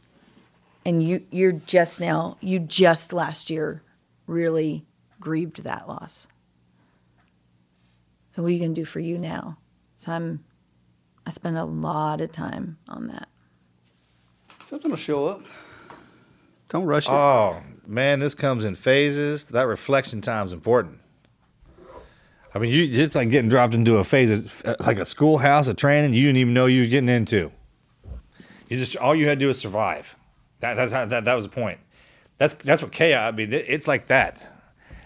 And 0.85 1.03
you 1.03 1.23
you're 1.31 1.53
just 1.53 2.01
now 2.01 2.37
you 2.41 2.59
just 2.59 3.13
last 3.13 3.51
year 3.51 3.83
really 4.27 4.87
grieved 5.21 5.65
that 5.65 5.89
loss. 5.89 6.29
So 8.31 8.43
what 8.43 8.49
are 8.49 8.53
you 8.53 8.59
going 8.59 8.75
to 8.75 8.81
do 8.81 8.85
for 8.85 9.01
you 9.01 9.19
now? 9.19 9.59
So 9.97 10.13
I'm 10.13 10.45
I 11.29 11.31
spend 11.31 11.59
a 11.59 11.65
lot 11.67 12.23
of 12.23 12.33
time 12.33 12.79
on 12.89 13.09
that. 13.09 13.29
Something 14.65 14.91
will 14.91 14.97
show 14.97 15.27
up. 15.27 15.43
Don't 16.71 16.87
rush 16.87 17.05
it. 17.05 17.13
Oh 17.13 17.61
man, 17.87 18.21
this 18.21 18.35
comes 18.35 18.65
in 18.65 18.75
phases. 18.75 19.45
That 19.49 19.67
reflection 19.67 20.23
time 20.23 20.47
is 20.47 20.55
important. 20.55 21.01
I 22.55 22.59
mean, 22.59 22.73
you 22.73 22.85
it's 22.91 23.15
like 23.15 23.29
getting 23.29 23.51
dropped 23.51 23.75
into 23.75 23.99
a 23.99 24.05
phase 24.05 24.31
of, 24.31 24.63
uh, 24.65 24.77
like 24.81 24.99
a 24.99 25.05
schoolhouse, 25.05 25.69
a 25.69 25.75
training 25.75 26.15
you 26.15 26.23
didn't 26.29 26.39
even 26.39 26.55
know 26.55 26.65
you 26.65 26.81
were 26.81 26.89
getting 26.89 27.11
into. 27.11 27.53
You 28.71 28.79
just 28.79 28.97
all 28.97 29.15
you 29.15 29.29
had 29.29 29.39
to 29.39 29.45
do 29.45 29.49
was 29.49 29.61
survive. 29.61 30.17
That, 30.61 30.75
that's 30.75 30.93
how 30.93 31.05
that, 31.05 31.27
that 31.27 31.35
was 31.35 31.45
the 31.45 31.51
point. 31.51 31.79
That's 32.39 32.55
that's 32.55 32.81
what 32.81 32.91
chaos. 32.91 33.35
I 33.35 33.37
mean, 33.37 33.53
it's 33.53 33.87
like 33.87 34.07
that. 34.07 34.58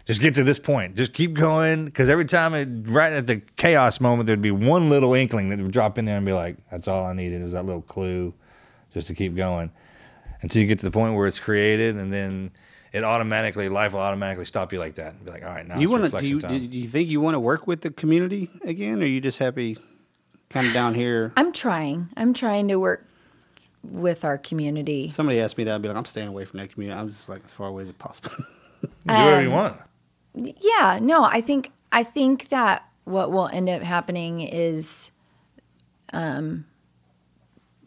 Just 0.05 0.21
get 0.21 0.35
to 0.35 0.43
this 0.45 0.59
point. 0.59 0.97
Just 0.97 1.13
keep 1.13 1.35
going 1.35 1.85
because 1.85 2.09
every 2.09 2.25
time 2.25 2.55
it 2.55 2.69
right 2.91 3.13
at 3.13 3.27
the 3.29 3.37
chaos 3.57 4.01
moment, 4.01 4.27
there'd 4.27 4.43
be 4.43 4.51
one 4.51 4.91
little 4.91 5.15
inkling 5.15 5.49
that 5.51 5.61
would 5.61 5.71
drop 5.71 5.97
in 5.97 6.05
there 6.07 6.17
and 6.17 6.27
be 6.27 6.33
like, 6.33 6.57
"That's 6.71 6.89
all 6.89 7.05
I 7.07 7.13
needed 7.13 7.41
It 7.41 7.45
was 7.45 7.53
that 7.53 7.65
little 7.65 7.83
clue, 7.83 8.35
just 8.93 9.07
to 9.09 9.15
keep 9.15 9.37
going." 9.37 9.71
Until 10.41 10.61
you 10.61 10.67
get 10.67 10.81
to 10.81 10.85
the 10.87 10.91
point 10.91 11.15
where 11.15 11.29
it's 11.29 11.39
created, 11.39 11.97
and 11.97 12.13
then 12.13 12.51
it 12.93 13.05
automatically 13.05 13.69
life 13.69 13.93
will 13.93 14.01
automatically 14.01 14.45
stop 14.45 14.73
you 14.73 14.81
like 14.81 14.95
that. 14.97 15.15
And 15.15 15.25
be 15.25 15.31
like, 15.31 15.45
"All 15.45 15.51
right, 15.55 15.67
now 15.67 15.79
you 15.79 15.89
want 15.89 16.03
want 16.13 16.25
to? 16.25 16.39
Do 16.49 16.55
you, 16.57 16.67
do 16.69 16.79
you 16.79 16.89
think 16.89 17.09
you 17.09 17.21
want 17.21 17.37
to 17.37 17.41
work 17.41 17.69
with 17.69 17.83
the 17.83 17.91
community 17.93 18.51
again, 18.65 19.01
or 19.01 19.05
are 19.05 19.09
you 19.09 19.21
just 19.21 19.39
happy, 19.39 19.79
kind 20.51 20.67
of 20.67 20.73
down 20.73 20.95
here? 20.95 21.33
I'm 21.37 21.53
trying. 21.53 22.09
I'm 22.17 22.35
trying 22.35 22.67
to 22.69 22.77
work 22.81 23.07
with 23.85 24.25
our 24.25 24.37
community. 24.37 25.11
Somebody 25.11 25.41
asked 25.41 25.57
me 25.59 25.65
that, 25.65 25.75
I'd 25.77 25.83
be 25.83 25.89
like, 25.89 25.97
I'm 25.97 26.05
staying 26.05 26.29
away 26.29 26.45
from 26.45 26.59
that 26.59 26.73
community. 26.73 26.99
I'm 27.01 27.09
just 27.09 27.29
like 27.29 27.43
as 27.45 27.53
far 27.53 27.69
away 27.69 27.85
as 27.85 27.93
possible. 27.93 28.31
Do 28.39 28.89
whatever 29.07 29.43
you 29.43 29.49
Um, 29.49 29.55
want. 29.55 29.77
Yeah, 30.35 30.99
no, 31.01 31.25
I 31.25 31.41
think 31.41 31.73
I 31.91 32.03
think 32.03 32.49
that 32.49 32.89
what 33.05 33.31
will 33.31 33.49
end 33.49 33.69
up 33.69 33.83
happening 33.83 34.41
is 34.41 35.11
um 36.13 36.65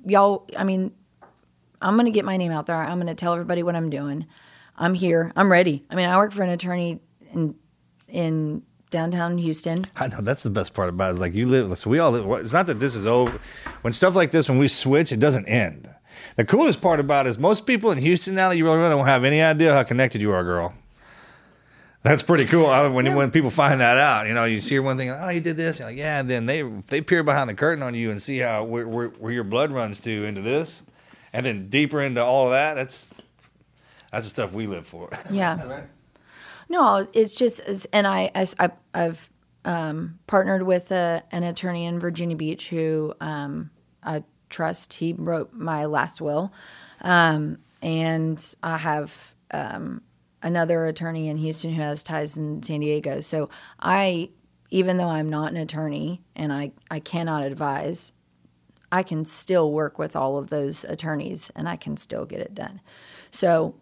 y'all 0.05 0.47
I 0.57 0.63
mean 0.63 0.91
I'm 1.81 1.99
to 1.99 2.11
get 2.11 2.25
my 2.25 2.37
name 2.37 2.51
out 2.51 2.65
there. 2.65 2.77
I'm 2.77 3.05
to 3.05 3.15
tell 3.15 3.33
everybody 3.33 3.61
what 3.63 3.75
I'm 3.75 3.89
doing. 3.89 4.25
I'm 4.77 4.93
here. 4.93 5.31
I'm 5.35 5.51
ready. 5.51 5.85
I 5.89 5.95
mean, 5.95 6.09
I 6.09 6.17
work 6.17 6.33
for 6.33 6.43
an 6.43 6.49
attorney 6.49 6.99
in 7.33 7.55
in 8.07 8.63
downtown 8.89 9.37
Houston. 9.37 9.85
I 9.95 10.07
know 10.07 10.21
that's 10.21 10.43
the 10.43 10.49
best 10.49 10.73
part 10.73 10.89
about 10.89 11.09
it. 11.09 11.13
Is 11.15 11.19
like 11.19 11.33
you 11.33 11.47
live. 11.47 11.77
So 11.77 11.89
we 11.89 11.99
all 11.99 12.11
live. 12.11 12.25
It's 12.43 12.53
not 12.53 12.67
that 12.67 12.79
this 12.79 12.95
is 12.95 13.05
over. 13.05 13.39
When 13.81 13.93
stuff 13.93 14.15
like 14.15 14.31
this, 14.31 14.49
when 14.49 14.57
we 14.57 14.67
switch, 14.67 15.11
it 15.11 15.19
doesn't 15.19 15.45
end. 15.47 15.89
The 16.37 16.45
coolest 16.45 16.81
part 16.81 16.99
about 16.99 17.25
it 17.25 17.29
is 17.29 17.37
most 17.37 17.65
people 17.65 17.91
in 17.91 17.97
Houston 17.97 18.35
now 18.35 18.49
that 18.49 18.57
you 18.57 18.65
really 18.65 18.77
don't 18.77 19.05
have 19.05 19.23
any 19.23 19.41
idea 19.41 19.73
how 19.73 19.83
connected 19.83 20.21
you 20.21 20.31
are, 20.31 20.43
girl. 20.43 20.73
That's 22.05 22.21
pretty 22.21 22.45
cool. 22.45 22.67
I- 22.67 22.87
When 22.87 23.15
when 23.15 23.31
people 23.31 23.49
find 23.49 23.81
that 23.81 23.97
out, 23.97 24.27
you 24.27 24.35
know, 24.35 24.45
you 24.45 24.61
see 24.61 24.77
one 24.77 24.95
thing, 24.95 25.09
oh, 25.09 25.29
you 25.29 25.41
did 25.41 25.57
this, 25.57 25.79
you're 25.79 25.87
like, 25.87 25.97
yeah, 25.97 26.19
and 26.19 26.29
then 26.29 26.45
they 26.45 26.61
they 26.61 27.01
peer 27.01 27.23
behind 27.23 27.49
the 27.49 27.55
curtain 27.55 27.81
on 27.83 27.95
you 27.95 28.11
and 28.11 28.21
see 28.21 28.37
how 28.39 28.63
where, 28.63 28.87
where, 28.87 29.07
where 29.07 29.31
your 29.33 29.43
blood 29.43 29.71
runs 29.71 29.99
to 30.01 30.23
into 30.23 30.41
this, 30.41 30.83
and 31.33 31.45
then 31.47 31.67
deeper 31.67 31.99
into 31.99 32.23
all 32.23 32.45
of 32.45 32.51
that. 32.51 32.75
That's 32.75 33.07
that's 34.11 34.25
the 34.25 34.29
stuff 34.29 34.53
we 34.53 34.67
live 34.67 34.85
for. 34.85 35.09
Yeah. 35.31 35.81
No, 36.69 37.07
it's 37.13 37.35
just, 37.35 37.59
it's- 37.61 37.85
and 37.91 38.07
I, 38.07 38.31
I, 38.35 38.69
have 38.93 39.29
um, 39.65 40.19
partnered 40.27 40.63
with 40.63 40.91
a, 40.91 41.23
an 41.31 41.43
attorney 41.43 41.85
in 41.85 41.99
Virginia 41.99 42.35
Beach 42.35 42.69
who 42.69 43.13
um, 43.19 43.69
I 44.03 44.23
trust. 44.49 44.93
He 44.93 45.13
wrote 45.13 45.53
my 45.53 45.85
last 45.85 46.21
will. 46.21 46.53
Um, 47.01 47.57
and 47.83 48.43
I 48.63 48.77
have 48.77 49.35
um, 49.51 50.01
another 50.45 50.85
attorney 50.85 51.27
in 51.27 51.37
Houston 51.37 51.73
who 51.73 51.81
has 51.81 52.03
ties 52.03 52.37
in 52.37 52.61
San 52.61 52.79
Diego. 52.79 53.19
So 53.19 53.49
I, 53.79 54.29
even 54.69 54.97
though 54.97 55.07
I'm 55.07 55.27
not 55.27 55.51
an 55.51 55.57
attorney 55.57 56.21
and 56.35 56.53
I, 56.53 56.71
I 56.91 56.99
cannot 56.99 57.41
advise, 57.43 58.11
I 58.91 59.01
can 59.01 59.25
still 59.25 59.71
work 59.71 59.97
with 59.97 60.15
all 60.15 60.37
of 60.37 60.51
those 60.51 60.83
attorneys 60.83 61.51
and 61.55 61.67
I 61.67 61.75
can 61.75 61.97
still 61.97 62.25
get 62.25 62.41
it 62.41 62.53
done. 62.53 62.79
So 63.31 63.75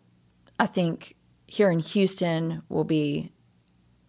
I 0.58 0.66
think 0.66 1.18
here 1.48 1.70
in 1.70 1.80
Houston 1.80 2.64
will 2.70 2.86
be, 2.86 3.34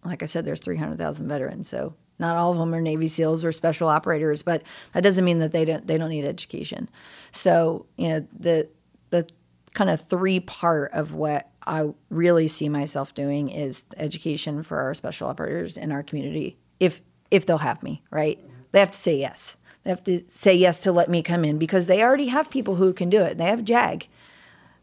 like 0.05 0.23
I 0.23 0.25
said, 0.25 0.45
there's 0.45 0.61
300,000 0.61 1.27
veterans. 1.27 1.67
So 1.67 1.93
not 2.19 2.37
all 2.37 2.53
of 2.53 2.57
them 2.57 2.73
are 2.73 2.79
Navy 2.79 3.09
SEALs 3.09 3.43
or 3.43 3.51
special 3.51 3.89
operators, 3.89 4.43
but 4.43 4.63
that 4.93 5.03
doesn't 5.03 5.25
mean 5.25 5.39
that 5.39 5.51
they 5.51 5.65
don't 5.65 5.85
they 5.85 5.97
don't 5.97 6.09
need 6.09 6.23
education. 6.23 6.89
So 7.33 7.87
you 7.97 8.07
know 8.07 8.27
the 8.31 8.69
the 9.09 9.27
kind 9.73 9.89
of 9.89 9.99
three 9.99 10.39
part 10.39 10.93
of 10.93 11.13
what 11.13 11.51
I 11.67 11.89
really 12.09 12.47
see 12.47 12.69
myself 12.69 13.13
doing 13.13 13.49
is 13.49 13.85
education 13.97 14.63
for 14.63 14.79
our 14.79 14.93
special 14.93 15.27
operators 15.27 15.77
in 15.77 15.91
our 15.91 16.03
community. 16.03 16.57
If 16.79 17.01
if 17.31 17.45
they'll 17.45 17.57
have 17.59 17.81
me, 17.81 18.03
right? 18.11 18.39
They 18.71 18.79
have 18.79 18.91
to 18.91 18.99
say 18.99 19.17
yes. 19.17 19.57
They 19.83 19.89
have 19.89 20.03
to 20.05 20.23
say 20.27 20.55
yes 20.55 20.81
to 20.81 20.91
let 20.91 21.09
me 21.09 21.21
come 21.21 21.45
in 21.45 21.57
because 21.57 21.87
they 21.87 22.03
already 22.03 22.27
have 22.27 22.49
people 22.49 22.75
who 22.75 22.93
can 22.93 23.09
do 23.09 23.21
it. 23.21 23.37
They 23.37 23.45
have 23.45 23.63
JAG. 23.63 24.07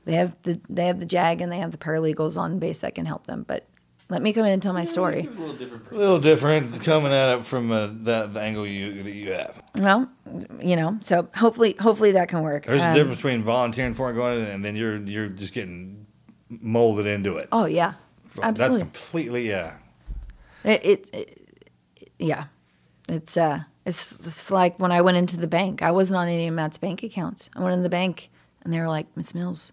They 0.05 0.15
have 0.15 0.37
the 0.43 0.61
they 0.69 0.87
have 0.87 0.99
the 0.99 1.07
JAG 1.07 1.41
and 1.41 1.53
they 1.53 1.59
have 1.59 1.73
the 1.73 1.79
paralegals 1.79 2.37
on 2.37 2.59
base 2.59 2.79
that 2.79 2.95
can 2.95 3.07
help 3.07 3.27
them. 3.27 3.45
But 3.47 3.67
let 4.11 4.21
me 4.21 4.33
come 4.33 4.45
in 4.45 4.53
and 4.53 4.63
tell 4.63 4.73
my 4.73 4.85
story. 4.85 5.29
A 5.29 5.95
little 5.95 6.19
different 6.19 6.83
coming 6.83 7.13
at 7.13 7.39
it 7.39 7.45
from 7.47 7.71
uh, 7.71 7.87
the, 7.87 8.29
the 8.33 8.41
angle 8.41 8.67
you 8.67 9.03
that 9.03 9.13
you 9.13 9.33
have. 9.33 9.63
Well, 9.79 10.11
you 10.61 10.77
know, 10.77 10.99
so 11.01 11.29
hopefully 11.35 11.77
hopefully 11.79 12.13
that 12.13 12.29
can 12.29 12.43
work. 12.43 12.67
There's 12.67 12.83
Um, 12.83 12.91
a 12.91 12.95
difference 12.95 13.17
between 13.17 13.43
volunteering 13.43 13.95
for 13.95 14.11
it, 14.11 14.15
going, 14.15 14.45
and 14.45 14.65
then 14.65 14.77
you're 14.77 14.99
you're 14.99 15.29
just 15.29 15.53
getting 15.55 16.02
molded 16.61 17.07
into 17.07 17.35
it. 17.37 17.49
Oh 17.53 17.65
yeah, 17.65 17.95
absolutely. 18.43 18.53
That's 18.53 18.77
completely 18.77 19.49
yeah. 19.49 19.77
It, 20.65 20.85
it, 20.85 21.11
it 21.13 21.63
yeah, 22.19 22.45
it's 23.09 23.37
uh, 23.37 23.61
it's, 23.85 24.27
it's 24.27 24.51
like 24.51 24.79
when 24.79 24.93
I 24.93 25.01
went 25.01 25.17
into 25.17 25.37
the 25.37 25.47
bank. 25.47 25.83
I 25.83 25.91
wasn't 25.91 26.19
on 26.19 26.29
any 26.29 26.47
of 26.47 26.55
Matt's 26.55 26.79
bank 26.79 27.03
accounts. 27.03 27.51
I 27.57 27.63
went 27.63 27.75
in 27.75 27.83
the 27.83 27.89
bank, 27.89 28.31
and 28.63 28.73
they 28.73 28.79
were 28.79 28.89
like, 28.89 29.07
"Miss 29.17 29.35
Mills, 29.35 29.73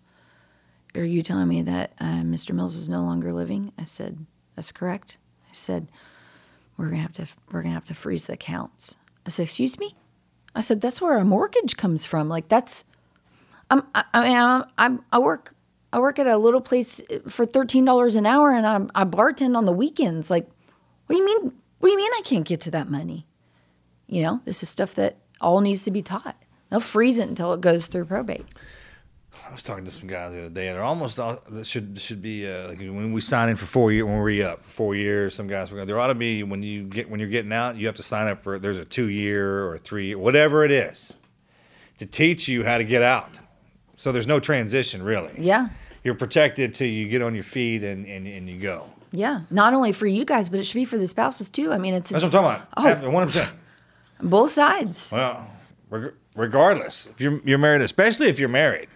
are 0.96 1.04
you 1.04 1.22
telling 1.22 1.48
me 1.48 1.62
that 1.64 1.94
uh, 2.00 2.22
Mr. 2.24 2.54
Mills 2.54 2.76
is 2.76 2.90
no 2.90 3.02
longer 3.02 3.34
living?" 3.34 3.72
I 3.78 3.84
said, 3.84 4.26
"That's 4.56 4.72
correct." 4.72 5.18
I 5.50 5.54
said, 5.54 5.88
we're 6.80 6.90
gonna 6.90 7.02
have 7.02 7.14
to 7.14 7.28
we're 7.52 7.62
gonna 7.62 7.74
have 7.74 7.86
to 7.86 7.94
freeze 7.94 8.26
the 8.26 8.34
accounts. 8.34 8.96
I 9.26 9.30
said, 9.30 9.44
excuse 9.44 9.78
me. 9.78 9.96
I 10.56 10.62
said 10.62 10.80
that's 10.80 11.02
where 11.02 11.18
our 11.18 11.26
mortgage 11.26 11.76
comes 11.76 12.06
from. 12.06 12.30
Like 12.30 12.48
that's 12.48 12.86
I'm 13.70 13.84
I, 13.94 14.06
I 14.14 14.24
mean 14.24 14.38
I'm, 14.38 14.64
I'm 14.78 15.06
I 15.12 15.20
work 15.20 15.54
I 15.92 16.00
work 16.00 16.20
at 16.20 16.28
a 16.28 16.38
little 16.38 16.62
place 16.62 17.02
for 17.28 17.46
thirteen 17.46 17.86
dollars 17.86 18.16
an 18.16 18.26
hour, 18.26 18.52
and 18.52 18.66
I'm, 18.66 18.92
I 18.94 19.06
bartend 19.06 19.58
on 19.58 19.66
the 19.66 19.74
weekends. 19.74 20.30
Like, 20.30 20.48
what 21.08 21.16
do 21.16 21.22
you 21.22 21.26
mean? 21.26 21.54
What 21.80 21.90
do 21.90 21.92
you 21.92 21.98
mean 21.98 22.12
I 22.14 22.22
can't 22.24 22.46
get 22.46 22.62
to 22.62 22.72
that 22.72 22.90
money? 22.90 23.26
You 24.08 24.24
know, 24.24 24.42
this 24.46 24.64
is 24.64 24.70
stuff 24.70 24.96
that 24.96 25.18
all 25.40 25.62
needs 25.62 25.84
to 25.84 25.92
be 25.92 26.02
taught. 26.02 26.36
They'll 26.70 26.80
freeze 26.80 27.20
it 27.20 27.30
until 27.30 27.54
it 27.54 27.62
goes 27.62 27.88
through 27.88 28.06
probate. 28.06 28.46
I 29.48 29.52
was 29.52 29.64
talking 29.64 29.86
to 29.86 29.92
some 29.92 30.08
guys 30.08 30.32
the 30.34 30.40
other 30.40 30.50
day, 30.50 30.68
and 30.68 30.76
they're 30.76 30.84
almost 30.84 31.20
all 31.20 31.42
that 31.50 31.66
should 31.66 32.00
should 32.00 32.22
be 32.22 32.48
uh, 32.48 32.70
like 32.70 32.80
when 32.80 33.14
we 33.14 33.22
sign 33.22 33.50
in 33.50 33.56
for 33.56 33.66
four 33.66 33.92
years 33.92 34.06
when 34.06 34.16
we 34.16 34.22
re 34.22 34.44
up 34.44 34.64
for 34.64 34.72
four 34.72 34.96
years. 34.96 35.34
Some 35.34 35.48
guys 35.48 35.72
were 35.72 35.78
going 35.78 35.88
there 35.88 36.00
ought 36.00 36.08
to 36.08 36.16
be 36.16 36.44
when 36.44 36.62
you 36.62 36.84
get 36.84 37.10
when 37.10 37.20
you're 37.20 37.30
getting 37.30 37.54
out, 37.54 37.76
you 37.78 37.88
have 37.88 37.96
to 37.96 38.04
sign 38.04 38.28
up 38.28 38.44
for 38.44 38.60
there's 38.60 38.78
a 38.78 38.86
two 38.86 39.08
year 39.10 39.66
or 39.68 39.78
three 39.78 40.14
whatever 40.16 40.66
it 40.66 40.72
is 40.72 41.14
to 42.00 42.06
teach 42.06 42.48
you 42.48 42.64
how 42.64 42.78
to 42.78 42.84
get 42.84 43.02
out. 43.02 43.40
So 44.00 44.14
there's 44.14 44.28
no 44.28 44.40
transition 44.40 45.04
really. 45.04 45.34
Yeah, 45.38 45.68
You're 46.06 46.16
protected 46.16 46.74
till 46.74 46.88
you 46.88 47.10
get 47.10 47.22
on 47.22 47.34
your 47.36 47.44
feet 47.44 47.84
and, 47.84 48.06
and, 48.06 48.26
and 48.26 48.50
you 48.50 48.58
go. 48.58 48.86
yeah. 49.12 49.42
Not 49.52 49.74
only 49.74 49.92
for 49.92 50.08
you 50.08 50.24
guys, 50.24 50.48
but 50.48 50.60
it 50.62 50.64
should 50.64 50.76
be 50.76 50.86
for 50.86 50.98
the 50.98 51.06
spouses 51.06 51.50
too. 51.50 51.74
I 51.74 51.78
mean, 51.78 51.94
it's 51.94 52.10
That's 52.10 52.24
what 52.24 52.34
I'm 52.34 52.44
talking 52.44 52.92
about. 52.94 53.04
Oh. 53.04 53.10
One 53.10 53.28
percent. 53.28 53.52
both 54.22 54.52
sides. 54.54 55.12
Well, 55.12 55.46
reg- 55.90 56.14
regardless, 56.34 57.08
if 57.08 57.20
you're 57.20 57.42
you're 57.44 57.58
married, 57.58 57.82
especially 57.82 58.28
if 58.30 58.40
you're 58.40 58.48
married, 58.48 58.88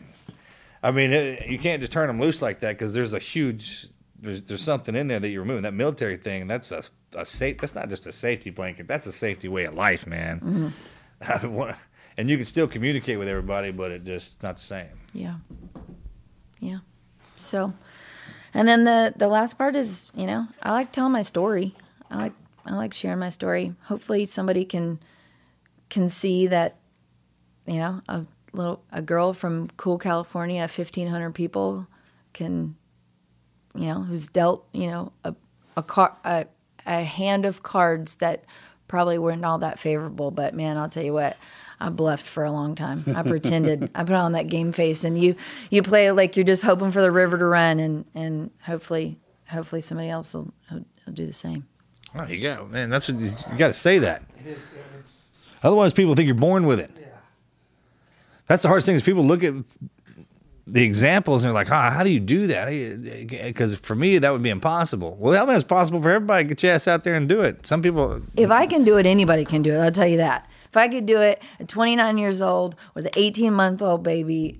I 0.81 0.91
mean, 0.91 1.11
it, 1.11 1.47
you 1.47 1.59
can't 1.59 1.81
just 1.81 1.91
turn 1.91 2.07
them 2.07 2.21
loose 2.21 2.41
like 2.41 2.61
that 2.61 2.77
because 2.77 2.93
there's 2.93 3.11
a 3.13 3.19
huge 3.19 3.87
there's 4.21 4.41
there's 4.43 4.63
something 4.63 4.95
in 4.95 5.09
there 5.09 5.19
that 5.19 5.27
you're 5.29 5.41
removing. 5.41 5.63
That 5.63 5.73
military 5.73 6.15
thing, 6.15 6.47
that's 6.47 6.71
a 6.71 6.81
a 7.13 7.25
safe. 7.25 7.57
That's 7.57 7.75
not 7.75 7.89
just 7.89 8.07
a 8.07 8.13
safety 8.13 8.51
blanket. 8.51 8.87
That's 8.87 9.05
a 9.05 9.11
safety 9.11 9.49
way 9.49 9.65
of 9.65 9.73
life, 9.73 10.07
man. 10.07 10.39
Mm-hmm. 10.39 11.49
and 12.17 12.29
you 12.29 12.37
can 12.37 12.45
still 12.45 12.67
communicate 12.67 13.19
with 13.19 13.27
everybody, 13.27 13.71
but 13.71 13.91
it 13.91 14.03
just 14.03 14.41
not 14.43 14.55
the 14.55 14.61
same. 14.61 14.87
Yeah. 15.13 15.35
Yeah. 16.59 16.79
So, 17.35 17.73
and 18.53 18.67
then 18.67 18.83
the 18.83 19.13
the 19.15 19.27
last 19.27 19.57
part 19.57 19.75
is, 19.75 20.11
you 20.15 20.25
know, 20.25 20.47
I 20.61 20.71
like 20.71 20.91
telling 20.91 21.11
my 21.11 21.23
story. 21.23 21.75
I 22.09 22.17
like 22.17 22.33
I 22.65 22.73
like 22.73 22.93
sharing 22.93 23.19
my 23.19 23.29
story. 23.29 23.75
Hopefully, 23.83 24.25
somebody 24.25 24.65
can 24.65 24.99
can 25.89 26.09
see 26.09 26.47
that, 26.47 26.77
you 27.65 27.77
know, 27.77 28.01
a 28.07 28.25
little 28.53 28.83
a 28.91 29.01
girl 29.01 29.33
from 29.33 29.69
cool 29.77 29.97
California, 29.97 30.67
fifteen 30.67 31.07
hundred 31.07 31.33
people, 31.33 31.87
can, 32.33 32.75
you 33.75 33.87
know, 33.87 34.03
who's 34.03 34.27
dealt, 34.27 34.65
you 34.73 34.87
know, 34.87 35.11
a 35.23 35.35
a 35.75 35.83
car 35.83 36.15
a, 36.23 36.45
a 36.85 37.03
hand 37.03 37.45
of 37.45 37.63
cards 37.63 38.15
that 38.15 38.45
probably 38.87 39.17
weren't 39.17 39.45
all 39.45 39.59
that 39.59 39.79
favorable. 39.79 40.31
But 40.31 40.53
man, 40.53 40.77
I'll 40.77 40.89
tell 40.89 41.03
you 41.03 41.13
what. 41.13 41.37
I 41.79 41.89
bluffed 41.89 42.25
for 42.25 42.45
a 42.45 42.51
long 42.51 42.75
time. 42.75 43.03
I 43.13 43.23
pretended. 43.23 43.91
I 43.95 44.03
put 44.05 44.15
on 44.15 44.31
that 44.33 44.47
game 44.47 44.71
face, 44.71 45.03
and 45.03 45.21
you 45.21 45.35
you 45.69 45.83
play 45.83 46.09
like 46.11 46.37
you're 46.37 46.45
just 46.45 46.63
hoping 46.63 46.91
for 46.91 47.01
the 47.01 47.11
river 47.11 47.37
to 47.37 47.45
run, 47.45 47.79
and 47.79 48.05
and 48.15 48.51
hopefully 48.61 49.17
hopefully 49.49 49.81
somebody 49.81 50.09
else 50.09 50.33
will, 50.33 50.53
will, 50.71 50.85
will 51.05 51.13
do 51.13 51.25
the 51.25 51.33
same. 51.33 51.67
Oh, 52.15 52.25
you 52.25 52.41
got 52.41 52.69
man. 52.71 52.89
That's 52.89 53.09
what 53.09 53.19
you, 53.19 53.31
you 53.51 53.57
got 53.57 53.67
to 53.67 53.73
say 53.73 53.99
that. 53.99 54.23
Otherwise, 55.61 55.93
people 55.93 56.15
think 56.15 56.27
you're 56.27 56.35
born 56.35 56.67
with 56.67 56.79
it. 56.79 56.91
Yeah. 56.97 57.05
That's 58.47 58.61
the 58.61 58.67
hardest 58.67 58.85
thing 58.85 58.95
is 58.95 59.03
people 59.03 59.25
look 59.25 59.43
at 59.43 59.53
the 60.65 60.83
examples 60.83 61.43
and 61.43 61.49
they're 61.49 61.53
like, 61.53 61.71
"Ah, 61.71 61.89
how 61.91 62.03
do 62.03 62.09
you 62.09 62.19
do 62.19 62.47
that?" 62.47 62.67
Because 63.27 63.75
for 63.79 63.95
me, 63.95 64.17
that 64.17 64.31
would 64.31 64.41
be 64.41 64.49
impossible. 64.49 65.17
Well, 65.19 65.41
I 65.41 65.45
mean, 65.45 65.55
it's 65.55 65.63
possible 65.63 66.01
for 66.01 66.09
everybody. 66.09 66.45
Get 66.45 66.63
your 66.63 66.73
ass 66.73 66.87
out 66.87 67.03
there 67.03 67.15
and 67.15 67.27
do 67.27 67.41
it. 67.41 67.67
Some 67.67 67.81
people, 67.81 68.21
If 68.37 68.49
I 68.49 68.65
can 68.65 68.83
do 68.83 68.97
it, 68.97 69.05
anybody 69.05 69.45
can 69.45 69.61
do 69.61 69.73
it. 69.73 69.79
I'll 69.79 69.91
tell 69.91 70.07
you 70.07 70.17
that. 70.17 70.49
If 70.69 70.77
I 70.77 70.87
could 70.87 71.05
do 71.05 71.21
it 71.21 71.41
at 71.59 71.67
29 71.67 72.17
years 72.17 72.41
old 72.41 72.75
with 72.95 73.05
an 73.05 73.11
18 73.15 73.53
month 73.53 73.81
old 73.81 74.01
baby, 74.03 74.59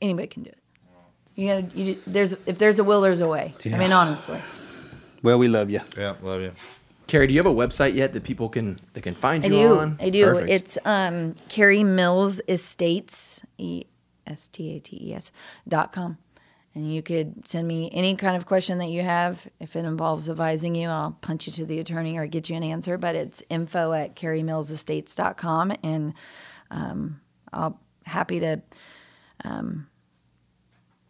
anybody 0.00 0.26
can 0.26 0.42
do 0.42 0.50
it. 0.50 0.58
You 1.34 1.48
gotta, 1.48 1.78
you, 1.78 1.98
there's 2.06 2.32
if 2.46 2.58
there's 2.58 2.78
a 2.78 2.84
will, 2.84 3.02
there's 3.02 3.20
a 3.20 3.28
way. 3.28 3.54
I 3.66 3.76
mean, 3.76 3.92
honestly. 3.92 4.40
Well, 5.22 5.38
we 5.38 5.48
love 5.48 5.70
you. 5.70 5.80
yeah, 5.96 6.14
love 6.22 6.40
you. 6.40 6.52
Keri, 7.06 7.26
do 7.26 7.34
you 7.34 7.38
have 7.38 7.46
a 7.46 7.54
website 7.54 7.94
yet 7.94 8.12
that 8.14 8.24
people 8.24 8.48
can 8.48 8.78
that 8.94 9.02
can 9.02 9.14
find 9.14 9.44
I 9.44 9.48
you 9.48 9.52
do. 9.54 9.78
on? 9.78 9.98
I 10.00 10.10
do. 10.10 10.24
Perfect. 10.24 10.50
It's 10.50 10.78
um, 10.84 11.36
Keri 11.48 11.84
Mills 11.84 12.40
Estates, 12.48 13.42
E 13.58 13.84
S 14.26 14.48
T 14.48 14.76
A 14.76 14.80
T 14.80 14.98
E 15.10 15.14
S 15.14 15.30
dot 15.68 15.92
com. 15.92 16.18
And 16.74 16.92
you 16.92 17.02
could 17.02 17.48
send 17.48 17.66
me 17.66 17.88
any 17.92 18.16
kind 18.16 18.36
of 18.36 18.44
question 18.44 18.76
that 18.78 18.90
you 18.90 19.00
have. 19.00 19.46
If 19.60 19.76
it 19.76 19.86
involves 19.86 20.28
advising 20.28 20.74
you, 20.74 20.88
I'll 20.88 21.16
punch 21.22 21.46
you 21.46 21.52
to 21.54 21.64
the 21.64 21.78
attorney 21.80 22.18
or 22.18 22.26
get 22.26 22.50
you 22.50 22.56
an 22.56 22.62
answer. 22.62 22.98
But 22.98 23.14
it's 23.14 23.42
info 23.48 23.92
at 23.94 24.14
kerimillsestates.com. 24.14 25.72
And 25.82 26.12
um, 26.70 27.20
I'll 27.50 27.80
happy 28.04 28.40
to 28.40 28.60
um, 29.42 29.86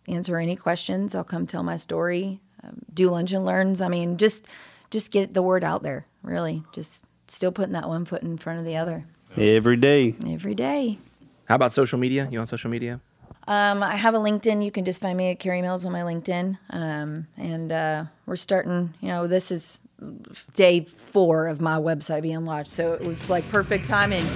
answer 0.07 0.37
any 0.39 0.55
questions. 0.55 1.15
I'll 1.17 1.25
come 1.25 1.47
tell 1.47 1.65
my 1.65 1.77
story, 1.77 2.41
um, 2.63 2.83
do 2.95 3.11
lunch 3.11 3.33
and 3.33 3.45
learns. 3.45 3.81
I 3.81 3.89
mean, 3.89 4.19
just 4.19 4.47
just 4.91 5.11
get 5.11 5.35
the 5.35 5.43
word 5.43 5.65
out 5.65 5.83
there. 5.83 6.07
Really, 6.23 6.63
just 6.73 7.05
still 7.29 7.51
putting 7.51 7.73
that 7.73 7.89
one 7.89 8.05
foot 8.05 8.23
in 8.23 8.39
front 8.39 8.61
of 8.61 8.65
the 8.65 8.77
other 8.77 9.05
Every 9.37 9.77
day. 9.77 10.15
every 10.27 10.55
day. 10.55 10.99
How 11.47 11.57
about 11.57 11.73
social 11.73 11.99
media? 11.99 12.29
You 12.31 12.39
on 12.41 12.47
social 12.47 12.71
media? 12.71 13.01
Um, 13.49 13.83
I 13.83 13.97
have 13.97 14.15
a 14.15 14.19
LinkedIn. 14.19 14.65
You 14.65 14.71
can 14.71 14.85
just 14.85 15.01
find 15.01 15.17
me 15.17 15.31
at 15.31 15.39
Keri 15.39 15.63
Mills 15.63 15.85
on 15.85 15.93
my 15.93 16.01
LinkedIn. 16.01 16.59
Um, 16.71 17.27
and 17.37 17.73
uh, 17.73 18.05
we're 18.27 18.37
starting. 18.37 18.95
You 19.01 19.09
know, 19.09 19.27
this 19.27 19.51
is 19.51 19.81
day 20.55 20.85
four 20.85 21.47
of 21.47 21.61
my 21.61 21.79
website 21.79 22.23
being 22.23 22.45
launched, 22.45 22.73
so 22.73 22.93
it 22.93 23.03
was 23.03 23.31
like 23.31 23.49
perfect 23.49 23.87
timing. 23.87 24.27